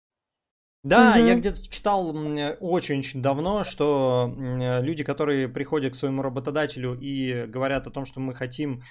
Да, 0.85 1.15
угу. 1.17 1.27
я 1.27 1.35
где-то 1.37 1.69
читал 1.69 2.09
очень-очень 2.09 3.23
давно, 3.23 3.65
что 3.65 4.33
люди, 4.37 5.05
которые 5.05 5.49
приходят 5.49 5.93
к 5.93 5.97
своему 5.97 6.23
работодателю 6.23 6.99
и 6.99 7.47
говорят 7.47 7.87
о 7.87 7.91
том, 7.91 8.05
что 8.05 8.21
мы 8.21 8.35
хотим 8.35 8.83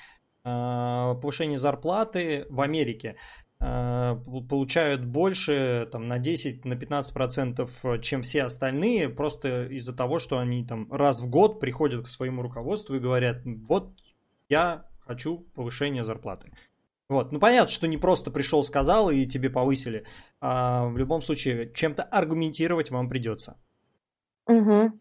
а, 0.44 1.16
повышения 1.16 1.58
зарплаты 1.58 2.46
в 2.50 2.62
Америке, 2.62 3.18
получают 3.62 5.06
больше 5.06 5.88
там, 5.92 6.08
на 6.08 6.18
10, 6.18 6.66
на 6.66 6.76
15 6.76 7.14
процентов, 7.14 7.86
чем 8.02 8.24
все 8.24 8.44
остальные, 8.44 9.10
просто 9.10 9.66
из-за 9.68 9.94
того, 9.96 10.18
что 10.18 10.40
они 10.40 10.66
там 10.66 10.92
раз 10.92 11.22
в 11.22 11.30
год 11.30 11.60
приходят 11.60 12.06
к 12.06 12.08
своему 12.08 12.42
руководству 12.42 12.96
и 12.96 13.00
говорят, 13.00 13.42
вот 13.46 13.94
я 14.50 14.86
хочу 15.06 15.46
повышения 15.54 16.04
зарплаты. 16.04 16.52
Вот. 17.08 17.32
Ну, 17.32 17.40
понятно, 17.40 17.70
что 17.70 17.88
не 17.88 17.98
просто 17.98 18.32
пришел, 18.32 18.64
сказал 18.64 19.12
и 19.12 19.26
тебе 19.26 19.50
повысили. 19.50 20.06
А 20.40 20.88
в 20.88 20.98
любом 20.98 21.22
случае, 21.22 21.72
чем-то 21.74 22.04
аргументировать 22.04 22.90
вам 22.90 23.10
придется. 23.10 23.58
Угу. 24.48 24.94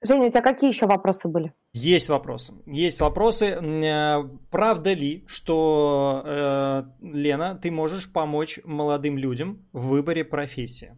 Женя, 0.00 0.26
у 0.26 0.30
тебя 0.30 0.42
какие 0.42 0.70
еще 0.70 0.86
вопросы 0.86 1.26
были? 1.28 1.52
Есть 1.72 2.08
вопросы. 2.08 2.54
Есть 2.66 3.00
вопросы. 3.00 3.46
Э, 3.46 4.22
правда 4.50 4.92
ли, 4.92 5.24
что, 5.26 6.22
э, 6.24 6.82
Лена, 7.00 7.58
ты 7.60 7.70
можешь 7.72 8.12
помочь 8.12 8.60
молодым 8.64 9.18
людям 9.18 9.66
в 9.72 9.88
выборе 9.88 10.24
профессии? 10.24 10.96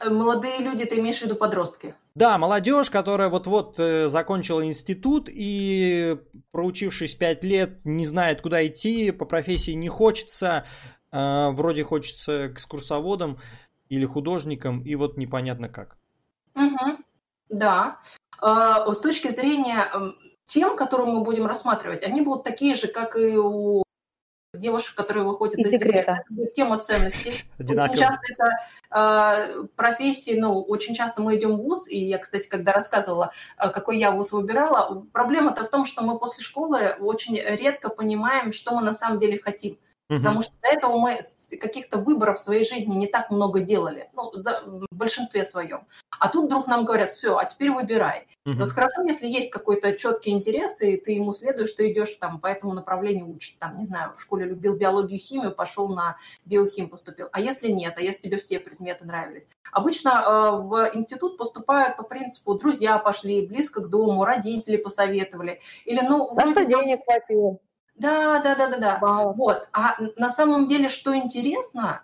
Э, 0.00 0.10
молодые 0.10 0.58
люди, 0.58 0.84
ты 0.84 0.98
имеешь 0.98 1.18
в 1.18 1.22
виду 1.22 1.36
подростки? 1.36 1.94
Да, 2.16 2.38
молодежь, 2.38 2.90
которая 2.90 3.28
вот-вот 3.28 3.76
закончила 3.76 4.64
институт 4.64 5.28
и, 5.30 6.16
проучившись 6.50 7.14
пять 7.14 7.44
лет, 7.44 7.84
не 7.84 8.06
знает, 8.06 8.40
куда 8.40 8.64
идти, 8.66 9.12
по 9.12 9.24
профессии 9.24 9.72
не 9.72 9.88
хочется, 9.88 10.64
э, 11.12 11.50
вроде 11.50 11.84
хочется 11.84 12.48
экскурсоводом 12.48 13.38
или 13.88 14.04
художником, 14.06 14.82
и 14.82 14.96
вот 14.96 15.16
непонятно 15.16 15.68
как. 15.68 15.98
Угу. 16.56 17.03
Да. 17.48 17.98
Э, 18.42 18.92
с 18.92 19.00
точки 19.00 19.28
зрения 19.28 19.84
тем, 20.46 20.76
которые 20.76 21.10
мы 21.10 21.22
будем 21.22 21.46
рассматривать, 21.46 22.04
они 22.04 22.20
будут 22.20 22.44
такие 22.44 22.74
же, 22.74 22.88
как 22.88 23.16
и 23.16 23.36
у 23.36 23.84
девушек, 24.58 24.94
которые 24.94 25.24
выходят 25.24 25.58
из, 25.58 25.66
из 25.66 25.72
декрета. 25.72 26.24
Это 26.30 26.52
тема 26.52 26.78
ценностей. 26.78 27.44
Очень 27.58 27.96
часто 27.96 28.20
это 28.32 28.50
э, 28.90 29.64
профессии, 29.76 30.38
ну, 30.38 30.60
очень 30.60 30.94
часто 30.94 31.22
мы 31.22 31.36
идем 31.36 31.56
в 31.56 31.62
ВУЗ, 31.62 31.88
и 31.88 32.04
я, 32.04 32.18
кстати, 32.18 32.48
когда 32.48 32.72
рассказывала, 32.72 33.32
э, 33.58 33.70
какой 33.70 33.98
я 33.98 34.12
ВУЗ 34.12 34.32
выбирала, 34.32 35.04
проблема-то 35.12 35.64
в 35.64 35.70
том, 35.70 35.84
что 35.84 36.02
мы 36.02 36.18
после 36.18 36.42
школы 36.44 36.96
очень 37.00 37.36
редко 37.36 37.90
понимаем, 37.90 38.52
что 38.52 38.74
мы 38.74 38.82
на 38.82 38.92
самом 38.92 39.18
деле 39.18 39.38
хотим. 39.38 39.78
Угу. 40.10 40.18
Потому 40.18 40.42
что 40.42 40.52
до 40.62 40.68
этого 40.68 40.98
мы 40.98 41.18
каких-то 41.58 41.98
выборов 41.98 42.38
в 42.38 42.44
своей 42.44 42.64
жизни 42.64 42.94
не 42.94 43.06
так 43.06 43.30
много 43.30 43.60
делали, 43.60 44.10
ну, 44.12 44.30
за, 44.34 44.62
в 44.66 44.86
большинстве 44.90 45.44
своем. 45.46 45.86
А 46.20 46.28
тут 46.28 46.46
вдруг 46.46 46.66
нам 46.66 46.84
говорят, 46.84 47.10
все, 47.10 47.36
а 47.38 47.44
теперь 47.46 47.70
выбирай. 47.70 48.26
Угу. 48.44 48.56
Вот 48.56 48.70
хорошо, 48.70 49.02
если 49.02 49.26
есть 49.26 49.50
какой-то 49.50 49.96
четкий 49.96 50.32
интерес, 50.32 50.82
и 50.82 50.98
ты 50.98 51.12
ему 51.12 51.32
следуешь, 51.32 51.72
ты 51.72 51.90
идешь 51.90 52.14
там 52.14 52.38
по 52.38 52.48
этому 52.48 52.74
направлению 52.74 53.30
учить. 53.30 53.58
Там, 53.58 53.78
не 53.78 53.86
знаю, 53.86 54.12
в 54.16 54.20
школе 54.20 54.44
любил 54.44 54.76
биологию, 54.76 55.18
химию, 55.18 55.52
пошел 55.52 55.88
на 55.88 56.18
биохим 56.44 56.90
поступил. 56.90 57.28
А 57.32 57.40
если 57.40 57.68
нет, 57.68 57.94
а 57.96 58.02
если 58.02 58.22
тебе 58.22 58.36
все 58.36 58.60
предметы 58.60 59.06
нравились? 59.06 59.48
Обычно 59.72 60.10
э, 60.10 60.50
в 60.60 60.90
институт 60.94 61.38
поступают 61.38 61.96
по 61.96 62.02
принципу, 62.02 62.54
друзья 62.54 62.98
пошли, 62.98 63.46
близко 63.46 63.82
к 63.82 63.88
дому, 63.88 64.24
родители 64.24 64.76
посоветовали. 64.76 65.60
Или, 65.86 66.00
ну, 66.02 66.30
За 66.34 66.42
что 66.42 66.64
денег 66.66 67.00
хватило? 67.04 67.58
Да, 67.96 68.40
да, 68.40 68.54
да, 68.54 68.68
да, 68.68 68.78
да. 68.78 68.98
Вау. 69.00 69.34
Вот. 69.34 69.68
А 69.72 69.96
на 70.16 70.28
самом 70.28 70.66
деле, 70.66 70.88
что 70.88 71.14
интересно 71.14 72.02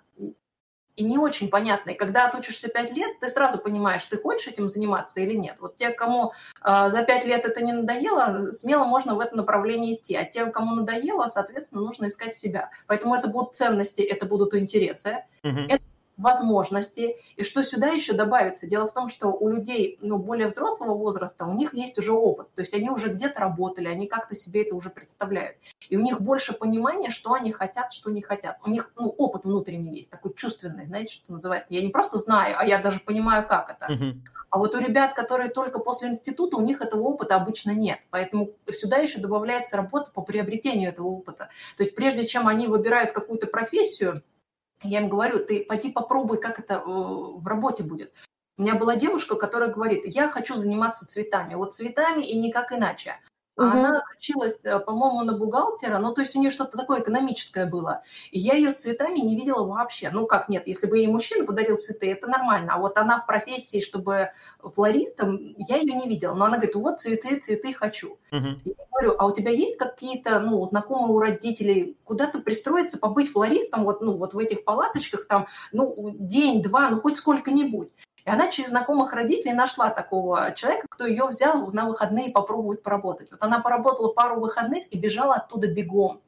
и 1.01 1.03
не 1.03 1.19
очень 1.19 1.49
понятно, 1.49 1.91
и 1.91 1.95
когда 1.95 2.27
отучишься 2.27 2.69
пять 2.69 2.93
лет, 2.93 3.19
ты 3.21 3.29
сразу 3.29 3.59
понимаешь, 3.59 4.05
ты 4.05 4.19
хочешь 4.19 4.49
этим 4.49 4.69
заниматься 4.69 5.21
или 5.21 5.35
нет. 5.35 5.57
Вот 5.59 5.77
те, 5.77 5.91
кому 5.91 6.33
э, 6.63 6.91
за 6.91 7.03
пять 7.05 7.25
лет 7.25 7.47
это 7.47 7.65
не 7.65 7.73
надоело, 7.73 8.53
смело 8.53 8.85
можно 8.85 9.15
в 9.15 9.21
это 9.21 9.35
направлении 9.35 9.95
идти. 9.95 10.15
А 10.15 10.25
тем, 10.25 10.53
кому 10.53 10.75
надоело, 10.75 11.27
соответственно, 11.27 11.81
нужно 11.81 12.09
искать 12.09 12.35
себя. 12.35 12.71
Поэтому 12.87 13.15
это 13.15 13.29
будут 13.29 13.55
ценности, 13.55 14.03
это 14.03 14.27
будут 14.27 14.55
интересы, 14.55 15.25
угу. 15.43 15.61
это 15.69 15.83
возможности, 16.21 17.17
и 17.37 17.43
что 17.43 17.63
сюда 17.63 17.89
еще 17.89 18.13
добавится. 18.13 18.67
Дело 18.67 18.87
в 18.87 18.95
том, 18.95 19.09
что 19.09 19.29
у 19.29 19.49
людей 19.49 19.99
ну, 20.01 20.19
более 20.19 20.49
взрослого 20.51 20.95
возраста, 20.95 21.47
у 21.47 21.53
них 21.53 21.75
есть 21.75 21.99
уже 21.99 22.13
опыт, 22.13 22.53
то 22.55 22.63
есть 22.63 22.75
они 22.75 22.91
уже 22.91 23.09
где-то 23.09 23.41
работали, 23.41 23.89
они 23.89 24.07
как-то 24.07 24.35
себе 24.35 24.63
это 24.63 24.77
уже 24.77 24.91
представляют. 24.91 25.57
И 25.89 25.97
у 25.97 26.01
них 26.01 26.21
больше 26.21 26.53
понимания, 26.53 27.11
что 27.11 27.33
они 27.33 27.53
хотят, 27.53 27.93
что 27.93 28.11
не 28.11 28.23
хотят. 28.23 28.59
У 28.65 28.71
них 28.71 28.93
ну, 28.97 29.09
опыт 29.09 29.45
внутренний 29.45 29.97
есть, 29.97 30.11
такой 30.11 30.35
чувственный, 30.35 30.87
знаете, 30.87 31.15
что 31.15 31.33
называется. 31.33 31.75
Я 31.75 31.83
не 31.83 31.89
просто 31.89 32.19
знаю, 32.19 32.57
а 32.59 32.65
я 32.65 32.79
даже 32.79 33.01
понимаю, 33.01 33.47
как 33.47 33.71
это. 33.71 34.15
А 34.51 34.59
вот 34.59 34.75
у 34.75 34.81
ребят, 34.81 35.15
которые 35.15 35.49
только 35.49 35.79
после 35.79 36.09
института, 36.09 36.57
у 36.57 36.61
них 36.61 36.83
этого 36.83 37.03
опыта 37.03 37.37
обычно 37.37 37.71
нет. 37.71 38.01
Поэтому 38.11 38.51
сюда 38.67 38.97
еще 38.99 39.21
добавляется 39.21 39.77
работа 39.77 40.11
по 40.11 40.23
приобретению 40.23 40.91
этого 40.91 41.07
опыта. 41.07 41.51
То 41.77 41.85
есть 41.85 41.95
прежде 41.95 42.27
чем 42.27 42.49
они 42.49 42.67
выбирают 42.67 43.13
какую-то 43.13 43.47
профессию, 43.47 44.25
я 44.83 45.01
им 45.01 45.09
говорю, 45.09 45.45
ты 45.45 45.65
пойди 45.65 45.91
попробуй, 45.91 46.39
как 46.39 46.59
это 46.59 46.83
в 46.85 47.47
работе 47.47 47.83
будет. 47.83 48.13
У 48.57 48.63
меня 48.63 48.75
была 48.75 48.97
девушка, 48.97 49.37
которая 49.37 49.71
говорит, 49.71 50.03
я 50.05 50.29
хочу 50.29 50.55
заниматься 50.55 51.07
цветами. 51.07 51.55
Вот 51.55 51.75
цветами 51.75 52.23
и 52.23 52.39
никак 52.39 52.73
иначе. 52.73 53.17
А 53.61 53.65
угу. 53.65 53.73
она 53.73 54.03
училась, 54.17 54.59
э, 54.65 54.79
по-моему, 54.79 55.23
на 55.23 55.37
бухгалтера, 55.37 55.99
ну, 55.99 56.15
то 56.15 56.23
есть 56.23 56.35
у 56.35 56.41
нее 56.41 56.49
что-то 56.49 56.79
такое 56.79 57.03
экономическое 57.03 57.67
было. 57.67 58.03
И 58.31 58.39
я 58.39 58.55
ее 58.55 58.73
с 58.73 58.79
цветами 58.79 59.19
не 59.19 59.37
видела 59.37 59.67
вообще. 59.67 60.09
Ну, 60.11 60.27
как 60.27 60.49
нет, 60.49 60.67
если 60.67 60.87
бы 60.87 60.97
ей 60.97 61.09
мужчина 61.09 61.45
подарил 61.45 61.77
цветы, 61.77 62.11
это 62.11 62.27
нормально. 62.27 62.73
А 62.75 62.79
вот 62.79 62.97
она 62.97 63.21
в 63.21 63.27
профессии, 63.27 63.81
чтобы 63.81 64.31
флористом, 64.63 65.39
я 65.59 65.77
ее 65.77 65.93
не 65.93 66.09
видела. 66.09 66.33
Но 66.33 66.47
она 66.47 66.57
говорит, 66.57 66.75
вот 66.75 67.01
цветы, 67.01 67.39
цветы 67.39 67.75
хочу. 67.75 68.17
Угу. 68.33 68.47
Я 68.65 68.75
говорю, 68.91 69.17
а 69.19 69.27
у 69.27 69.33
тебя 69.33 69.51
есть 69.51 69.77
какие-то, 69.77 70.41
ну, 70.41 70.67
знакомые 70.67 71.13
у 71.13 71.21
родителей, 71.21 71.99
куда-то 72.05 72.39
пристроиться, 72.39 72.97
побыть 72.97 73.31
флористом, 73.31 73.85
вот, 73.85 74.01
ну, 74.01 74.17
вот 74.17 74.33
в 74.33 74.39
этих 74.39 74.65
палаточках 74.65 75.27
там, 75.27 75.49
ну, 75.73 76.17
день-два, 76.19 76.89
ну, 76.89 76.99
хоть 76.99 77.19
сколько-нибудь. 77.19 77.91
И 78.31 78.33
она 78.33 78.49
через 78.49 78.69
знакомых 78.69 79.13
родителей 79.13 79.53
нашла 79.53 79.91
такого 79.91 80.53
человека, 80.55 80.87
кто 80.89 81.05
ее 81.05 81.27
взял 81.27 81.73
на 81.73 81.87
выходные 81.87 82.31
попробовать 82.31 82.81
поработать. 82.81 83.29
Вот 83.33 83.43
она 83.43 83.59
поработала 83.59 84.13
пару 84.13 84.41
выходных 84.41 84.85
и 84.93 84.99
бежала 84.99 85.35
оттуда 85.35 85.67
бегом. 85.67 86.21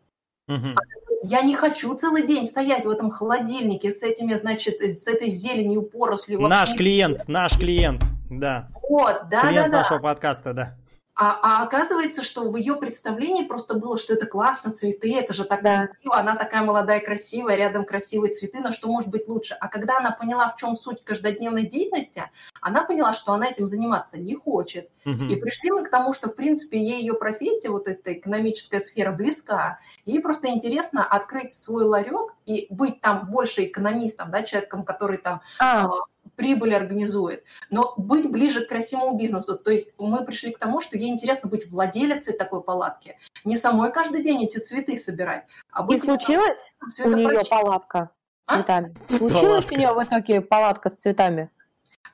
Угу. 0.48 0.74
Я 1.22 1.42
не 1.42 1.54
хочу 1.54 1.94
целый 1.94 2.26
день 2.26 2.46
стоять 2.46 2.84
в 2.84 2.90
этом 2.90 3.08
холодильнике 3.08 3.92
с 3.92 4.02
этими, 4.02 4.34
значит, 4.34 4.80
с 4.80 5.06
этой 5.06 5.28
зеленью, 5.28 5.82
порослью. 5.82 6.40
Наш 6.40 6.74
клиент, 6.74 7.28
наш 7.28 7.56
клиент, 7.56 8.02
да. 8.28 8.68
Вот, 8.88 9.28
да, 9.30 9.42
клиент 9.42 9.70
да, 9.70 9.78
нашего 9.78 10.00
подкаста, 10.00 10.52
да. 10.52 10.76
А, 11.24 11.38
а 11.40 11.62
оказывается, 11.62 12.20
что 12.24 12.50
в 12.50 12.56
ее 12.56 12.74
представлении 12.74 13.44
просто 13.44 13.74
было, 13.74 13.96
что 13.96 14.12
это 14.12 14.26
классно, 14.26 14.72
цветы, 14.72 15.16
это 15.16 15.32
же 15.32 15.44
так 15.44 15.62
да. 15.62 15.86
красиво, 15.86 16.16
она 16.16 16.34
такая 16.34 16.62
молодая, 16.62 16.98
красивая, 16.98 17.54
рядом 17.54 17.84
красивые 17.84 18.32
цветы, 18.32 18.58
но 18.58 18.72
что 18.72 18.88
может 18.88 19.08
быть 19.08 19.28
лучше? 19.28 19.54
А 19.60 19.68
когда 19.68 19.98
она 19.98 20.10
поняла, 20.10 20.48
в 20.48 20.56
чем 20.56 20.74
суть 20.74 21.04
каждодневной 21.04 21.66
деятельности, 21.66 22.24
она 22.60 22.82
поняла, 22.82 23.12
что 23.12 23.34
она 23.34 23.46
этим 23.46 23.68
заниматься 23.68 24.18
не 24.18 24.34
хочет. 24.34 24.90
Угу. 25.06 25.26
И 25.26 25.36
пришли 25.36 25.70
мы 25.70 25.84
к 25.84 25.90
тому, 25.90 26.12
что, 26.12 26.28
в 26.28 26.34
принципе, 26.34 26.82
ей 26.82 27.02
ее 27.02 27.14
профессия, 27.14 27.70
вот 27.70 27.86
эта 27.86 28.14
экономическая 28.14 28.80
сфера 28.80 29.12
близка. 29.12 29.78
Ей 30.04 30.20
просто 30.20 30.48
интересно 30.48 31.06
открыть 31.06 31.52
свой 31.52 31.84
ларек 31.84 32.34
и 32.46 32.66
быть 32.68 33.00
там 33.00 33.30
больше 33.30 33.66
экономистом, 33.66 34.32
да, 34.32 34.42
человеком, 34.42 34.84
который 34.84 35.18
там 35.18 35.40
а. 35.60 35.88
А 36.32 36.36
прибыль 36.36 36.74
организует, 36.74 37.44
но 37.70 37.94
быть 37.96 38.30
ближе 38.30 38.64
к 38.64 38.68
красивому 38.68 39.16
бизнесу. 39.16 39.58
То 39.58 39.70
есть 39.70 39.88
мы 39.98 40.24
пришли 40.24 40.52
к 40.52 40.58
тому, 40.58 40.80
что 40.80 40.96
ей 40.96 41.10
интересно 41.10 41.48
быть 41.48 41.70
владелицей 41.70 42.36
такой 42.36 42.62
палатки, 42.62 43.18
не 43.44 43.56
самой 43.56 43.92
каждый 43.92 44.22
день 44.22 44.44
эти 44.44 44.58
цветы 44.58 44.96
собирать. 44.96 45.44
А 45.70 45.82
быть 45.82 45.98
И 45.98 46.00
случилось 46.00 46.72
у 47.04 47.10
нее 47.10 47.28
прочитать. 47.28 47.50
палатка 47.50 48.10
с 48.44 48.52
а? 48.52 48.54
цветами? 48.56 48.96
А? 49.08 49.16
Случилась 49.16 49.42
палатка. 49.42 49.74
у 49.74 49.78
нее 49.78 49.92
в 49.94 50.04
итоге 50.04 50.40
палатка 50.40 50.90
с 50.90 50.94
цветами? 50.94 51.50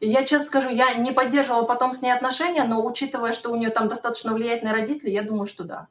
Я 0.00 0.24
честно 0.24 0.46
скажу, 0.46 0.68
я 0.68 0.94
не 0.94 1.12
поддерживала 1.12 1.64
потом 1.64 1.92
с 1.92 2.02
ней 2.02 2.12
отношения, 2.12 2.64
но 2.64 2.84
учитывая, 2.84 3.32
что 3.32 3.50
у 3.50 3.56
нее 3.56 3.70
там 3.70 3.88
достаточно 3.88 4.32
влиятельные 4.32 4.72
родители, 4.72 5.10
я 5.10 5.22
думаю, 5.22 5.46
что 5.46 5.64
да. 5.64 5.88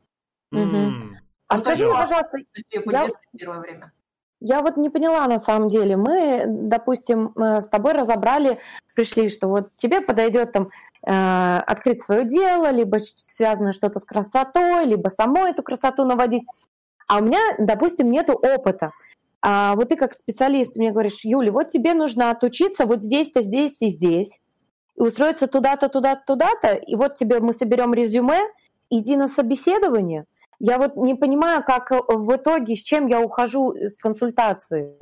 Mm. 0.54 1.18
А 1.48 1.58
скажи 1.58 1.86
мне, 1.86 1.94
пожалуйста, 1.94 2.38
я... 2.66 3.08
первое 3.38 3.60
время. 3.60 3.92
Я 4.40 4.62
вот 4.62 4.78
не 4.78 4.90
поняла 4.90 5.28
на 5.28 5.40
самом 5.40 5.70
деле. 5.70 5.98
Мы, 5.98 6.44
допустим, 6.48 7.34
с 7.36 7.68
тобой 7.68 7.94
разобрали, 7.94 8.60
пришли, 8.96 9.30
что 9.30 9.48
вот 9.48 9.70
тебе 9.78 10.00
подойдет 10.00 10.52
там 10.52 10.70
э, 11.06 11.60
открыть 11.66 12.04
свое 12.04 12.24
дело, 12.24 12.70
либо 12.70 13.00
связано 13.00 13.74
что-то 13.74 14.00
с 14.00 14.06
красотой, 14.06 14.86
либо 14.86 15.10
самой 15.10 15.52
эту 15.52 15.64
красоту 15.64 16.06
наводить. 16.06 16.44
А 17.08 17.18
у 17.18 17.24
меня, 17.24 17.40
допустим, 17.58 18.12
нету 18.12 18.34
опыта. 18.34 18.92
А 19.42 19.76
вот 19.76 19.90
ты 19.90 19.96
как 19.96 20.14
специалист 20.14 20.76
мне 20.76 20.92
говоришь, 20.92 21.24
Юля, 21.24 21.52
вот 21.52 21.70
тебе 21.70 21.94
нужно 21.94 22.30
отучиться 22.30 22.86
вот 22.86 23.02
здесь-то, 23.02 23.42
здесь 23.42 23.82
и 23.82 23.90
здесь, 23.90 24.40
и 24.96 25.02
устроиться 25.02 25.48
туда-то, 25.48 25.90
туда-то, 25.90 26.22
туда-то, 26.26 26.74
и 26.74 26.96
вот 26.96 27.16
тебе 27.16 27.40
мы 27.40 27.54
соберем 27.54 27.94
резюме, 27.94 28.40
иди 28.90 29.16
на 29.16 29.28
собеседование– 29.28 30.26
я 30.60 30.78
вот 30.78 30.96
не 30.96 31.16
понимаю, 31.16 31.64
как 31.64 31.92
э, 31.92 32.00
в 32.08 32.36
итоге, 32.36 32.76
с 32.76 32.82
чем 32.82 33.08
я 33.08 33.22
ухожу 33.22 33.76
с 33.76 33.98
консультации. 33.98 34.98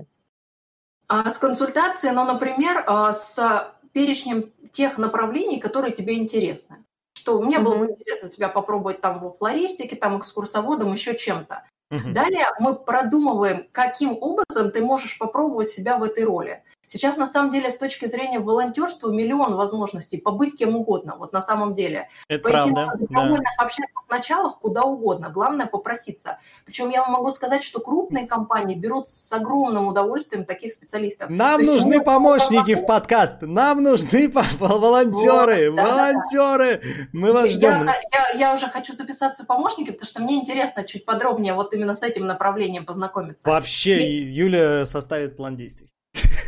А 1.07 1.29
с 1.29 1.37
консультацией, 1.37 2.13
ну, 2.13 2.25
например, 2.25 2.83
а, 2.87 3.13
с 3.13 3.71
перечнем 3.93 4.51
тех 4.71 4.97
направлений, 4.97 5.59
которые 5.59 5.93
тебе 5.93 6.17
интересны. 6.17 6.83
Что 7.13 7.41
мне 7.41 7.57
mm-hmm. 7.57 7.63
было 7.63 7.75
бы 7.77 7.85
интересно 7.91 8.27
себя 8.27 8.49
попробовать 8.49 9.01
там 9.01 9.19
во 9.19 9.31
флористике, 9.31 9.95
там 9.95 10.17
экскурсоводом, 10.19 10.93
еще 10.93 11.15
чем-то. 11.15 11.63
Mm-hmm. 11.93 12.11
Далее 12.11 12.47
мы 12.59 12.75
продумываем, 12.75 13.67
каким 13.71 14.17
образом 14.19 14.71
ты 14.71 14.83
можешь 14.83 15.17
попробовать 15.17 15.69
себя 15.69 15.97
в 15.97 16.03
этой 16.03 16.23
роли. 16.23 16.63
Сейчас, 16.85 17.17
на 17.17 17.27
самом 17.27 17.51
деле, 17.51 17.69
с 17.69 17.77
точки 17.77 18.05
зрения 18.05 18.39
волонтерства, 18.39 19.11
миллион 19.11 19.55
возможностей 19.55 20.17
побыть 20.17 20.57
кем 20.57 20.75
угодно, 20.75 21.15
вот 21.17 21.33
на 21.33 21.41
самом 21.41 21.75
деле. 21.75 22.09
Это 22.27 22.49
Пойти 22.49 22.71
правда, 22.71 22.85
на 22.85 22.97
добровольных 22.97 23.49
да. 23.57 23.65
общественных 23.65 24.09
началах 24.09 24.59
куда 24.59 24.83
угодно. 24.83 25.29
Главное 25.29 25.65
попроситься. 25.65 26.37
Причем 26.65 26.89
я 26.89 27.01
вам 27.01 27.13
могу 27.13 27.31
сказать, 27.31 27.63
что 27.63 27.79
крупные 27.79 28.27
компании 28.27 28.75
берут 28.75 29.07
с 29.07 29.31
огромным 29.31 29.87
удовольствием 29.87 30.45
таких 30.45 30.73
специалистов. 30.73 31.29
Нам 31.29 31.59
То 31.61 31.73
нужны 31.73 32.01
помощники 32.01 32.75
в 32.75 32.85
подкаст. 32.85 33.41
Нам 33.41 33.83
нужны 33.83 34.29
волонтеры. 34.59 35.71
Вот, 35.71 35.77
да, 35.77 35.85
волонтеры. 35.85 36.81
Да, 36.83 36.87
да. 36.87 37.07
Мы 37.13 37.33
вас 37.33 37.49
ждем. 37.49 37.85
Я, 37.85 37.95
я, 38.11 38.39
я 38.39 38.55
уже 38.55 38.67
хочу 38.67 38.93
записаться 38.93 39.43
в 39.43 39.47
помощники, 39.47 39.91
потому 39.91 40.07
что 40.07 40.21
мне 40.21 40.35
интересно 40.35 40.83
чуть 40.83 41.05
подробнее 41.05 41.53
вот 41.53 41.73
именно 41.73 41.93
с 41.93 42.03
этим 42.03 42.25
направлением 42.25 42.85
познакомиться. 42.85 43.49
Вообще, 43.49 44.07
И... 44.07 44.25
Юля 44.27 44.85
составит 44.85 45.35
план 45.37 45.55
действий. 45.55 45.89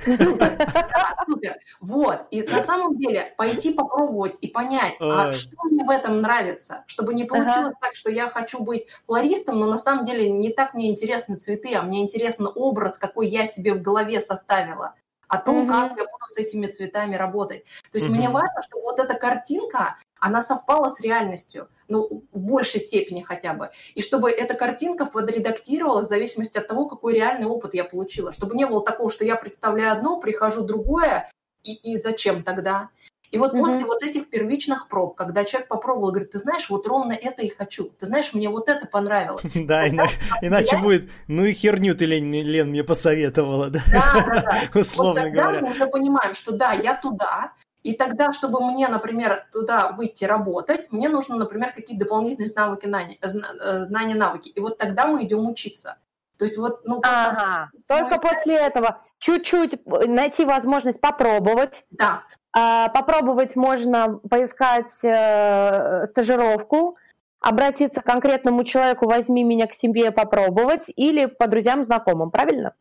Да, 0.06 1.16
супер. 1.26 1.58
Вот. 1.80 2.28
И 2.32 2.44
на 2.44 2.60
самом 2.62 2.98
деле 2.98 3.34
пойти 3.38 3.74
попробовать 3.74 4.38
и 4.42 4.48
понять, 4.48 4.96
а 5.00 5.32
что 5.32 5.56
мне 5.64 5.84
в 5.84 5.90
этом 5.90 6.22
нравится, 6.22 6.84
чтобы 6.88 7.14
не 7.14 7.24
получилось 7.26 7.74
так, 7.82 7.96
что 7.96 8.12
я 8.12 8.28
хочу 8.28 8.62
быть 8.62 8.88
флористом, 9.06 9.60
но 9.60 9.68
на 9.68 9.78
самом 9.78 10.06
деле 10.06 10.30
не 10.30 10.50
так 10.50 10.74
мне 10.74 10.90
интересны 10.90 11.38
цветы, 11.38 11.76
а 11.76 11.82
мне 11.82 12.02
интересен 12.02 12.50
образ, 12.54 12.98
какой 12.98 13.28
я 13.28 13.46
себе 13.46 13.74
в 13.74 13.82
голове 13.82 14.22
составила 14.22 14.96
о 15.28 15.38
том, 15.40 15.68
как 15.68 15.92
я 15.98 16.06
буду 16.06 16.26
с 16.28 16.38
этими 16.38 16.68
цветами 16.68 17.16
работать. 17.16 17.66
То 17.92 17.98
есть 17.98 18.10
мне 18.10 18.30
важно, 18.30 18.62
чтобы 18.62 18.84
вот 18.84 19.00
эта 19.00 19.16
картинка, 19.16 19.98
она 20.20 20.42
совпала 20.42 20.90
с 20.90 21.00
реальностью, 21.02 21.70
ну, 21.88 22.24
в 22.32 22.42
большей 22.42 22.80
степени 22.80 23.22
хотя 23.22 23.54
бы. 23.54 23.70
И 23.96 24.02
чтобы 24.02 24.30
эта 24.30 24.54
картинка 24.54 25.06
подредактировалась 25.06 26.06
в 26.06 26.10
зависимости 26.10 26.58
от 26.58 26.68
того, 26.68 26.88
какой 26.88 27.14
реальный 27.14 27.48
опыт 27.48 27.74
я 27.74 27.84
получила. 27.84 28.32
Чтобы 28.32 28.56
не 28.56 28.66
было 28.66 28.84
такого, 28.84 29.10
что 29.10 29.26
я 29.26 29.36
представляю 29.36 29.94
одно, 29.94 30.20
прихожу 30.20 30.62
другое, 30.62 31.30
и, 31.64 31.74
и 31.74 32.00
зачем 32.00 32.44
тогда? 32.44 32.90
И 33.32 33.38
вот 33.38 33.54
mm-hmm. 33.54 33.60
после 33.60 33.86
вот 33.86 34.04
этих 34.04 34.30
первичных 34.30 34.88
проб, 34.88 35.16
когда 35.16 35.44
человек 35.44 35.68
попробовал, 35.68 36.12
говорит, 36.12 36.32
ты 36.32 36.38
знаешь, 36.38 36.70
вот 36.70 36.88
ровно 36.88 37.12
это 37.12 37.44
и 37.44 37.50
хочу. 37.50 37.90
Ты 37.98 38.06
знаешь, 38.06 38.34
мне 38.34 38.50
вот 38.50 38.70
это 38.70 38.88
понравилось. 38.88 39.44
Да, 39.68 39.88
иначе 39.88 40.78
будет, 40.78 41.10
ну 41.28 41.44
и 41.44 41.52
херню 41.52 41.94
ты, 41.94 42.06
Лен, 42.06 42.70
мне 42.70 42.84
посоветовала, 42.84 43.70
да? 43.70 43.82
Да, 43.92 44.26
да, 44.26 44.62
Условно 44.80 45.30
говоря. 45.30 45.62
мы 45.62 45.72
уже 45.72 45.88
понимаем, 45.88 46.34
что 46.34 46.54
да, 46.54 46.72
я 46.72 46.96
туда, 46.96 47.52
и 47.88 47.94
тогда, 47.94 48.34
чтобы 48.34 48.60
мне, 48.66 48.90
например, 48.90 49.48
туда 49.50 49.92
выйти 49.92 50.26
работать, 50.26 50.92
мне 50.92 51.08
нужно, 51.08 51.38
например, 51.38 51.72
какие-то 51.74 52.04
дополнительные 52.04 52.52
навыки, 52.54 52.86
знания, 52.86 53.18
э, 53.22 53.86
знания, 53.86 54.16
навыки. 54.16 54.50
И 54.50 54.60
вот 54.60 54.78
тогда 54.78 55.08
мы 55.08 55.24
идем 55.24 55.48
учиться. 55.50 55.98
То 56.38 56.44
есть 56.44 56.58
вот, 56.58 56.82
ну, 56.84 57.00
ага. 57.02 57.72
Только 57.88 58.18
после 58.18 58.56
этого 58.56 59.02
чуть-чуть 59.20 59.76
э, 59.76 60.06
найти 60.08 60.44
возможность 60.44 61.00
попробовать. 61.00 61.86
Да. 61.92 62.24
А, 62.52 62.90
попробовать 62.90 63.56
можно 63.56 64.20
поискать 64.30 64.92
э, 65.04 66.06
стажировку, 66.08 66.98
обратиться 67.40 68.02
к 68.02 68.06
конкретному 68.06 68.66
человеку, 68.66 69.08
возьми 69.08 69.46
меня 69.46 69.68
к 69.68 69.74
себе 69.74 70.12
попробовать, 70.12 70.92
или 70.98 71.28
по 71.28 71.48
друзьям, 71.48 71.86
знакомым, 71.86 72.32
правильно? 72.32 72.74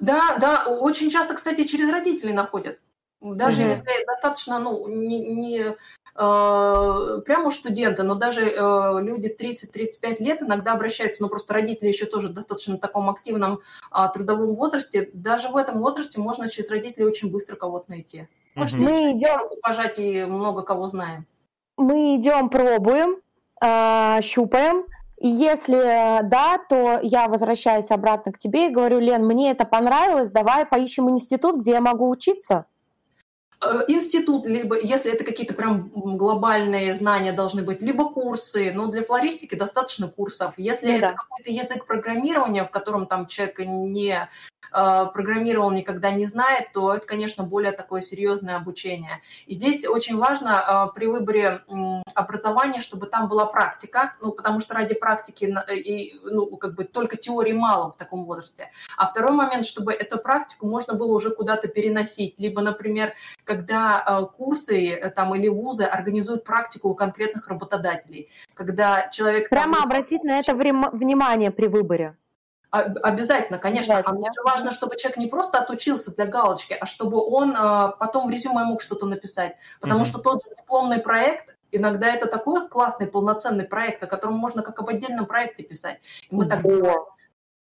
Да, 0.00 0.36
да, 0.40 0.64
очень 0.66 1.10
часто, 1.10 1.34
кстати, 1.34 1.62
через 1.62 1.92
родителей 1.92 2.32
находят. 2.32 2.80
Даже 3.20 3.62
угу. 3.62 3.70
если 3.70 4.06
достаточно, 4.06 4.58
ну, 4.60 4.86
не, 4.86 5.18
не 5.18 5.58
э, 5.60 5.74
прямо 6.14 7.50
студенты, 7.50 8.04
но 8.04 8.14
даже 8.14 8.42
э, 8.42 9.00
люди 9.00 9.34
30-35 9.38 10.22
лет 10.22 10.42
иногда 10.42 10.72
обращаются, 10.72 11.22
ну, 11.22 11.28
просто 11.28 11.54
родители 11.54 11.88
еще 11.88 12.06
тоже 12.06 12.28
достаточно 12.28 12.76
в 12.76 12.80
таком 12.80 13.10
активном 13.10 13.60
э, 13.92 13.98
трудовом 14.14 14.54
возрасте. 14.54 15.10
Даже 15.12 15.48
в 15.48 15.56
этом 15.56 15.80
возрасте 15.80 16.20
можно 16.20 16.48
через 16.48 16.70
родителей 16.70 17.06
очень 17.06 17.30
быстро 17.30 17.56
кого-то 17.56 17.90
найти. 17.90 18.28
Угу. 18.54 18.66
Мы 18.82 19.12
идем 19.12 19.40
пожать 19.62 19.98
и 19.98 20.24
много 20.24 20.62
кого 20.62 20.86
знаем. 20.86 21.26
Мы 21.76 22.16
идем, 22.16 22.50
пробуем, 22.50 23.20
э, 23.60 24.20
щупаем, 24.22 24.84
и 25.20 25.28
если 25.28 26.22
да, 26.22 26.58
то 26.68 27.00
я 27.02 27.26
возвращаюсь 27.26 27.90
обратно 27.90 28.32
к 28.32 28.38
тебе 28.38 28.68
и 28.68 28.72
говорю, 28.72 29.00
Лен, 29.00 29.26
мне 29.26 29.50
это 29.50 29.64
понравилось, 29.64 30.30
давай 30.30 30.64
поищем 30.64 31.10
институт, 31.10 31.56
где 31.56 31.72
я 31.72 31.80
могу 31.80 32.08
учиться. 32.08 32.66
Э, 33.60 33.82
институт, 33.88 34.46
либо 34.46 34.78
если 34.78 35.12
это 35.12 35.24
какие-то 35.24 35.52
прям 35.52 35.90
глобальные 35.94 36.94
знания 36.94 37.32
должны 37.32 37.62
быть, 37.62 37.82
либо 37.82 38.08
курсы, 38.08 38.72
но 38.72 38.86
для 38.86 39.02
флористики 39.02 39.56
достаточно 39.56 40.08
курсов. 40.08 40.54
Если 40.56 40.86
ну, 40.86 40.92
это 40.92 41.08
да. 41.08 41.12
какой-то 41.14 41.50
язык 41.50 41.84
программирования, 41.86 42.64
в 42.64 42.70
котором 42.70 43.06
там 43.06 43.26
человек 43.26 43.58
не 43.58 44.28
программировал, 44.70 45.70
никогда 45.70 46.10
не 46.10 46.26
знает, 46.26 46.72
то 46.72 46.92
это, 46.92 47.06
конечно, 47.06 47.44
более 47.44 47.72
такое 47.72 48.02
серьезное 48.02 48.56
обучение. 48.56 49.20
И 49.46 49.54
здесь 49.54 49.86
очень 49.86 50.16
важно 50.16 50.88
э, 50.90 50.94
при 50.94 51.06
выборе 51.06 51.62
образования, 52.14 52.80
чтобы 52.80 53.06
там 53.06 53.28
была 53.28 53.46
практика, 53.46 54.14
ну, 54.20 54.32
потому 54.32 54.60
что 54.60 54.74
ради 54.74 54.94
практики 54.94 55.54
э, 55.68 55.76
и, 55.76 56.20
ну, 56.24 56.46
как 56.56 56.74
бы 56.74 56.84
только 56.84 57.16
теории 57.16 57.52
мало 57.52 57.92
в 57.92 57.96
таком 57.96 58.24
возрасте. 58.24 58.70
А 58.96 59.06
второй 59.06 59.32
момент, 59.32 59.64
чтобы 59.64 59.92
эту 59.92 60.18
практику 60.18 60.66
можно 60.66 60.94
было 60.94 61.12
уже 61.12 61.30
куда-то 61.30 61.68
переносить. 61.68 62.38
Либо, 62.38 62.62
например, 62.62 63.14
когда 63.44 64.28
курсы 64.36 65.12
там 65.14 65.34
или 65.34 65.48
вузы 65.48 65.84
организуют 65.84 66.44
практику 66.44 66.88
у 66.88 66.94
конкретных 66.94 67.48
работодателей, 67.48 68.28
когда 68.54 69.08
человек... 69.08 69.48
Прямо 69.48 69.76
там... 69.76 69.84
обратить 69.84 70.24
на 70.24 70.38
это 70.38 70.54
внимание 70.54 71.50
при 71.50 71.66
выборе. 71.66 72.16
Обязательно, 72.70 73.58
конечно. 73.58 73.96
Обязательно. 73.96 74.16
А 74.16 74.18
мне 74.18 74.28
же 74.32 74.42
важно, 74.42 74.72
чтобы 74.72 74.96
человек 74.96 75.16
не 75.16 75.26
просто 75.26 75.58
отучился 75.58 76.14
для 76.14 76.26
галочки, 76.26 76.76
а 76.78 76.84
чтобы 76.84 77.18
он 77.18 77.56
э, 77.56 77.92
потом 77.98 78.26
в 78.26 78.30
резюме 78.30 78.64
мог 78.64 78.82
что-то 78.82 79.06
написать. 79.06 79.56
Потому 79.80 80.02
mm-hmm. 80.02 80.06
что 80.06 80.18
тот 80.18 80.42
же 80.44 80.50
дипломный 80.54 81.00
проект, 81.00 81.56
иногда 81.70 82.08
это 82.08 82.26
такой 82.26 82.68
классный, 82.68 83.06
полноценный 83.06 83.64
проект, 83.64 84.02
о 84.02 84.06
котором 84.06 84.34
можно 84.34 84.62
как 84.62 84.78
об 84.80 84.88
отдельном 84.88 85.24
проекте 85.24 85.62
писать. 85.62 86.00
И 86.30 86.34
мы 86.34 86.46
так 86.46 86.62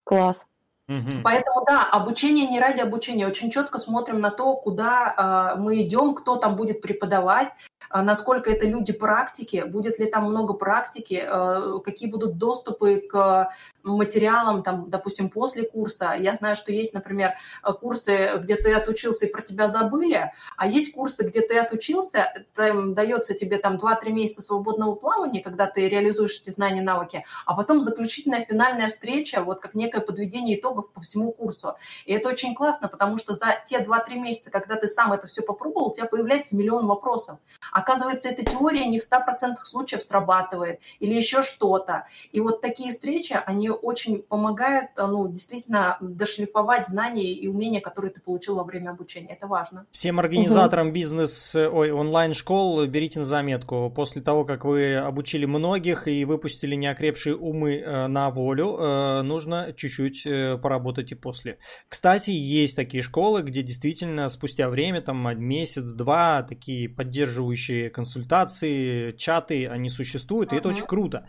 Класс. 0.04 0.46
Угу. 0.88 1.22
Поэтому 1.24 1.64
да, 1.66 1.82
обучение 1.90 2.46
не 2.46 2.60
ради 2.60 2.80
обучения. 2.80 3.26
Очень 3.26 3.50
четко 3.50 3.78
смотрим 3.78 4.20
на 4.20 4.30
то, 4.30 4.54
куда 4.54 5.54
э, 5.56 5.60
мы 5.60 5.82
идем, 5.82 6.14
кто 6.14 6.36
там 6.36 6.54
будет 6.54 6.80
преподавать, 6.80 7.48
э, 7.92 8.02
насколько 8.02 8.50
это 8.50 8.68
люди 8.68 8.92
практики, 8.92 9.64
будет 9.66 9.98
ли 9.98 10.06
там 10.06 10.26
много 10.30 10.54
практики, 10.54 11.24
э, 11.26 11.80
какие 11.84 12.08
будут 12.08 12.38
доступы 12.38 13.00
к 13.00 13.50
материалам, 13.82 14.62
там, 14.62 14.88
допустим, 14.88 15.28
после 15.28 15.64
курса. 15.64 16.14
Я 16.18 16.34
знаю, 16.34 16.54
что 16.54 16.72
есть, 16.72 16.94
например, 16.94 17.34
курсы, 17.80 18.38
где 18.42 18.54
ты 18.56 18.72
отучился 18.74 19.26
и 19.26 19.30
про 19.30 19.42
тебя 19.42 19.68
забыли, 19.68 20.32
а 20.56 20.66
есть 20.68 20.92
курсы, 20.92 21.26
где 21.26 21.40
ты 21.40 21.58
отучился, 21.58 22.32
там 22.54 22.94
дается 22.94 23.34
тебе 23.34 23.58
там 23.58 23.76
2-3 23.76 24.10
месяца 24.10 24.42
свободного 24.42 24.94
плавания, 24.94 25.40
когда 25.40 25.66
ты 25.66 25.88
реализуешь 25.88 26.40
эти 26.40 26.50
знания, 26.50 26.82
навыки, 26.82 27.24
а 27.44 27.54
потом 27.54 27.80
заключительная 27.80 28.44
финальная 28.44 28.88
встреча, 28.88 29.42
вот 29.42 29.60
как 29.60 29.74
некое 29.74 30.00
подведение 30.00 30.58
итогов 30.58 30.75
по 30.82 31.00
всему 31.00 31.32
курсу. 31.32 31.74
И 32.04 32.12
это 32.12 32.28
очень 32.28 32.54
классно, 32.54 32.88
потому 32.88 33.18
что 33.18 33.34
за 33.34 33.58
те 33.66 33.82
2-3 33.82 34.18
месяца, 34.18 34.50
когда 34.50 34.76
ты 34.76 34.88
сам 34.88 35.12
это 35.12 35.26
все 35.26 35.42
попробовал, 35.42 35.88
у 35.88 35.94
тебя 35.94 36.06
появляется 36.06 36.56
миллион 36.56 36.86
вопросов. 36.86 37.38
Оказывается, 37.72 38.28
эта 38.28 38.44
теория 38.44 38.86
не 38.86 38.98
в 38.98 39.02
100% 39.02 39.56
случаев 39.62 40.02
срабатывает 40.02 40.80
или 41.00 41.14
еще 41.14 41.42
что-то. 41.42 42.06
И 42.32 42.40
вот 42.40 42.60
такие 42.60 42.90
встречи, 42.92 43.38
они 43.46 43.70
очень 43.70 44.22
помогают, 44.22 44.90
э, 44.96 45.06
ну, 45.06 45.28
действительно 45.28 45.96
дошлифовать 46.00 46.86
знания 46.86 47.32
и 47.32 47.48
умения, 47.48 47.80
которые 47.80 48.10
ты 48.10 48.20
получил 48.20 48.56
во 48.56 48.64
время 48.64 48.90
обучения. 48.90 49.28
Это 49.28 49.46
важно. 49.46 49.86
Всем 49.90 50.18
организаторам 50.18 50.88
угу. 50.88 50.94
бизнес, 50.94 51.54
ой, 51.54 51.90
онлайн-школ 51.90 52.86
берите 52.86 53.20
на 53.20 53.24
заметку. 53.24 53.92
После 53.94 54.22
того, 54.22 54.44
как 54.44 54.64
вы 54.64 54.96
обучили 54.96 55.46
многих 55.46 56.08
и 56.08 56.24
выпустили 56.24 56.74
неокрепшие 56.74 57.36
умы 57.36 57.76
э, 57.76 58.06
на 58.06 58.30
волю, 58.30 58.76
э, 58.78 59.22
нужно 59.22 59.72
чуть-чуть 59.76 60.26
поработать 60.66 61.12
и 61.12 61.14
после. 61.14 61.58
Кстати, 61.88 62.30
есть 62.30 62.74
такие 62.74 63.00
школы, 63.00 63.42
где 63.42 63.62
действительно 63.62 64.28
спустя 64.28 64.68
время, 64.68 65.00
там 65.00 65.38
месяц-два, 65.38 66.42
такие 66.42 66.88
поддерживающие 66.88 67.88
консультации, 67.88 69.12
чаты, 69.12 69.68
они 69.68 69.88
существуют, 69.88 70.52
и 70.52 70.56
это 70.56 70.68
очень 70.70 70.84
круто. 70.84 71.28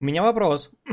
У 0.00 0.06
меня 0.06 0.22
вопрос. 0.22 0.70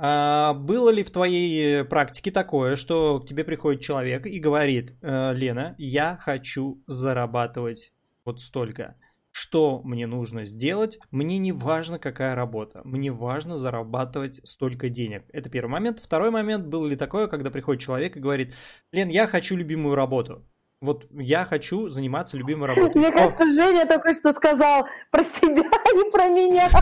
А 0.00 0.54
было 0.54 0.90
ли 0.90 1.02
в 1.02 1.10
твоей 1.10 1.82
практике 1.82 2.30
такое, 2.30 2.76
что 2.76 3.18
к 3.18 3.26
тебе 3.26 3.42
приходит 3.42 3.80
человек 3.80 4.26
и 4.26 4.38
говорит, 4.38 4.96
«Э, 5.02 5.32
Лена, 5.34 5.74
я 5.76 6.16
хочу 6.22 6.80
зарабатывать 6.86 7.92
вот 8.24 8.40
столько. 8.40 8.94
Что 9.40 9.82
мне 9.84 10.08
нужно 10.08 10.46
сделать? 10.46 10.98
Мне 11.12 11.38
не 11.38 11.52
важно, 11.52 12.00
какая 12.00 12.34
работа. 12.34 12.80
Мне 12.82 13.12
важно 13.12 13.56
зарабатывать 13.56 14.40
столько 14.42 14.88
денег. 14.88 15.26
Это 15.32 15.48
первый 15.48 15.70
момент. 15.70 16.00
Второй 16.00 16.32
момент, 16.32 16.66
было 16.66 16.88
ли 16.88 16.96
такое, 16.96 17.28
когда 17.28 17.48
приходит 17.48 17.80
человек 17.80 18.16
и 18.16 18.20
говорит, 18.20 18.52
Лен, 18.90 19.08
я 19.08 19.28
хочу 19.28 19.54
любимую 19.54 19.94
работу. 19.94 20.44
Вот 20.80 21.06
я 21.10 21.44
хочу 21.44 21.88
заниматься 21.88 22.36
любимой 22.36 22.68
работой. 22.74 22.96
Мне 22.96 23.10
кажется, 23.10 23.50
Женя 23.50 23.84
только 23.86 24.14
что 24.14 24.32
сказал 24.32 24.86
про 25.10 25.24
себя, 25.24 25.62
а 25.84 25.92
не 25.92 26.10
про 26.10 26.28
меня. 26.28 26.68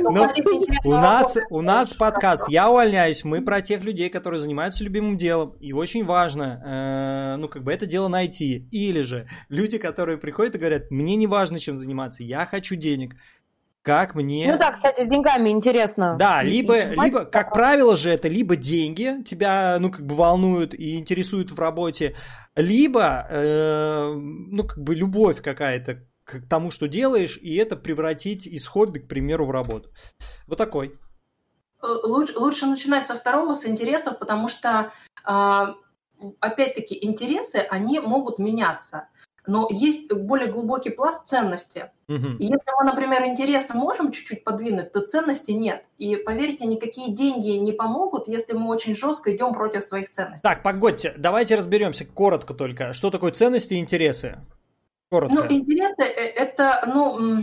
Ну, 0.00 0.28
у 0.84 0.90
нас, 0.90 1.38
у 1.50 1.60
нас 1.62 1.94
подкаст 1.94 2.44
«Я 2.48 2.70
увольняюсь». 2.70 3.24
Мы 3.24 3.42
про 3.42 3.60
тех 3.60 3.82
людей, 3.82 4.08
которые 4.08 4.40
занимаются 4.40 4.84
любимым 4.84 5.16
делом. 5.16 5.56
И 5.60 5.72
очень 5.72 6.04
важно, 6.04 6.62
э, 6.64 7.36
ну, 7.38 7.48
как 7.48 7.62
бы 7.62 7.72
это 7.72 7.86
дело 7.86 8.08
найти. 8.08 8.68
Или 8.70 9.02
же 9.02 9.28
люди, 9.48 9.78
которые 9.78 10.18
приходят 10.18 10.54
и 10.54 10.58
говорят, 10.58 10.90
мне 10.90 11.16
не 11.16 11.26
важно, 11.26 11.58
чем 11.58 11.76
заниматься, 11.76 12.22
я 12.22 12.46
хочу 12.46 12.76
денег 12.76 13.16
как 13.86 14.16
мне... 14.16 14.50
Ну 14.50 14.58
да, 14.58 14.72
кстати, 14.72 15.04
с 15.04 15.08
деньгами 15.08 15.50
интересно. 15.50 16.16
Да, 16.18 16.42
либо, 16.42 16.86
либо 16.86 17.24
как 17.24 17.52
правило 17.52 17.94
же, 17.94 18.10
это 18.10 18.26
либо 18.26 18.56
деньги 18.56 19.22
тебя, 19.24 19.76
ну, 19.78 19.92
как 19.92 20.04
бы 20.04 20.16
волнуют 20.16 20.74
и 20.74 20.98
интересуют 20.98 21.52
в 21.52 21.60
работе, 21.60 22.16
либо, 22.56 23.24
э, 23.30 24.12
ну, 24.12 24.64
как 24.64 24.82
бы 24.82 24.96
любовь 24.96 25.40
какая-то 25.40 26.02
к 26.24 26.40
тому, 26.48 26.72
что 26.72 26.88
делаешь, 26.88 27.38
и 27.40 27.54
это 27.54 27.76
превратить 27.76 28.48
из 28.48 28.66
хобби, 28.66 28.98
к 28.98 29.06
примеру, 29.06 29.46
в 29.46 29.52
работу. 29.52 29.92
Вот 30.48 30.58
такой. 30.58 30.98
лучше, 31.80 32.36
лучше 32.36 32.66
начинать 32.66 33.06
со 33.06 33.14
второго, 33.14 33.54
с 33.54 33.68
интересов, 33.68 34.18
потому 34.18 34.48
что, 34.48 34.90
опять-таки, 36.40 36.98
интересы, 37.06 37.58
они 37.70 38.00
могут 38.00 38.40
меняться 38.40 39.06
но 39.46 39.68
есть 39.70 40.12
более 40.12 40.50
глубокий 40.50 40.90
пласт 40.90 41.26
ценности. 41.26 41.90
Угу. 42.08 42.36
И 42.38 42.44
если 42.44 42.70
мы, 42.78 42.84
например, 42.84 43.24
интересы 43.24 43.74
можем 43.74 44.12
чуть-чуть 44.12 44.44
подвинуть, 44.44 44.92
то 44.92 45.00
ценности 45.00 45.52
нет. 45.52 45.84
И 45.98 46.16
поверьте, 46.16 46.66
никакие 46.66 47.12
деньги 47.12 47.50
не 47.50 47.72
помогут, 47.72 48.28
если 48.28 48.54
мы 48.54 48.68
очень 48.68 48.94
жестко 48.94 49.34
идем 49.34 49.52
против 49.52 49.84
своих 49.84 50.10
ценностей. 50.10 50.42
Так, 50.42 50.62
погодьте, 50.62 51.14
давайте 51.16 51.54
разберемся 51.54 52.04
коротко 52.04 52.54
только. 52.54 52.92
Что 52.92 53.10
такое 53.10 53.32
ценности 53.32 53.74
и 53.74 53.78
интересы? 53.78 54.38
Коротко. 55.10 55.34
Ну, 55.34 55.46
интересы 55.48 56.02
э, 56.02 56.32
это, 56.36 56.82
ну, 56.92 57.42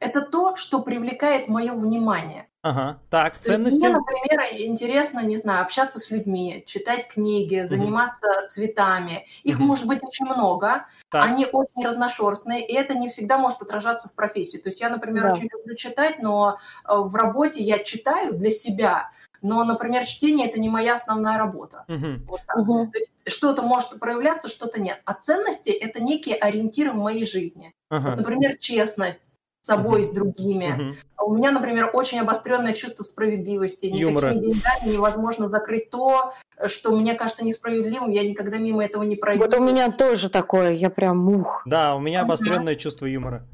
это 0.00 0.22
то, 0.22 0.56
что 0.56 0.80
привлекает 0.80 1.48
мое 1.48 1.72
внимание. 1.72 2.47
Ага, 2.68 2.98
так, 3.08 3.38
ценности. 3.38 3.78
Мне, 3.78 3.90
например, 3.90 4.40
интересно, 4.52 5.20
не 5.20 5.38
знаю, 5.38 5.62
общаться 5.62 5.98
с 5.98 6.10
людьми, 6.10 6.62
читать 6.66 7.08
книги, 7.08 7.64
заниматься 7.64 8.26
угу. 8.26 8.48
цветами. 8.48 9.26
Их 9.42 9.58
угу. 9.58 9.66
может 9.66 9.86
быть 9.86 10.04
очень 10.04 10.26
много, 10.26 10.86
так. 11.10 11.24
они 11.24 11.46
очень 11.46 11.84
разношерстные, 11.84 12.66
и 12.66 12.74
это 12.74 12.94
не 12.94 13.08
всегда 13.08 13.38
может 13.38 13.62
отражаться 13.62 14.08
в 14.08 14.12
профессии. 14.12 14.58
То 14.58 14.68
есть 14.68 14.80
я, 14.80 14.90
например, 14.90 15.24
да. 15.24 15.32
очень 15.32 15.48
люблю 15.50 15.74
читать, 15.76 16.22
но 16.22 16.58
э, 16.84 16.94
в 16.94 17.14
работе 17.14 17.62
я 17.62 17.78
читаю 17.78 18.34
для 18.34 18.50
себя, 18.50 19.10
но, 19.40 19.64
например, 19.64 20.04
чтение 20.04 20.48
это 20.48 20.60
не 20.60 20.68
моя 20.68 20.94
основная 20.94 21.38
работа. 21.38 21.84
Uh-huh. 21.88 22.20
Вот 22.26 22.40
так. 22.46 22.58
Uh-huh. 22.58 22.90
То 22.90 22.98
есть 22.98 23.10
что-то 23.26 23.62
может 23.62 23.98
проявляться, 24.00 24.48
что-то 24.48 24.80
нет. 24.80 25.00
А 25.04 25.14
ценности 25.14 25.70
это 25.70 26.02
некие 26.02 26.36
ориентиры 26.36 26.90
в 26.90 26.96
моей 26.96 27.24
жизни. 27.24 27.72
Uh-huh. 27.90 28.00
Вот, 28.00 28.16
например, 28.18 28.56
честность, 28.58 29.20
собой, 29.68 30.02
с 30.02 30.10
другими. 30.10 30.94
У 31.20 31.34
меня, 31.34 31.50
например, 31.50 31.90
очень 31.92 32.18
обостренное 32.18 32.72
чувство 32.72 33.02
справедливости. 33.02 33.86
Юмора. 33.86 34.28
Никакими 34.28 34.52
деньгами 34.52 34.92
невозможно 34.94 35.48
закрыть 35.48 35.90
то, 35.90 36.32
что 36.66 36.96
мне 36.96 37.14
кажется 37.14 37.44
несправедливым. 37.44 38.10
Я 38.10 38.28
никогда 38.28 38.58
мимо 38.58 38.84
этого 38.84 39.02
не 39.02 39.16
пройду. 39.16 39.44
Вот 39.44 39.54
у 39.54 39.62
меня 39.62 39.90
тоже 39.90 40.30
такое, 40.30 40.72
я 40.72 40.90
прям 40.90 41.18
мух. 41.18 41.62
Да, 41.66 41.94
у 41.94 42.00
меня 42.00 42.22
обостренное 42.22 42.76
чувство 42.76 43.06
юмора. 43.06 43.46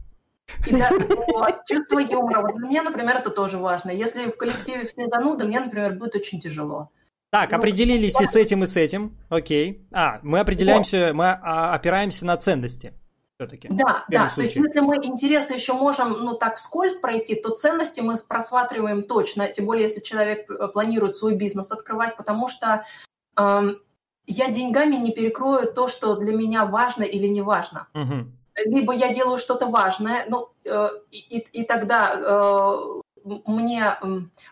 И 0.66 0.76
да, 0.76 0.90
вот, 0.90 1.64
чувство 1.66 1.98
юмора. 1.98 2.42
Вот 2.42 2.54
для 2.54 2.68
меня, 2.68 2.82
например, 2.82 3.16
это 3.16 3.30
тоже 3.30 3.58
важно. 3.58 3.90
Если 3.90 4.30
в 4.30 4.36
коллективе 4.36 4.84
все 4.84 5.06
зануды, 5.06 5.46
мне, 5.46 5.58
например, 5.58 5.94
будет 5.94 6.14
очень 6.14 6.38
тяжело. 6.38 6.90
Так, 7.30 7.50
ну, 7.50 7.58
определились 7.58 8.20
и 8.20 8.26
с 8.26 8.36
этим, 8.36 8.62
и 8.62 8.66
с 8.66 8.76
этим. 8.76 9.16
Окей. 9.28 9.84
А, 9.90 10.20
мы 10.22 10.38
определяемся, 10.38 11.06
вот. 11.06 11.14
мы 11.14 11.24
а, 11.42 11.74
опираемся 11.74 12.24
на 12.24 12.36
ценности 12.36 12.92
все-таки. 13.36 13.68
Да, 13.68 14.04
да. 14.08 14.30
Случае. 14.30 14.34
То 14.34 14.40
есть 14.42 14.56
если 14.56 14.80
мы 14.80 14.96
интересы 14.96 15.54
еще 15.54 15.72
можем, 15.72 16.12
ну 16.24 16.36
так 16.36 16.56
вскользь 16.56 16.94
пройти, 16.94 17.34
то 17.34 17.50
ценности 17.50 18.00
мы 18.00 18.16
просматриваем 18.16 19.02
точно. 19.02 19.48
Тем 19.48 19.66
более, 19.66 19.84
если 19.84 20.00
человек 20.00 20.50
э, 20.50 20.68
планирует 20.68 21.16
свой 21.16 21.36
бизнес 21.36 21.72
открывать, 21.72 22.16
потому 22.16 22.48
что 22.48 22.84
э, 23.36 23.60
я 24.26 24.50
деньгами 24.50 24.96
не 24.96 25.12
перекрою 25.12 25.72
то, 25.72 25.88
что 25.88 26.16
для 26.16 26.34
меня 26.34 26.64
важно 26.66 27.02
или 27.02 27.26
не 27.26 27.42
важно. 27.42 27.88
Угу. 27.94 28.26
Либо 28.66 28.92
я 28.94 29.12
делаю 29.12 29.38
что-то 29.38 29.66
важное, 29.66 30.26
ну 30.28 30.50
э, 30.64 30.88
и, 31.10 31.38
и 31.38 31.64
тогда 31.64 32.14
э, 32.14 33.00
мне 33.24 33.96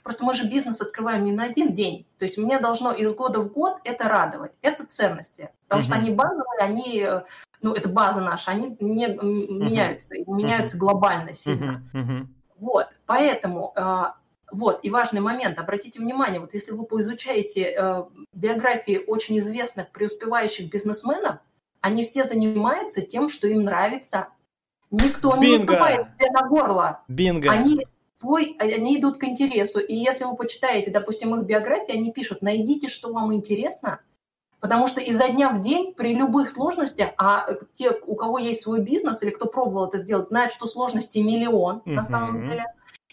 просто 0.03 0.25
мы 0.25 0.35
же 0.35 0.49
бизнес 0.49 0.81
открываем 0.81 1.25
не 1.25 1.33
на 1.33 1.45
один 1.45 1.75
день, 1.75 2.07
то 2.18 2.25
есть 2.25 2.39
мне 2.39 2.59
должно 2.59 2.93
из 2.93 3.12
года 3.14 3.41
в 3.41 3.53
год 3.53 3.81
это 3.85 4.09
радовать, 4.09 4.53
это 4.62 4.87
ценности, 4.87 5.51
потому 5.68 5.83
uh-huh. 5.83 5.87
что 5.87 5.95
они 5.95 6.11
базовые, 6.11 6.61
они, 6.61 7.01
э, 7.01 7.23
ну 7.61 7.75
это 7.75 7.89
база 7.89 8.20
наша, 8.20 8.51
они 8.51 8.77
не 8.81 9.09
uh-huh. 9.09 9.23
меняются, 9.23 10.14
и 10.14 10.25
меняются 10.27 10.77
uh-huh. 10.77 10.81
глобально 10.81 11.35
сильно. 11.35 11.83
Uh-huh. 11.93 12.27
Вот, 12.59 12.89
поэтому 13.07 13.73
а, 13.77 14.14
вот, 14.51 14.81
и 14.83 14.91
важный 14.91 15.20
момент, 15.20 15.59
обратите 15.59 16.01
внимание, 16.01 16.41
вот 16.41 16.55
если 16.55 16.73
вы 16.73 16.85
поизучаете 16.85 17.75
э, 17.77 18.05
биографии 18.33 19.03
очень 19.07 19.39
известных 19.39 19.91
преуспевающих 19.91 20.70
бизнесменов, 20.70 21.37
они 21.81 22.05
все 22.05 22.25
занимаются 22.25 23.03
тем, 23.03 23.29
что 23.29 23.49
им 23.49 23.64
нравится. 23.64 24.29
Никто 24.91 25.33
Бинго. 25.33 25.47
не 25.47 25.59
наступает 25.59 26.07
себе 26.07 26.31
на 26.31 26.49
горло. 26.49 27.01
Бинго. 27.09 27.51
Они 27.51 27.87
свой, 28.13 28.57
а, 28.59 28.65
они 28.65 28.99
идут 28.99 29.19
к 29.19 29.25
интересу. 29.25 29.81
И 29.81 29.95
если 29.95 30.25
вы 30.25 30.37
почитаете, 30.37 30.91
допустим, 30.91 31.35
их 31.35 31.45
биографии, 31.45 31.93
они 31.93 32.13
пишут, 32.13 32.43
найдите, 32.43 32.89
что 32.89 33.13
вам 33.13 33.35
интересно, 33.35 34.01
потому 34.61 34.87
что 34.87 35.01
изо 35.01 35.29
дня 35.29 35.51
в 35.51 35.61
день 35.61 35.95
при 35.95 36.15
любых 36.15 36.49
сложностях, 36.49 37.11
а 37.17 37.47
э, 37.49 37.57
те, 37.75 37.91
у 38.07 38.15
кого 38.15 38.39
есть 38.39 38.63
свой 38.63 38.81
бизнес 38.81 39.23
или 39.23 39.31
кто 39.31 39.47
пробовал 39.47 39.89
это 39.89 39.99
сделать, 39.99 40.29
знают, 40.29 40.53
что 40.53 40.67
сложностей 40.67 41.23
миллион 41.23 41.79
mm-hmm. 41.79 41.93
на 41.93 42.05
самом 42.05 42.49
деле. 42.49 42.67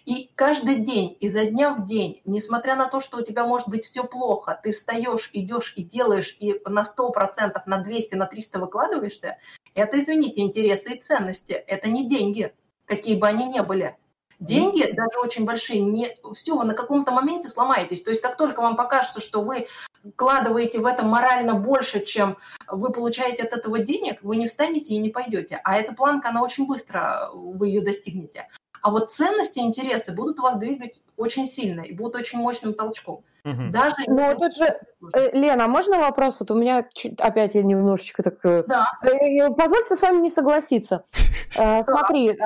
И 0.06 0.32
каждый 0.34 0.78
день, 0.78 1.18
изо 1.20 1.45
дня 1.45 1.74
в 1.74 1.86
день, 1.86 2.22
несмотря 2.26 2.76
на 2.76 2.88
то, 2.88 3.00
что 3.00 3.18
у 3.18 3.22
тебя 3.22 3.45
может 3.45 3.68
быть 3.68 3.86
все 3.86 4.04
плохо, 4.04 4.60
ты 4.64 4.72
встаешь, 4.72 5.30
идешь 5.34 5.74
и 5.76 5.84
делаешь, 5.84 6.36
и 6.39 6.60
на 6.66 6.82
100%, 6.82 7.62
на 7.66 7.78
200, 7.78 8.16
на 8.16 8.26
300 8.26 8.60
выкладываешься, 8.60 9.38
это, 9.76 10.00
извините, 10.00 10.41
интересы 10.41 10.93
и 10.93 11.00
ценности. 11.00 11.54
Это 11.54 11.89
не 11.89 12.08
деньги, 12.08 12.52
какие 12.86 13.18
бы 13.18 13.28
они 13.28 13.45
ни 13.45 13.60
были. 13.60 13.97
Деньги, 14.39 14.89
даже 14.93 15.19
очень 15.19 15.43
большие, 15.43 15.81
не 15.81 16.07
все, 16.33 16.55
вы 16.55 16.63
на 16.63 16.73
каком-то 16.73 17.11
моменте 17.11 17.49
сломаетесь. 17.49 18.01
То 18.01 18.09
есть 18.09 18.21
как 18.21 18.37
только 18.37 18.61
вам 18.61 18.77
покажется, 18.77 19.19
что 19.19 19.41
вы 19.41 19.67
вкладываете 20.13 20.79
в 20.79 20.85
это 20.85 21.05
морально 21.05 21.55
больше, 21.55 21.99
чем 22.05 22.37
вы 22.67 22.91
получаете 22.91 23.43
от 23.43 23.53
этого 23.53 23.79
денег, 23.79 24.19
вы 24.23 24.37
не 24.37 24.47
встанете 24.47 24.93
и 24.93 24.97
не 24.97 25.09
пойдете. 25.09 25.59
А 25.63 25.77
эта 25.77 25.93
планка, 25.93 26.29
она 26.29 26.41
очень 26.41 26.67
быстро, 26.67 27.29
вы 27.33 27.67
ее 27.67 27.81
достигнете. 27.81 28.47
А 28.81 28.91
вот 28.91 29.11
ценности 29.11 29.59
и 29.59 29.63
интересы 29.63 30.13
будут 30.13 30.39
вас 30.39 30.55
двигать 30.57 31.01
очень 31.17 31.45
сильно 31.45 31.81
и 31.81 31.93
будут 31.93 32.15
очень 32.15 32.39
мощным 32.39 32.73
толчком. 32.73 33.23
Угу. 33.43 33.71
Даже 33.71 33.95
Но 34.07 34.35
тут 34.35 34.55
же, 34.55 34.79
э, 35.13 35.31
Лена, 35.33 35.65
а 35.65 35.67
можно 35.67 35.99
вопрос? 35.99 36.37
Вот 36.39 36.51
у 36.51 36.55
меня 36.55 36.87
чуть, 36.93 37.19
опять 37.19 37.55
я 37.55 37.63
немножечко 37.63 38.23
так... 38.23 38.35
Э, 38.45 38.63
да. 38.67 38.87
Э, 39.03 39.49
позвольте 39.49 39.95
с 39.95 40.01
вами 40.01 40.21
не 40.21 40.29
согласиться. 40.29 41.03
Смотри, 41.51 42.37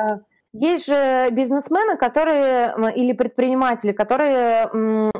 есть 0.54 0.86
же 0.86 1.30
бизнесмены, 1.32 1.98
которые 1.98 2.76
или 2.96 3.12
предприниматели, 3.14 3.92
которые 3.92 4.70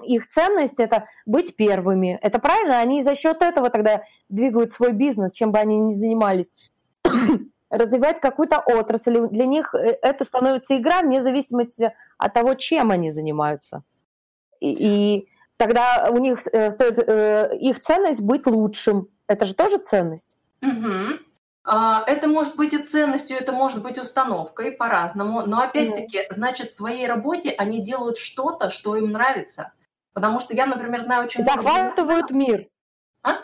их 0.04 0.28
ценность 0.28 0.80
это 0.80 1.08
быть 1.26 1.56
первыми. 1.56 2.20
Это 2.22 2.40
правильно? 2.40 2.80
Они 2.80 3.04
за 3.04 3.16
счет 3.16 3.42
этого 3.42 3.70
тогда 3.72 4.04
двигают 4.30 4.72
свой 4.72 4.94
бизнес, 4.94 5.32
чем 5.32 5.52
бы 5.52 5.58
они 5.58 5.78
ни 5.78 5.92
занимались. 5.92 6.54
Развивать 7.72 8.20
какую-то 8.20 8.60
отрасль. 8.60 9.28
Для 9.30 9.46
них 9.46 9.74
э, 9.74 9.98
это 10.04 10.26
становится 10.26 10.78
игра 10.78 11.02
вне 11.02 11.24
зависимости 11.24 11.92
от 12.20 12.34
того, 12.34 12.54
чем 12.54 12.92
они 12.92 13.10
занимаются. 13.10 13.82
И, 14.60 14.76
и 14.78 15.28
тогда 15.58 16.10
у 16.12 16.20
них 16.20 16.46
э, 16.52 16.70
стоит 16.70 17.00
э, 17.00 17.58
их 17.58 17.80
ценность 17.80 18.22
быть 18.22 18.46
лучшим. 18.46 19.08
Это 19.28 19.46
же 19.46 19.56
тоже 19.56 19.80
ценность. 19.80 20.38
Угу. 20.62 21.18
А, 21.66 22.04
это 22.08 22.28
может 22.28 22.56
быть 22.56 22.74
и 22.74 22.78
ценностью, 22.78 23.38
это 23.38 23.54
может 23.54 23.82
быть 23.82 23.98
установкой 23.98 24.74
по-разному, 24.74 25.44
но 25.46 25.62
опять-таки, 25.62 26.20
значит, 26.30 26.68
в 26.68 26.76
своей 26.76 27.08
работе 27.08 27.52
они 27.58 27.82
делают 27.82 28.18
что-то, 28.18 28.70
что 28.70 28.96
им 28.96 29.12
нравится. 29.12 29.72
Потому 30.14 30.40
что 30.40 30.54
я, 30.54 30.66
например, 30.66 31.02
знаю 31.02 31.26
очень 31.26 31.44
Захватывают 31.44 32.30
много... 32.30 32.34
мир. 32.34 32.68
А? 33.24 33.38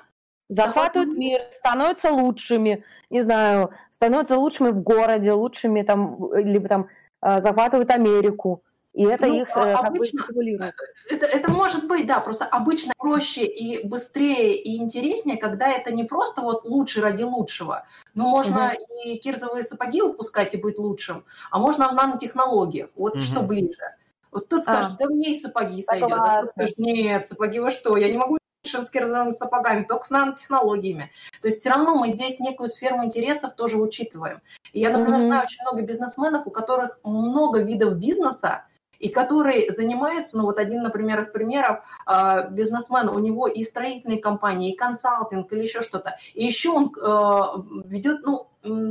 Захватывают 0.50 1.18
мир, 1.18 1.42
становятся 1.54 2.12
лучшими, 2.12 2.84
не 3.10 3.22
знаю, 3.22 3.72
становятся 3.90 4.38
лучшими 4.38 4.70
в 4.70 4.82
городе, 4.82 5.32
лучшими 5.32 5.82
там, 5.82 6.34
либо 6.34 6.68
там 6.68 6.90
а, 7.22 7.40
захватывают 7.40 7.90
Америку. 7.90 8.64
И 8.94 9.04
это 9.04 9.28
ну, 9.28 9.42
их 9.42 9.56
э, 9.56 9.74
обычно. 9.74 10.26
Это, 11.10 11.26
это 11.26 11.52
может 11.52 11.88
быть, 11.88 12.06
да, 12.06 12.20
просто 12.20 12.46
обычно 12.46 12.94
проще 12.98 13.46
и 13.46 13.88
быстрее 13.88 14.56
и 14.56 14.78
интереснее, 14.78 15.38
когда 15.38 15.70
это 15.70 15.92
не 15.94 16.04
просто 16.04 16.42
вот 16.42 16.66
лучше 16.66 17.02
ради 17.02 17.24
лучшего. 17.24 17.86
Ну, 18.14 18.28
можно 18.28 18.74
угу. 18.74 19.10
и 19.10 19.18
кирзовые 19.18 19.64
сапоги 19.64 20.02
выпускать 20.02 20.54
и 20.54 20.58
быть 20.58 20.78
лучшим, 20.78 21.26
а 21.52 21.60
можно 21.60 21.90
в 21.90 21.94
нанотехнологиях. 21.94 22.90
Вот 22.96 23.14
угу. 23.16 23.22
что 23.22 23.42
ближе. 23.42 23.96
Вот 24.32 24.48
тут 24.48 24.64
скажет, 24.64 24.94
а. 24.94 24.98
да 25.00 25.06
мне 25.08 25.32
и 25.32 25.36
сапоги 25.36 25.82
сойдет. 25.82 26.12
А 26.12 26.42
тут 26.42 26.52
скажет, 26.52 26.78
нет, 26.78 27.28
сапоги 27.28 27.60
вы 27.60 27.72
что, 27.72 27.98
я 27.98 28.10
не 28.12 28.18
могу 28.18 28.38
с 28.64 28.90
кирзовыми 28.90 29.32
сапогами, 29.32 29.84
только 29.84 30.06
с 30.06 30.10
нанотехнологиями. 30.10 31.12
То 31.42 31.48
есть 31.48 31.60
все 31.60 31.70
равно 31.70 31.96
мы 31.96 32.10
здесь 32.10 32.40
некую 32.40 32.68
сферу 32.68 33.04
интересов 33.04 33.56
тоже 33.56 33.78
учитываем. 33.78 34.42
И 34.74 34.82
я, 34.82 34.90
например, 34.90 35.20
mm-hmm. 35.20 35.24
знаю 35.24 35.44
очень 35.44 35.62
много 35.64 35.82
бизнесменов, 35.84 36.46
у 36.46 36.52
которых 36.52 37.00
много 37.04 37.64
видов 37.64 37.96
бизнеса, 37.96 38.66
и 39.00 39.10
который 39.10 39.70
занимается, 39.70 40.38
ну 40.38 40.44
вот 40.44 40.60
один, 40.60 40.84
например, 40.84 41.20
из 41.20 41.28
примеров, 41.28 41.86
а, 42.06 42.48
бизнесмен, 42.50 43.10
у 43.10 43.20
него 43.20 43.48
и 43.48 43.64
строительные 43.64 44.20
компании, 44.20 44.74
и 44.74 44.76
консалтинг, 44.76 45.52
или 45.54 45.62
еще 45.62 45.82
что-то. 45.82 46.18
И 46.34 46.46
еще 46.46 46.70
он 46.70 46.94
э, 46.96 47.42
ведет, 47.86 48.26
ну, 48.26 48.48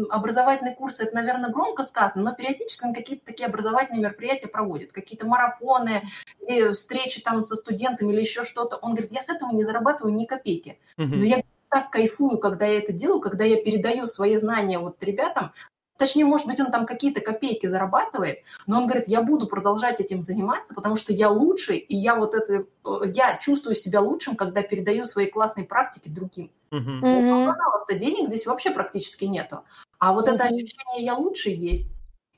образовательные 0.09 0.75
курсы, 0.75 1.03
это, 1.05 1.15
наверное, 1.15 1.51
громко 1.51 1.85
сказано, 1.85 2.23
но 2.23 2.35
периодически 2.35 2.87
он 2.87 2.95
какие-то 2.95 3.27
такие 3.27 3.47
образовательные 3.47 4.03
мероприятия 4.03 4.49
проводит, 4.49 4.93
какие-то 4.93 5.27
марафоны, 5.27 6.05
или 6.47 6.73
встречи 6.73 7.21
там 7.21 7.43
со 7.43 7.55
студентами 7.55 8.13
или 8.13 8.21
еще 8.21 8.45
что-то. 8.45 8.77
Он 8.77 8.93
говорит, 8.93 9.13
я 9.13 9.23
с 9.23 9.29
этого 9.29 9.53
не 9.53 9.65
зарабатываю 9.65 10.15
ни 10.15 10.25
копейки. 10.25 10.79
Но 10.97 11.25
я 11.25 11.43
так 11.69 11.91
кайфую, 11.91 12.39
когда 12.39 12.67
я 12.67 12.79
это 12.79 12.93
делаю, 12.93 13.21
когда 13.21 13.45
я 13.45 13.63
передаю 13.63 14.07
свои 14.07 14.37
знания 14.37 14.79
вот 14.79 15.03
ребятам, 15.03 15.53
Точнее, 15.99 16.25
может 16.25 16.47
быть, 16.47 16.61
он 16.61 16.71
там 16.71 16.87
какие-то 16.87 17.21
копейки 17.21 17.67
зарабатывает, 17.67 18.39
но 18.67 18.79
он 18.79 18.87
говорит, 18.87 19.09
я 19.09 19.21
буду 19.21 19.49
продолжать 19.49 20.01
этим 20.01 20.23
заниматься, 20.23 20.73
потому 20.73 20.95
что 20.95 21.13
я 21.13 21.29
лучший, 21.29 21.77
и 21.77 21.97
я 21.97 22.15
вот 22.15 22.35
это, 22.35 22.65
э, 22.85 22.91
я 23.13 23.37
чувствую 23.37 23.75
себя 23.75 24.01
лучшим, 24.01 24.37
когда 24.37 24.63
передаю 24.63 25.07
свои 25.07 25.27
классные 25.27 25.67
практики 25.67 26.09
другим. 26.09 26.51
Uh-huh. 26.71 27.53
У 27.89 27.95
денег 27.95 28.29
здесь 28.29 28.47
вообще 28.47 28.71
практически 28.71 29.25
нету. 29.25 29.65
А 29.99 30.13
вот 30.13 30.29
uh-huh. 30.29 30.35
это 30.35 30.45
ощущение 30.45 31.05
«я 31.05 31.17
лучший» 31.17 31.55
есть. 31.55 31.89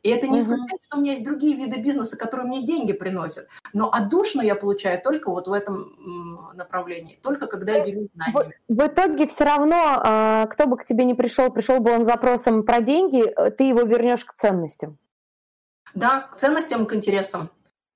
И 0.02 0.08
это 0.08 0.28
не 0.28 0.40
исключает, 0.40 0.72
угу. 0.72 0.80
что 0.82 0.96
у 0.96 1.00
меня 1.00 1.12
есть 1.12 1.24
другие 1.24 1.56
виды 1.56 1.78
бизнеса, 1.78 2.16
которые 2.16 2.46
мне 2.46 2.64
деньги 2.64 2.92
приносят. 2.92 3.48
Но 3.74 3.90
отдушно 3.92 4.40
я 4.40 4.54
получаю 4.54 5.00
только 5.02 5.30
вот 5.30 5.46
в 5.46 5.52
этом 5.52 6.52
направлении, 6.54 7.18
только 7.22 7.46
когда 7.46 7.72
я 7.72 7.84
делюсь 7.84 8.08
знаниями. 8.14 8.54
В, 8.68 8.74
в 8.74 8.86
итоге 8.86 9.26
все 9.26 9.44
равно, 9.44 9.76
а, 9.76 10.46
кто 10.46 10.66
бы 10.66 10.78
к 10.78 10.84
тебе 10.84 11.04
не 11.04 11.14
пришел, 11.14 11.50
пришел 11.50 11.80
бы 11.80 11.90
он 11.90 12.04
с 12.04 12.06
запросом 12.06 12.62
про 12.62 12.80
деньги, 12.80 13.22
э, 13.22 13.50
ты 13.50 13.64
его 13.64 13.82
вернешь 13.82 14.24
к 14.24 14.32
ценностям. 14.32 14.96
Да, 15.94 16.28
к 16.32 16.36
ценностям, 16.36 16.86
к 16.86 16.94
интересам. 16.94 17.50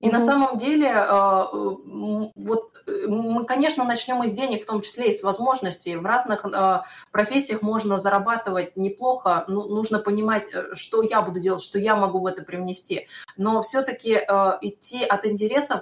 И 0.05 0.09
на 0.11 0.19
самом 0.19 0.59
деле, 0.59 0.91
а, 0.93 1.49
вот 1.51 2.71
э, 2.85 3.07
мы, 3.07 3.43
конечно, 3.45 3.83
начнем 3.85 4.21
из 4.23 4.31
денег, 4.31 4.63
в 4.63 4.67
том 4.67 4.81
числе 4.81 5.09
и 5.09 5.13
с 5.13 5.23
возможностей. 5.23 5.95
В 5.95 6.05
разных 6.05 6.45
а, 6.45 6.85
профессиях 7.11 7.63
можно 7.63 7.97
зарабатывать 7.99 8.77
неплохо. 8.77 9.45
Ну, 9.47 9.67
нужно 9.67 9.97
понимать, 9.97 10.47
э, 10.53 10.75
что 10.75 11.01
я 11.01 11.23
буду 11.23 11.39
делать, 11.39 11.63
что 11.63 11.79
я 11.79 11.95
могу 11.95 12.19
в 12.19 12.27
это 12.27 12.43
привнести. 12.43 13.07
Но 13.35 13.63
все-таки 13.63 14.15
а, 14.15 14.59
идти 14.61 15.03
от 15.03 15.25
интересов 15.25 15.81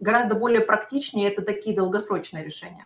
гораздо 0.00 0.34
более 0.34 0.60
практичнее. 0.60 1.28
Это 1.28 1.40
такие 1.40 1.74
долгосрочные 1.74 2.44
решения. 2.44 2.84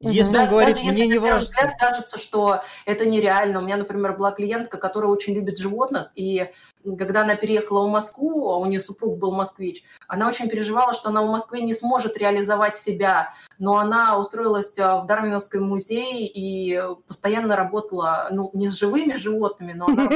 Если 0.00 0.36
он 0.36 0.48
говорит, 0.48 0.76
Даже 0.76 0.92
мне 0.92 1.06
не 1.06 1.18
важно. 1.18 1.38
взгляд 1.38 1.74
кажется, 1.78 2.18
что 2.18 2.60
это 2.84 3.06
нереально. 3.06 3.60
У 3.60 3.62
меня, 3.62 3.78
например, 3.78 4.12
была 4.12 4.30
клиентка, 4.30 4.76
которая 4.76 5.10
очень 5.10 5.34
любит 5.34 5.56
животных, 5.56 6.10
и 6.14 6.50
когда 6.98 7.22
она 7.22 7.34
переехала 7.34 7.86
в 7.86 7.90
Москву, 7.90 8.50
а 8.50 8.58
у 8.58 8.66
нее 8.66 8.80
супруг 8.80 9.18
был 9.18 9.32
москвич, 9.32 9.82
она 10.06 10.28
очень 10.28 10.48
переживала, 10.48 10.92
что 10.94 11.08
она 11.08 11.22
в 11.22 11.30
Москве 11.30 11.62
не 11.62 11.74
сможет 11.74 12.16
реализовать 12.16 12.76
себя, 12.76 13.32
но 13.58 13.76
она 13.78 14.18
устроилась 14.18 14.78
а, 14.78 15.00
в 15.00 15.06
Дарвиновский 15.06 15.58
музей 15.58 16.26
и 16.26 16.80
постоянно 17.08 17.56
работала, 17.56 18.28
ну, 18.30 18.50
не 18.52 18.68
с 18.68 18.74
живыми 18.74 19.14
животными, 19.14 19.72
но 19.72 19.86
она 19.86 20.08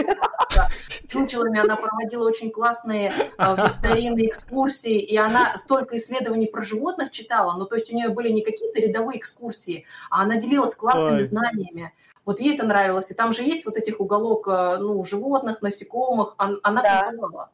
с 0.88 1.10
чучелами, 1.10 1.58
она 1.58 1.76
проводила 1.76 2.28
очень 2.28 2.50
классные 2.50 3.12
а, 3.38 3.68
викторины, 3.68 4.26
экскурсии, 4.26 4.98
и 4.98 5.16
она 5.16 5.54
столько 5.56 5.96
исследований 5.96 6.46
про 6.46 6.62
животных 6.62 7.10
читала, 7.10 7.56
ну, 7.56 7.64
то 7.64 7.76
есть 7.76 7.92
у 7.92 7.96
нее 7.96 8.10
были 8.10 8.28
не 8.30 8.42
какие-то 8.42 8.80
рядовые 8.80 9.18
экскурсии, 9.18 9.69
а 10.10 10.22
она 10.22 10.36
делилась 10.36 10.74
классными 10.74 11.18
Ой. 11.18 11.24
знаниями. 11.24 11.92
Вот 12.24 12.40
ей 12.40 12.54
это 12.54 12.66
нравилось. 12.66 13.10
И 13.10 13.14
там 13.14 13.32
же 13.32 13.42
есть 13.42 13.64
вот 13.64 13.76
этих 13.76 14.00
уголок, 14.00 14.46
э, 14.46 14.76
ну, 14.78 15.02
животных, 15.04 15.62
насекомых. 15.62 16.34
Она 16.36 16.82
да. 16.82 17.12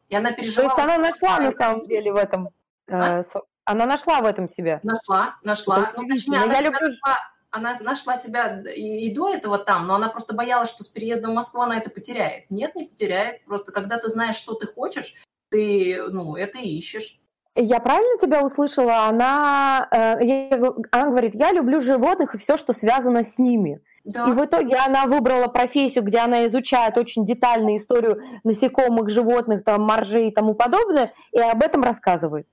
И 0.09 0.17
она 0.17 0.33
переживала. 0.33 0.69
То 0.69 0.77
есть 0.77 0.85
она 0.85 0.99
нашла 0.99 1.39
на 1.41 1.53
самом 1.53 1.87
деле 1.87 2.12
в 2.12 2.17
этом... 2.17 2.51
Э, 2.89 3.23
а? 3.23 3.23
Она 3.64 3.87
нашла 3.87 4.21
в 4.21 4.25
этом 4.25 4.49
себя. 4.49 4.81
Нашла, 4.83 5.37
нашла. 5.43 5.93
Ну, 5.97 6.09
точнее, 6.09 6.39
она, 6.39 6.55
себя 6.57 6.61
люблю... 6.62 6.89
нашла, 6.89 7.17
она 7.51 7.79
нашла 7.81 8.17
себя 8.17 8.62
и, 8.75 9.07
и 9.07 9.14
до 9.14 9.33
этого 9.33 9.59
там, 9.59 9.87
но 9.87 9.95
она 9.95 10.09
просто 10.09 10.35
боялась, 10.35 10.71
что 10.71 10.85
с 10.85 10.89
переездом 10.89 11.33
в 11.33 11.35
Москву 11.35 11.62
она 11.62 11.79
это 11.79 11.91
потеряет. 11.91 12.51
Нет, 12.51 12.75
не 12.75 12.85
потеряет. 12.85 13.45
Просто 13.45 13.73
когда 13.73 13.99
ты 13.99 14.09
знаешь, 14.09 14.37
что 14.37 14.55
ты 14.55 14.67
хочешь, 14.67 15.14
ты, 15.49 16.03
ну, 16.11 16.37
это 16.37 16.59
ищешь. 16.59 17.19
Я 17.57 17.80
правильно 17.80 18.18
тебя 18.20 18.44
услышала? 18.44 19.07
Она, 19.07 19.88
э, 19.90 20.50
она 20.90 21.09
говорит, 21.09 21.34
я 21.34 21.52
люблю 21.52 21.80
животных 21.80 22.34
и 22.34 22.38
все, 22.38 22.57
что 22.57 22.72
связано 22.72 23.24
с 23.24 23.38
ними. 23.38 23.80
Да. 24.04 24.28
И 24.28 24.32
в 24.32 24.44
итоге 24.44 24.76
она 24.76 25.07
выбрала 25.07 25.48
профессию, 25.48 26.04
где 26.04 26.18
она 26.18 26.46
изучает 26.46 26.96
очень 26.96 27.24
детально 27.24 27.76
историю 27.76 28.20
насекомых, 28.44 29.11
животных, 29.11 29.64
там, 29.64 29.82
моржей 29.82 30.28
и 30.28 30.30
тому 30.30 30.54
подобное, 30.54 31.12
и 31.32 31.40
об 31.40 31.62
этом 31.62 31.82
рассказывает. 31.82 32.46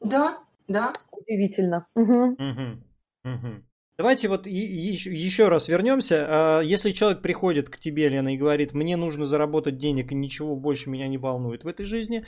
Да, 0.00 0.38
да. 0.68 0.92
Удивительно. 1.10 1.84
Угу. 1.96 2.36
Угу. 2.38 3.34
Угу. 3.34 3.62
Давайте 3.98 4.28
вот 4.28 4.46
еще 4.46 5.48
раз 5.48 5.68
вернемся. 5.68 6.26
А, 6.28 6.60
если 6.60 6.92
человек 6.92 7.22
приходит 7.22 7.68
к 7.68 7.78
тебе, 7.78 8.08
Лена, 8.08 8.34
и 8.34 8.38
говорит, 8.38 8.72
мне 8.72 8.96
нужно 8.96 9.26
заработать 9.26 9.78
денег, 9.78 10.12
и 10.12 10.14
ничего 10.14 10.56
больше 10.56 10.90
меня 10.90 11.08
не 11.08 11.18
волнует 11.18 11.64
в 11.64 11.68
этой 11.68 11.84
жизни, 11.84 12.24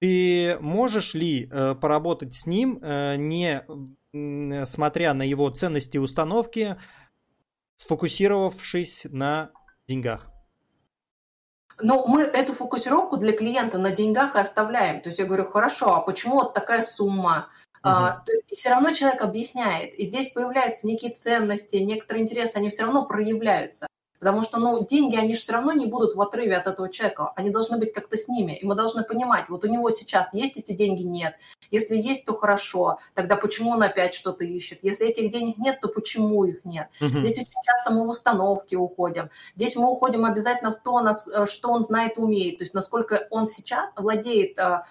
ты 0.00 0.58
можешь 0.60 1.14
ли 1.14 1.48
э, 1.50 1.74
поработать 1.74 2.34
с 2.34 2.46
ним, 2.46 2.80
э, 2.82 3.16
не 3.16 3.64
смотря 4.66 5.14
на 5.14 5.22
его 5.22 5.48
ценности 5.50 5.96
и 5.96 6.00
установки, 6.00 6.76
сфокусировавшись 7.76 9.06
на 9.10 9.52
деньгах? 9.86 10.26
Ну, 11.82 12.06
мы 12.06 12.22
эту 12.22 12.52
фокусировку 12.52 13.16
для 13.16 13.32
клиента 13.32 13.78
на 13.78 13.92
деньгах 13.92 14.34
и 14.34 14.38
оставляем. 14.38 15.00
То 15.00 15.10
есть 15.10 15.18
я 15.18 15.26
говорю, 15.26 15.44
хорошо, 15.44 15.94
а 15.94 16.00
почему 16.00 16.36
вот 16.36 16.54
такая 16.54 16.82
сумма? 16.82 17.48
Uh-huh. 17.82 17.90
А, 17.90 18.24
и 18.48 18.54
все 18.54 18.70
равно 18.70 18.92
человек 18.92 19.22
объясняет. 19.22 19.94
И 19.94 20.06
здесь 20.06 20.32
появляются 20.32 20.86
некие 20.86 21.12
ценности, 21.12 21.76
некоторые 21.76 22.24
интересы, 22.24 22.56
они 22.56 22.68
все 22.68 22.84
равно 22.84 23.06
проявляются. 23.06 23.86
Потому 24.20 24.42
что, 24.42 24.60
ну, 24.60 24.84
деньги, 24.84 25.16
они 25.16 25.34
же 25.34 25.40
все 25.40 25.52
равно 25.52 25.72
не 25.72 25.86
будут 25.86 26.14
в 26.14 26.20
отрыве 26.20 26.56
от 26.56 26.66
этого 26.66 26.88
человека. 26.88 27.32
Они 27.34 27.50
должны 27.50 27.78
быть 27.78 27.92
как-то 27.92 28.16
с 28.16 28.28
ними. 28.28 28.56
И 28.56 28.64
мы 28.64 28.74
должны 28.76 29.02
понимать, 29.02 29.48
вот 29.48 29.64
у 29.64 29.68
него 29.68 29.90
сейчас 29.90 30.32
есть 30.32 30.56
эти 30.56 30.72
деньги, 30.72 31.02
нет. 31.02 31.34
Если 31.70 31.96
есть, 31.96 32.24
то 32.24 32.34
хорошо. 32.34 32.98
Тогда 33.14 33.36
почему 33.36 33.70
он 33.70 33.82
опять 33.82 34.14
что-то 34.14 34.44
ищет? 34.44 34.84
Если 34.84 35.08
этих 35.08 35.32
денег 35.32 35.58
нет, 35.58 35.80
то 35.80 35.88
почему 35.88 36.44
их 36.44 36.64
нет? 36.64 36.88
Uh-huh. 37.00 37.20
Здесь 37.20 37.38
очень 37.38 37.62
часто 37.64 37.92
мы 37.92 38.06
в 38.06 38.10
установки 38.10 38.74
уходим. 38.74 39.30
Здесь 39.56 39.76
мы 39.76 39.90
уходим 39.90 40.24
обязательно 40.24 40.72
в 40.72 40.80
то, 40.82 41.00
э, 41.00 41.46
что 41.46 41.70
он 41.70 41.82
знает 41.82 42.18
и 42.18 42.20
умеет. 42.20 42.58
То 42.58 42.64
есть 42.64 42.74
насколько 42.74 43.26
он 43.30 43.46
сейчас 43.46 43.90
владеет 43.96 44.60
Э, 44.60 44.82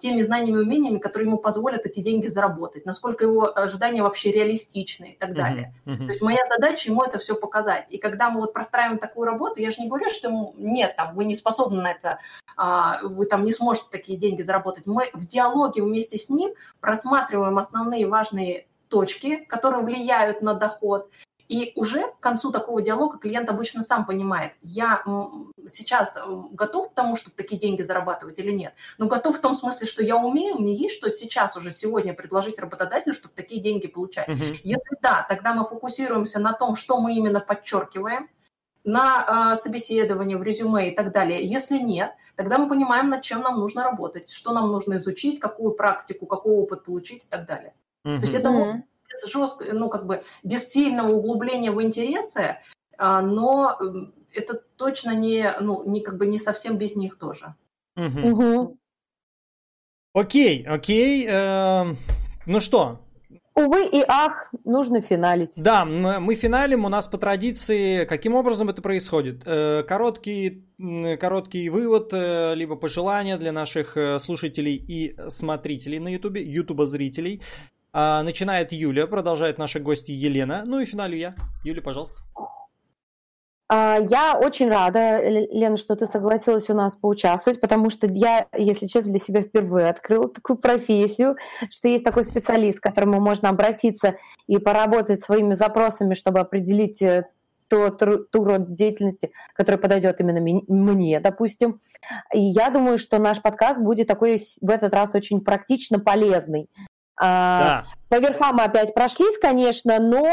теми 0.00 0.22
знаниями 0.22 0.58
и 0.58 0.62
умениями, 0.62 0.98
которые 0.98 1.28
ему 1.28 1.38
позволят 1.38 1.84
эти 1.84 2.00
деньги 2.00 2.28
заработать, 2.28 2.86
насколько 2.86 3.24
его 3.24 3.50
ожидания 3.56 4.02
вообще 4.02 4.32
реалистичны 4.32 5.12
и 5.12 5.16
так 5.16 5.34
далее. 5.34 5.74
Uh-huh. 5.84 5.92
Uh-huh. 5.92 5.98
То 5.98 6.04
есть 6.04 6.22
моя 6.22 6.40
задача 6.48 6.90
ему 6.90 7.02
это 7.02 7.18
все 7.18 7.34
показать. 7.34 7.84
И 7.90 7.98
когда 7.98 8.30
мы 8.30 8.40
вот 8.40 8.54
простраиваем 8.54 8.98
такую 8.98 9.26
работу, 9.26 9.60
я 9.60 9.70
же 9.70 9.80
не 9.82 9.88
говорю, 9.88 10.08
что 10.08 10.28
ему 10.28 10.54
нет, 10.56 10.96
там, 10.96 11.14
вы 11.14 11.26
не 11.26 11.34
способны 11.34 11.82
на 11.82 11.90
это, 11.90 12.18
а, 12.56 13.00
вы 13.02 13.26
там 13.26 13.44
не 13.44 13.52
сможете 13.52 13.88
такие 13.90 14.18
деньги 14.18 14.42
заработать. 14.42 14.86
Мы 14.86 15.10
в 15.12 15.26
диалоге 15.26 15.82
вместе 15.82 16.16
с 16.16 16.30
ним 16.30 16.54
просматриваем 16.80 17.58
основные 17.58 18.08
важные 18.08 18.66
точки, 18.88 19.44
которые 19.44 19.84
влияют 19.84 20.40
на 20.40 20.54
доход, 20.54 21.10
и 21.48 21.72
уже 21.76 22.02
к 22.08 22.20
концу 22.20 22.50
такого 22.50 22.82
диалога 22.82 23.18
клиент 23.18 23.48
обычно 23.48 23.82
сам 23.82 24.04
понимает, 24.04 24.52
я 24.62 25.02
сейчас 25.70 26.18
готов 26.52 26.90
к 26.90 26.94
тому, 26.94 27.16
чтобы 27.16 27.36
такие 27.36 27.60
деньги 27.60 27.82
зарабатывать 27.82 28.38
или 28.38 28.50
нет. 28.50 28.74
Но 28.98 29.06
готов 29.06 29.38
в 29.38 29.40
том 29.40 29.54
смысле, 29.54 29.86
что 29.86 30.02
я 30.02 30.16
умею, 30.16 30.56
мне 30.56 30.74
есть 30.74 30.96
что 30.96 31.10
сейчас 31.12 31.56
уже 31.56 31.70
сегодня 31.70 32.14
предложить 32.14 32.58
работодателю, 32.58 33.12
чтобы 33.12 33.34
такие 33.34 33.60
деньги 33.60 33.86
получать. 33.86 34.28
Uh-huh. 34.28 34.60
Если 34.64 34.96
да, 35.00 35.24
тогда 35.28 35.54
мы 35.54 35.64
фокусируемся 35.64 36.40
на 36.40 36.52
том, 36.52 36.74
что 36.74 37.00
мы 37.00 37.14
именно 37.14 37.40
подчеркиваем, 37.40 38.28
на 38.86 39.52
э, 39.52 39.56
собеседование, 39.56 40.36
в 40.36 40.44
резюме 40.44 40.92
и 40.92 40.94
так 40.94 41.10
далее. 41.10 41.44
Если 41.44 41.76
нет, 41.76 42.12
тогда 42.36 42.56
мы 42.56 42.68
понимаем, 42.68 43.08
над 43.08 43.20
чем 43.20 43.40
нам 43.40 43.58
нужно 43.58 43.82
работать, 43.82 44.30
что 44.30 44.52
нам 44.52 44.70
нужно 44.70 44.98
изучить, 44.98 45.40
какую 45.40 45.72
практику, 45.72 46.26
какой 46.26 46.54
опыт 46.54 46.84
получить 46.84 47.24
и 47.24 47.28
так 47.28 47.46
далее. 47.46 47.74
Uh-huh. 48.04 48.20
То 48.20 48.26
есть 48.26 48.34
это 48.34 48.82
жестко, 49.26 49.66
ну, 49.72 49.88
как 49.88 50.06
бы 50.06 50.22
без 50.42 50.68
сильного 50.68 51.12
углубления 51.12 51.70
в 51.70 51.82
интересы, 51.82 52.58
а, 52.98 53.22
но 53.22 53.76
это 54.34 54.60
точно 54.76 55.14
не, 55.14 55.54
ну, 55.60 55.82
не, 55.86 56.00
как 56.00 56.18
бы 56.18 56.26
не 56.26 56.38
совсем 56.38 56.76
без 56.76 56.96
них 56.96 57.18
тоже. 57.18 57.54
Угу. 57.96 58.78
Окей, 60.12 60.66
окей. 60.66 61.26
Э, 61.28 61.94
ну 62.46 62.60
что, 62.60 63.00
Увы 63.56 63.86
и 63.86 64.04
ах, 64.06 64.52
нужно 64.64 65.00
финалить. 65.00 65.54
Да, 65.56 65.86
мы 65.86 66.34
финалим. 66.34 66.84
У 66.84 66.90
нас 66.90 67.06
по 67.06 67.16
традиции, 67.16 68.04
каким 68.04 68.34
образом 68.34 68.68
это 68.68 68.82
происходит? 68.82 69.44
Э, 69.46 69.82
короткий, 69.82 70.66
короткий 71.18 71.70
вывод, 71.70 72.10
э, 72.12 72.54
либо 72.54 72.76
пожелания 72.76 73.38
для 73.38 73.52
наших 73.52 73.96
э, 73.96 74.20
слушателей 74.20 74.76
и 74.76 75.16
смотрителей 75.30 75.98
на 76.00 76.08
Ютубе, 76.08 76.42
Ютуба-зрителей. 76.42 77.40
А, 77.98 78.22
начинает 78.22 78.72
Юля, 78.72 79.06
продолжает 79.06 79.56
наша 79.56 79.80
гостья 79.80 80.12
Елена. 80.12 80.64
Ну 80.66 80.80
и 80.80 80.84
финалю 80.84 81.16
я. 81.16 81.34
Юля, 81.64 81.80
пожалуйста. 81.80 82.20
А, 83.70 83.96
я 83.98 84.38
очень 84.38 84.68
рада, 84.68 85.26
Лена, 85.26 85.78
что 85.78 85.96
ты 85.96 86.04
согласилась 86.04 86.68
у 86.68 86.74
нас 86.74 86.94
поучаствовать, 86.94 87.58
потому 87.58 87.88
что 87.88 88.06
я, 88.06 88.48
если 88.54 88.86
честно, 88.86 89.12
для 89.12 89.18
себя 89.18 89.40
впервые 89.40 89.88
открыла 89.88 90.28
такую 90.28 90.58
профессию, 90.58 91.36
что 91.70 91.88
есть 91.88 92.04
такой 92.04 92.24
специалист, 92.24 92.80
к 92.80 92.82
которому 92.82 93.18
можно 93.18 93.48
обратиться 93.48 94.16
и 94.46 94.58
поработать 94.58 95.22
своими 95.22 95.54
запросами, 95.54 96.12
чтобы 96.12 96.40
определить 96.40 97.00
э, 97.00 97.24
тот, 97.68 98.02
ту 98.30 98.44
род 98.44 98.74
деятельности, 98.74 99.30
который 99.54 99.78
подойдет 99.78 100.20
именно 100.20 100.42
мне, 100.68 101.18
допустим. 101.20 101.80
И 102.34 102.40
я 102.40 102.68
думаю, 102.68 102.98
что 102.98 103.18
наш 103.18 103.40
подкаст 103.40 103.80
будет 103.80 104.06
такой 104.06 104.42
в 104.60 104.68
этот 104.68 104.92
раз 104.92 105.14
очень 105.14 105.40
практично 105.40 105.98
полезный. 105.98 106.68
Да. 107.18 107.84
По 108.08 108.18
верхам 108.18 108.56
мы 108.56 108.64
опять 108.64 108.94
прошлись, 108.94 109.38
конечно, 109.38 109.98
но 109.98 110.24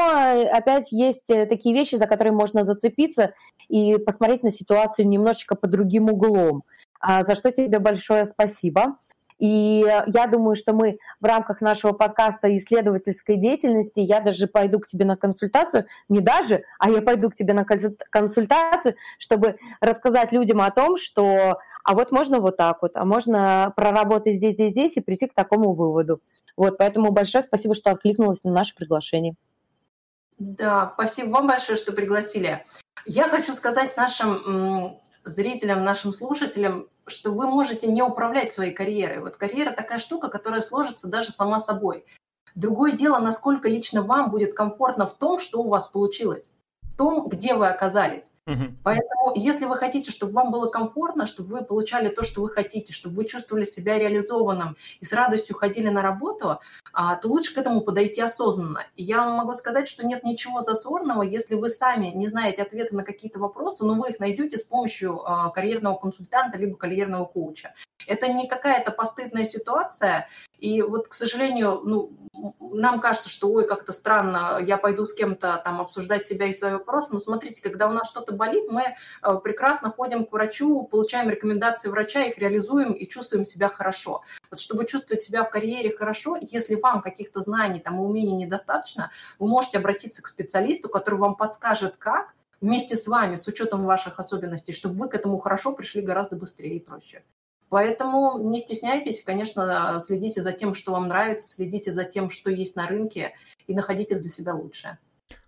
опять 0.51 0.91
есть 0.91 1.27
такие 1.27 1.73
вещи, 1.73 1.95
за 1.95 2.07
которые 2.07 2.34
можно 2.34 2.65
зацепиться 2.65 3.34
и 3.69 3.97
посмотреть 3.97 4.43
на 4.43 4.51
ситуацию 4.51 5.07
немножечко 5.07 5.55
под 5.55 5.71
другим 5.71 6.09
углом. 6.09 6.63
За 7.01 7.36
что 7.36 7.51
тебе 7.51 7.79
большое 7.79 8.25
спасибо. 8.25 8.97
И 9.39 9.84
я 10.07 10.27
думаю, 10.27 10.55
что 10.55 10.73
мы 10.73 10.99
в 11.19 11.25
рамках 11.25 11.59
нашего 11.59 11.91
подкаста 11.91 12.55
исследовательской 12.55 13.36
деятельности, 13.36 13.99
я 13.99 14.21
даже 14.21 14.47
пойду 14.47 14.79
к 14.79 14.88
тебе 14.88 15.03
на 15.03 15.17
консультацию, 15.17 15.86
не 16.07 16.21
даже, 16.21 16.63
а 16.79 16.89
я 16.89 17.01
пойду 17.01 17.29
к 17.29 17.36
тебе 17.36 17.53
на 17.53 17.65
консультацию, 17.65 18.95
чтобы 19.17 19.57
рассказать 19.81 20.31
людям 20.31 20.61
о 20.61 20.71
том, 20.71 20.95
что 20.97 21.59
а 21.84 21.95
вот 21.95 22.11
можно 22.11 22.39
вот 22.39 22.57
так 22.57 22.81
вот, 22.81 22.91
а 22.95 23.05
можно 23.05 23.73
проработать 23.75 24.36
здесь, 24.36 24.53
здесь, 24.53 24.71
здесь 24.71 24.97
и 24.97 25.01
прийти 25.01 25.27
к 25.27 25.34
такому 25.34 25.73
выводу. 25.73 26.21
Вот, 26.55 26.77
поэтому 26.77 27.11
большое 27.11 27.43
спасибо, 27.43 27.75
что 27.75 27.91
откликнулась 27.91 28.43
на 28.43 28.51
наше 28.51 28.75
приглашение. 28.75 29.36
Да, 30.39 30.91
спасибо 30.95 31.29
вам 31.29 31.47
большое, 31.47 31.77
что 31.77 31.93
пригласили. 31.93 32.65
Я 33.05 33.27
хочу 33.27 33.53
сказать 33.53 33.95
нашим 33.97 34.99
зрителям, 35.23 35.84
нашим 35.84 36.13
слушателям, 36.13 36.88
что 37.05 37.31
вы 37.31 37.47
можете 37.47 37.88
не 37.88 38.01
управлять 38.01 38.51
своей 38.51 38.73
карьерой. 38.73 39.19
Вот 39.19 39.36
карьера 39.36 39.71
такая 39.71 39.99
штука, 39.99 40.29
которая 40.29 40.61
сложится 40.61 41.09
даже 41.09 41.31
сама 41.31 41.59
собой. 41.59 42.05
Другое 42.55 42.91
дело, 42.91 43.19
насколько 43.19 43.67
лично 43.67 44.03
вам 44.03 44.29
будет 44.29 44.53
комфортно 44.53 45.07
в 45.07 45.13
том, 45.15 45.39
что 45.39 45.61
у 45.61 45.69
вас 45.69 45.88
получилось, 45.88 46.51
в 46.81 46.97
том, 46.97 47.27
где 47.27 47.55
вы 47.55 47.67
оказались. 47.67 48.32
Поэтому, 48.45 49.31
если 49.35 49.65
вы 49.65 49.77
хотите, 49.77 50.11
чтобы 50.11 50.33
вам 50.33 50.51
было 50.51 50.69
комфортно, 50.69 51.25
чтобы 51.25 51.55
вы 51.55 51.63
получали 51.63 52.09
то, 52.09 52.23
что 52.23 52.41
вы 52.41 52.49
хотите, 52.49 52.91
чтобы 52.91 53.15
вы 53.15 53.25
чувствовали 53.25 53.63
себя 53.63 53.97
реализованным 53.97 54.75
и 54.99 55.05
с 55.05 55.13
радостью 55.13 55.55
ходили 55.55 55.87
на 55.87 56.01
работу, 56.01 56.59
а, 56.91 57.15
то 57.15 57.29
лучше 57.29 57.55
к 57.55 57.57
этому 57.57 57.81
подойти 57.81 58.19
осознанно. 58.21 58.85
И 58.97 59.03
я 59.03 59.25
могу 59.25 59.53
сказать, 59.53 59.87
что 59.87 60.05
нет 60.05 60.23
ничего 60.25 60.59
зазорного, 60.59 61.23
если 61.23 61.55
вы 61.55 61.69
сами 61.69 62.07
не 62.07 62.27
знаете 62.27 62.63
ответы 62.63 62.95
на 62.95 63.03
какие-то 63.03 63.39
вопросы, 63.39 63.85
но 63.85 63.95
вы 63.95 64.09
их 64.09 64.19
найдете 64.19 64.57
с 64.57 64.63
помощью 64.63 65.21
а, 65.25 65.49
карьерного 65.49 65.95
консультанта 65.95 66.57
либо 66.57 66.75
карьерного 66.75 67.25
коуча. 67.25 67.73
Это 68.05 68.27
не 68.27 68.47
какая-то 68.47 68.91
постыдная 68.91 69.45
ситуация, 69.45 70.27
и 70.59 70.81
вот, 70.81 71.07
к 71.07 71.13
сожалению, 71.13 71.81
ну, 71.83 72.11
нам 72.59 72.99
кажется, 72.99 73.29
что, 73.29 73.51
ой, 73.51 73.67
как-то 73.67 73.91
странно, 73.91 74.59
я 74.61 74.77
пойду 74.77 75.05
с 75.05 75.13
кем-то 75.13 75.61
там 75.63 75.81
обсуждать 75.81 76.25
себя 76.25 76.45
и 76.45 76.53
свои 76.53 76.73
вопросы, 76.73 77.13
но 77.13 77.19
смотрите, 77.19 77.61
когда 77.61 77.87
у 77.87 77.91
нас 77.91 78.07
что-то 78.07 78.32
болит, 78.34 78.69
мы 78.69 78.84
э, 78.84 79.38
прекрасно 79.43 79.89
ходим 79.89 80.25
к 80.25 80.31
врачу, 80.31 80.84
получаем 80.84 81.29
рекомендации 81.29 81.89
врача, 81.89 82.23
их 82.23 82.38
реализуем 82.38 82.93
и 82.93 83.07
чувствуем 83.07 83.45
себя 83.45 83.69
хорошо. 83.69 84.23
Вот 84.49 84.59
чтобы 84.59 84.86
чувствовать 84.86 85.21
себя 85.21 85.43
в 85.43 85.49
карьере 85.49 85.95
хорошо, 85.95 86.38
если 86.41 86.75
вам 86.75 87.01
каких-то 87.01 87.41
знаний, 87.41 87.79
там, 87.79 87.95
и 87.95 87.99
умений 87.99 88.34
недостаточно, 88.34 89.11
вы 89.39 89.47
можете 89.47 89.77
обратиться 89.77 90.21
к 90.21 90.27
специалисту, 90.27 90.89
который 90.89 91.19
вам 91.19 91.36
подскажет, 91.36 91.97
как, 91.97 92.34
вместе 92.61 92.95
с 92.95 93.07
вами, 93.07 93.36
с 93.36 93.47
учетом 93.47 93.86
ваших 93.86 94.19
особенностей, 94.19 94.73
чтобы 94.73 94.95
вы 94.95 95.09
к 95.09 95.15
этому 95.15 95.38
хорошо 95.38 95.73
пришли 95.73 96.01
гораздо 96.01 96.36
быстрее 96.36 96.77
и 96.77 96.79
проще. 96.79 97.23
Поэтому 97.69 98.38
не 98.38 98.59
стесняйтесь, 98.59 99.23
конечно, 99.23 99.99
следите 99.99 100.43
за 100.43 100.51
тем, 100.51 100.75
что 100.75 100.91
вам 100.91 101.07
нравится, 101.07 101.47
следите 101.47 101.91
за 101.91 102.03
тем, 102.03 102.29
что 102.29 102.51
есть 102.51 102.75
на 102.75 102.88
рынке, 102.88 103.34
и 103.65 103.73
находите 103.73 104.15
для 104.15 104.29
себя 104.29 104.53
лучшее. 104.53 104.99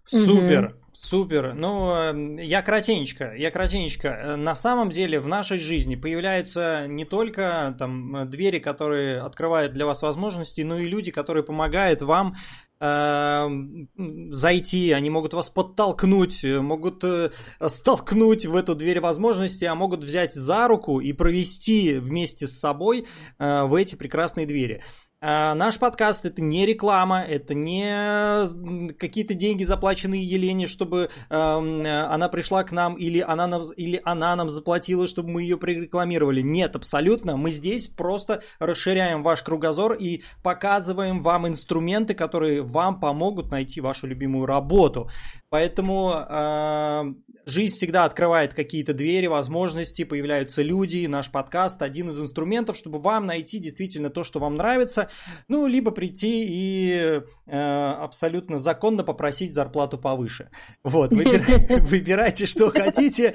Супер, 0.06 0.76
супер. 0.94 1.54
Ну, 1.54 1.92
эм, 1.92 2.38
я 2.38 2.62
кратенечко, 2.62 3.34
я 3.36 3.52
кратенечко. 3.52 4.36
На 4.38 4.56
самом 4.56 4.92
деле 4.92 5.20
в 5.20 5.28
нашей 5.28 5.58
жизни 5.58 5.96
появляются 5.96 6.86
не 6.88 7.06
только 7.06 7.76
там 7.80 8.30
двери, 8.30 8.60
которые 8.60 9.22
открывают 9.22 9.74
для 9.74 9.86
вас 9.86 10.02
возможности, 10.02 10.62
но 10.62 10.78
и 10.78 10.88
люди, 10.88 11.12
которые 11.12 11.44
помогают 11.44 12.02
вам 12.02 12.36
Эм, 12.78 13.88
зайти, 14.32 14.92
они 14.92 15.10
могут 15.10 15.34
вас 15.34 15.50
подтолкнуть, 15.50 16.44
могут 16.44 17.06
э, 17.06 17.32
столкнуть 17.68 18.46
в 18.46 18.54
эту 18.54 18.76
дверь 18.76 19.00
возможности, 19.00 19.64
а 19.64 19.76
могут 19.76 20.04
взять 20.04 20.34
за 20.34 20.68
руку 20.68 21.00
и 21.00 21.14
провести 21.14 21.98
вместе 21.98 22.48
с 22.48 22.60
собой 22.60 23.08
э, 23.40 23.64
в 23.64 23.76
эти 23.76 23.96
прекрасные 23.96 24.46
двери. 24.46 24.84
А, 25.22 25.56
наш 25.56 25.80
подкаст 25.80 26.26
это 26.26 26.42
не 26.42 26.66
реклама, 26.66 27.22
это 27.22 27.54
не 27.54 28.92
какие-то 28.94 29.34
деньги, 29.34 29.64
заплаченные 29.64 30.24
Елене, 30.24 30.68
чтобы 30.68 31.10
э, 31.30 31.36
она 31.36 32.28
пришла 32.28 32.64
к 32.64 32.72
нам, 32.72 32.96
или 32.96 33.22
она, 33.22 33.48
нам, 33.48 33.64
или 33.78 34.02
она 34.04 34.36
нам 34.36 34.50
заплатила, 34.50 35.08
чтобы 35.08 35.30
мы 35.30 35.44
ее 35.44 35.58
прорекламировали. 35.58 36.42
Нет, 36.42 36.76
абсолютно. 36.76 37.38
Мы 37.38 37.52
здесь 37.52 37.88
просто 37.88 38.44
расширяем 38.60 39.24
ваш 39.24 39.42
кругозор 39.42 39.94
и 39.94 40.24
показываем 40.44 41.24
вам 41.24 41.48
инструменты, 41.48 42.14
которые 42.14 42.62
вам 42.62 43.00
помогут 43.00 43.52
найти 43.52 43.80
вашу 43.80 44.08
любимую 44.08 44.46
работу. 44.46 45.10
Поэтому 45.56 46.12
э, 46.28 47.14
жизнь 47.46 47.76
всегда 47.78 48.04
открывает 48.04 48.54
какие-то 48.54 48.94
двери, 48.94 49.28
возможности, 49.28 50.04
появляются 50.04 50.62
люди, 50.62 51.06
наш 51.06 51.32
подкаст 51.32 51.82
один 51.82 52.10
из 52.10 52.20
инструментов, 52.20 52.76
чтобы 52.76 53.00
вам 53.00 53.26
найти 53.26 53.60
действительно 53.60 54.10
то, 54.10 54.26
что 54.26 54.42
вам 54.42 54.58
нравится, 54.58 55.10
ну, 55.48 55.66
либо 55.66 55.92
прийти 55.92 56.46
и 56.46 57.22
э, 57.46 57.58
абсолютно 57.58 58.58
законно 58.58 59.06
попросить 59.06 59.54
зарплату 59.54 59.98
повыше. 59.98 60.50
Вот, 60.84 61.12
выбирайте, 61.14 62.48
что 62.48 62.70
хотите. 62.70 63.34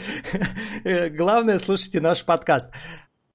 Э, 0.85 1.09
главное, 1.09 1.59
слушайте 1.59 2.03
наш 2.03 2.23
подкаст. 2.27 2.71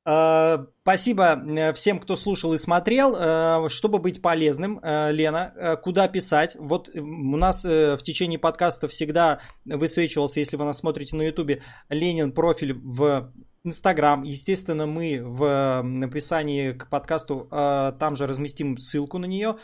Э, 0.05 0.67
спасибо 0.83 1.41
э, 1.47 1.73
всем, 1.73 1.99
кто 1.99 2.15
слушал 2.15 2.53
и 2.53 2.59
смотрел. 2.59 3.15
Э, 3.17 3.69
чтобы 3.69 3.97
быть 3.97 4.21
полезным, 4.21 4.79
Лена, 4.83 5.79
куда 5.83 6.07
писать? 6.07 6.55
Вот 6.59 6.89
у 6.95 7.37
нас 7.37 7.63
в 7.65 7.97
течение 8.03 8.37
подкаста 8.37 8.87
всегда 8.87 9.39
высвечивался, 9.65 10.39
если 10.39 10.57
вы 10.57 10.65
нас 10.65 10.77
смотрите 10.77 11.15
на 11.15 11.23
Ютубе, 11.23 11.63
Ленин 11.89 12.31
профиль 12.31 12.73
в 12.73 13.33
Инстаграм. 13.63 14.21
Естественно, 14.21 14.85
мы 14.85 15.21
в 15.23 15.79
описании 16.03 16.73
к 16.73 16.87
подкасту 16.87 17.47
там 17.49 18.15
же 18.15 18.27
разместим 18.27 18.77
ссылку 18.77 19.17
на 19.17 19.25
нее. 19.25 19.57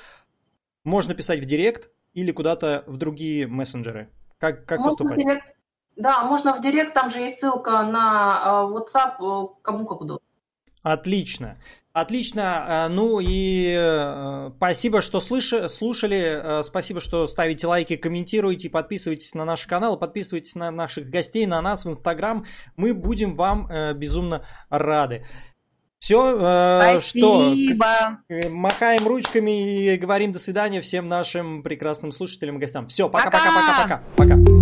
Можно 0.84 1.14
писать 1.14 1.40
в 1.40 1.46
Директ 1.46 1.92
или 2.14 2.32
куда-то 2.32 2.84
в 2.88 2.98
другие 2.98 3.46
мессенджеры. 3.46 4.10
Как, 4.40 4.66
как 4.66 4.80
Можно 4.80 4.90
поступать? 4.90 5.20
В 5.20 5.24
директ. 5.24 5.56
Да, 5.98 6.24
можно 6.24 6.56
в 6.56 6.62
Директ, 6.62 6.94
там 6.94 7.12
же 7.12 7.20
есть 7.20 7.40
ссылка 7.40 7.84
на 7.84 8.66
WhatsApp, 8.72 9.18
кому 9.62 9.86
как 9.86 10.02
удобно. 10.02 10.26
Отлично. 10.84 11.58
Отлично. 11.94 12.66
Э, 12.68 12.88
ну 12.88 13.20
и 13.20 13.76
э, 13.78 14.52
спасибо, 14.56 15.02
что 15.02 15.20
слушали. 15.20 16.60
Э, 16.60 16.64
спасибо, 16.64 17.02
что 17.02 17.28
ставите 17.28 17.68
лайки, 17.68 17.98
комментируете, 17.98 18.70
подписывайтесь 18.70 19.36
на 19.36 19.44
наш 19.46 19.68
канал, 19.68 19.98
подписывайтесь 19.98 20.56
на 20.56 20.72
наших 20.72 21.10
гостей, 21.10 21.46
на 21.46 21.62
нас 21.62 21.86
в 21.86 21.90
Инстаграм. 21.90 22.46
Мы 22.78 22.94
будем 22.94 23.36
вам 23.36 23.70
безумно 23.96 24.46
рады. 24.70 25.26
Все, 26.00 27.00
что 27.00 27.56
махаем 28.50 29.08
ручками 29.08 29.94
и 29.94 29.98
говорим 29.98 30.32
до 30.32 30.40
свидания 30.40 30.82
всем 30.82 31.08
нашим 31.08 31.62
прекрасным 31.62 32.12
слушателям 32.12 32.58
и 32.58 32.60
гостям. 32.60 32.88
Все, 32.88 33.08
пока-пока-пока-пока. 33.08 34.04
Пока. 34.16 34.61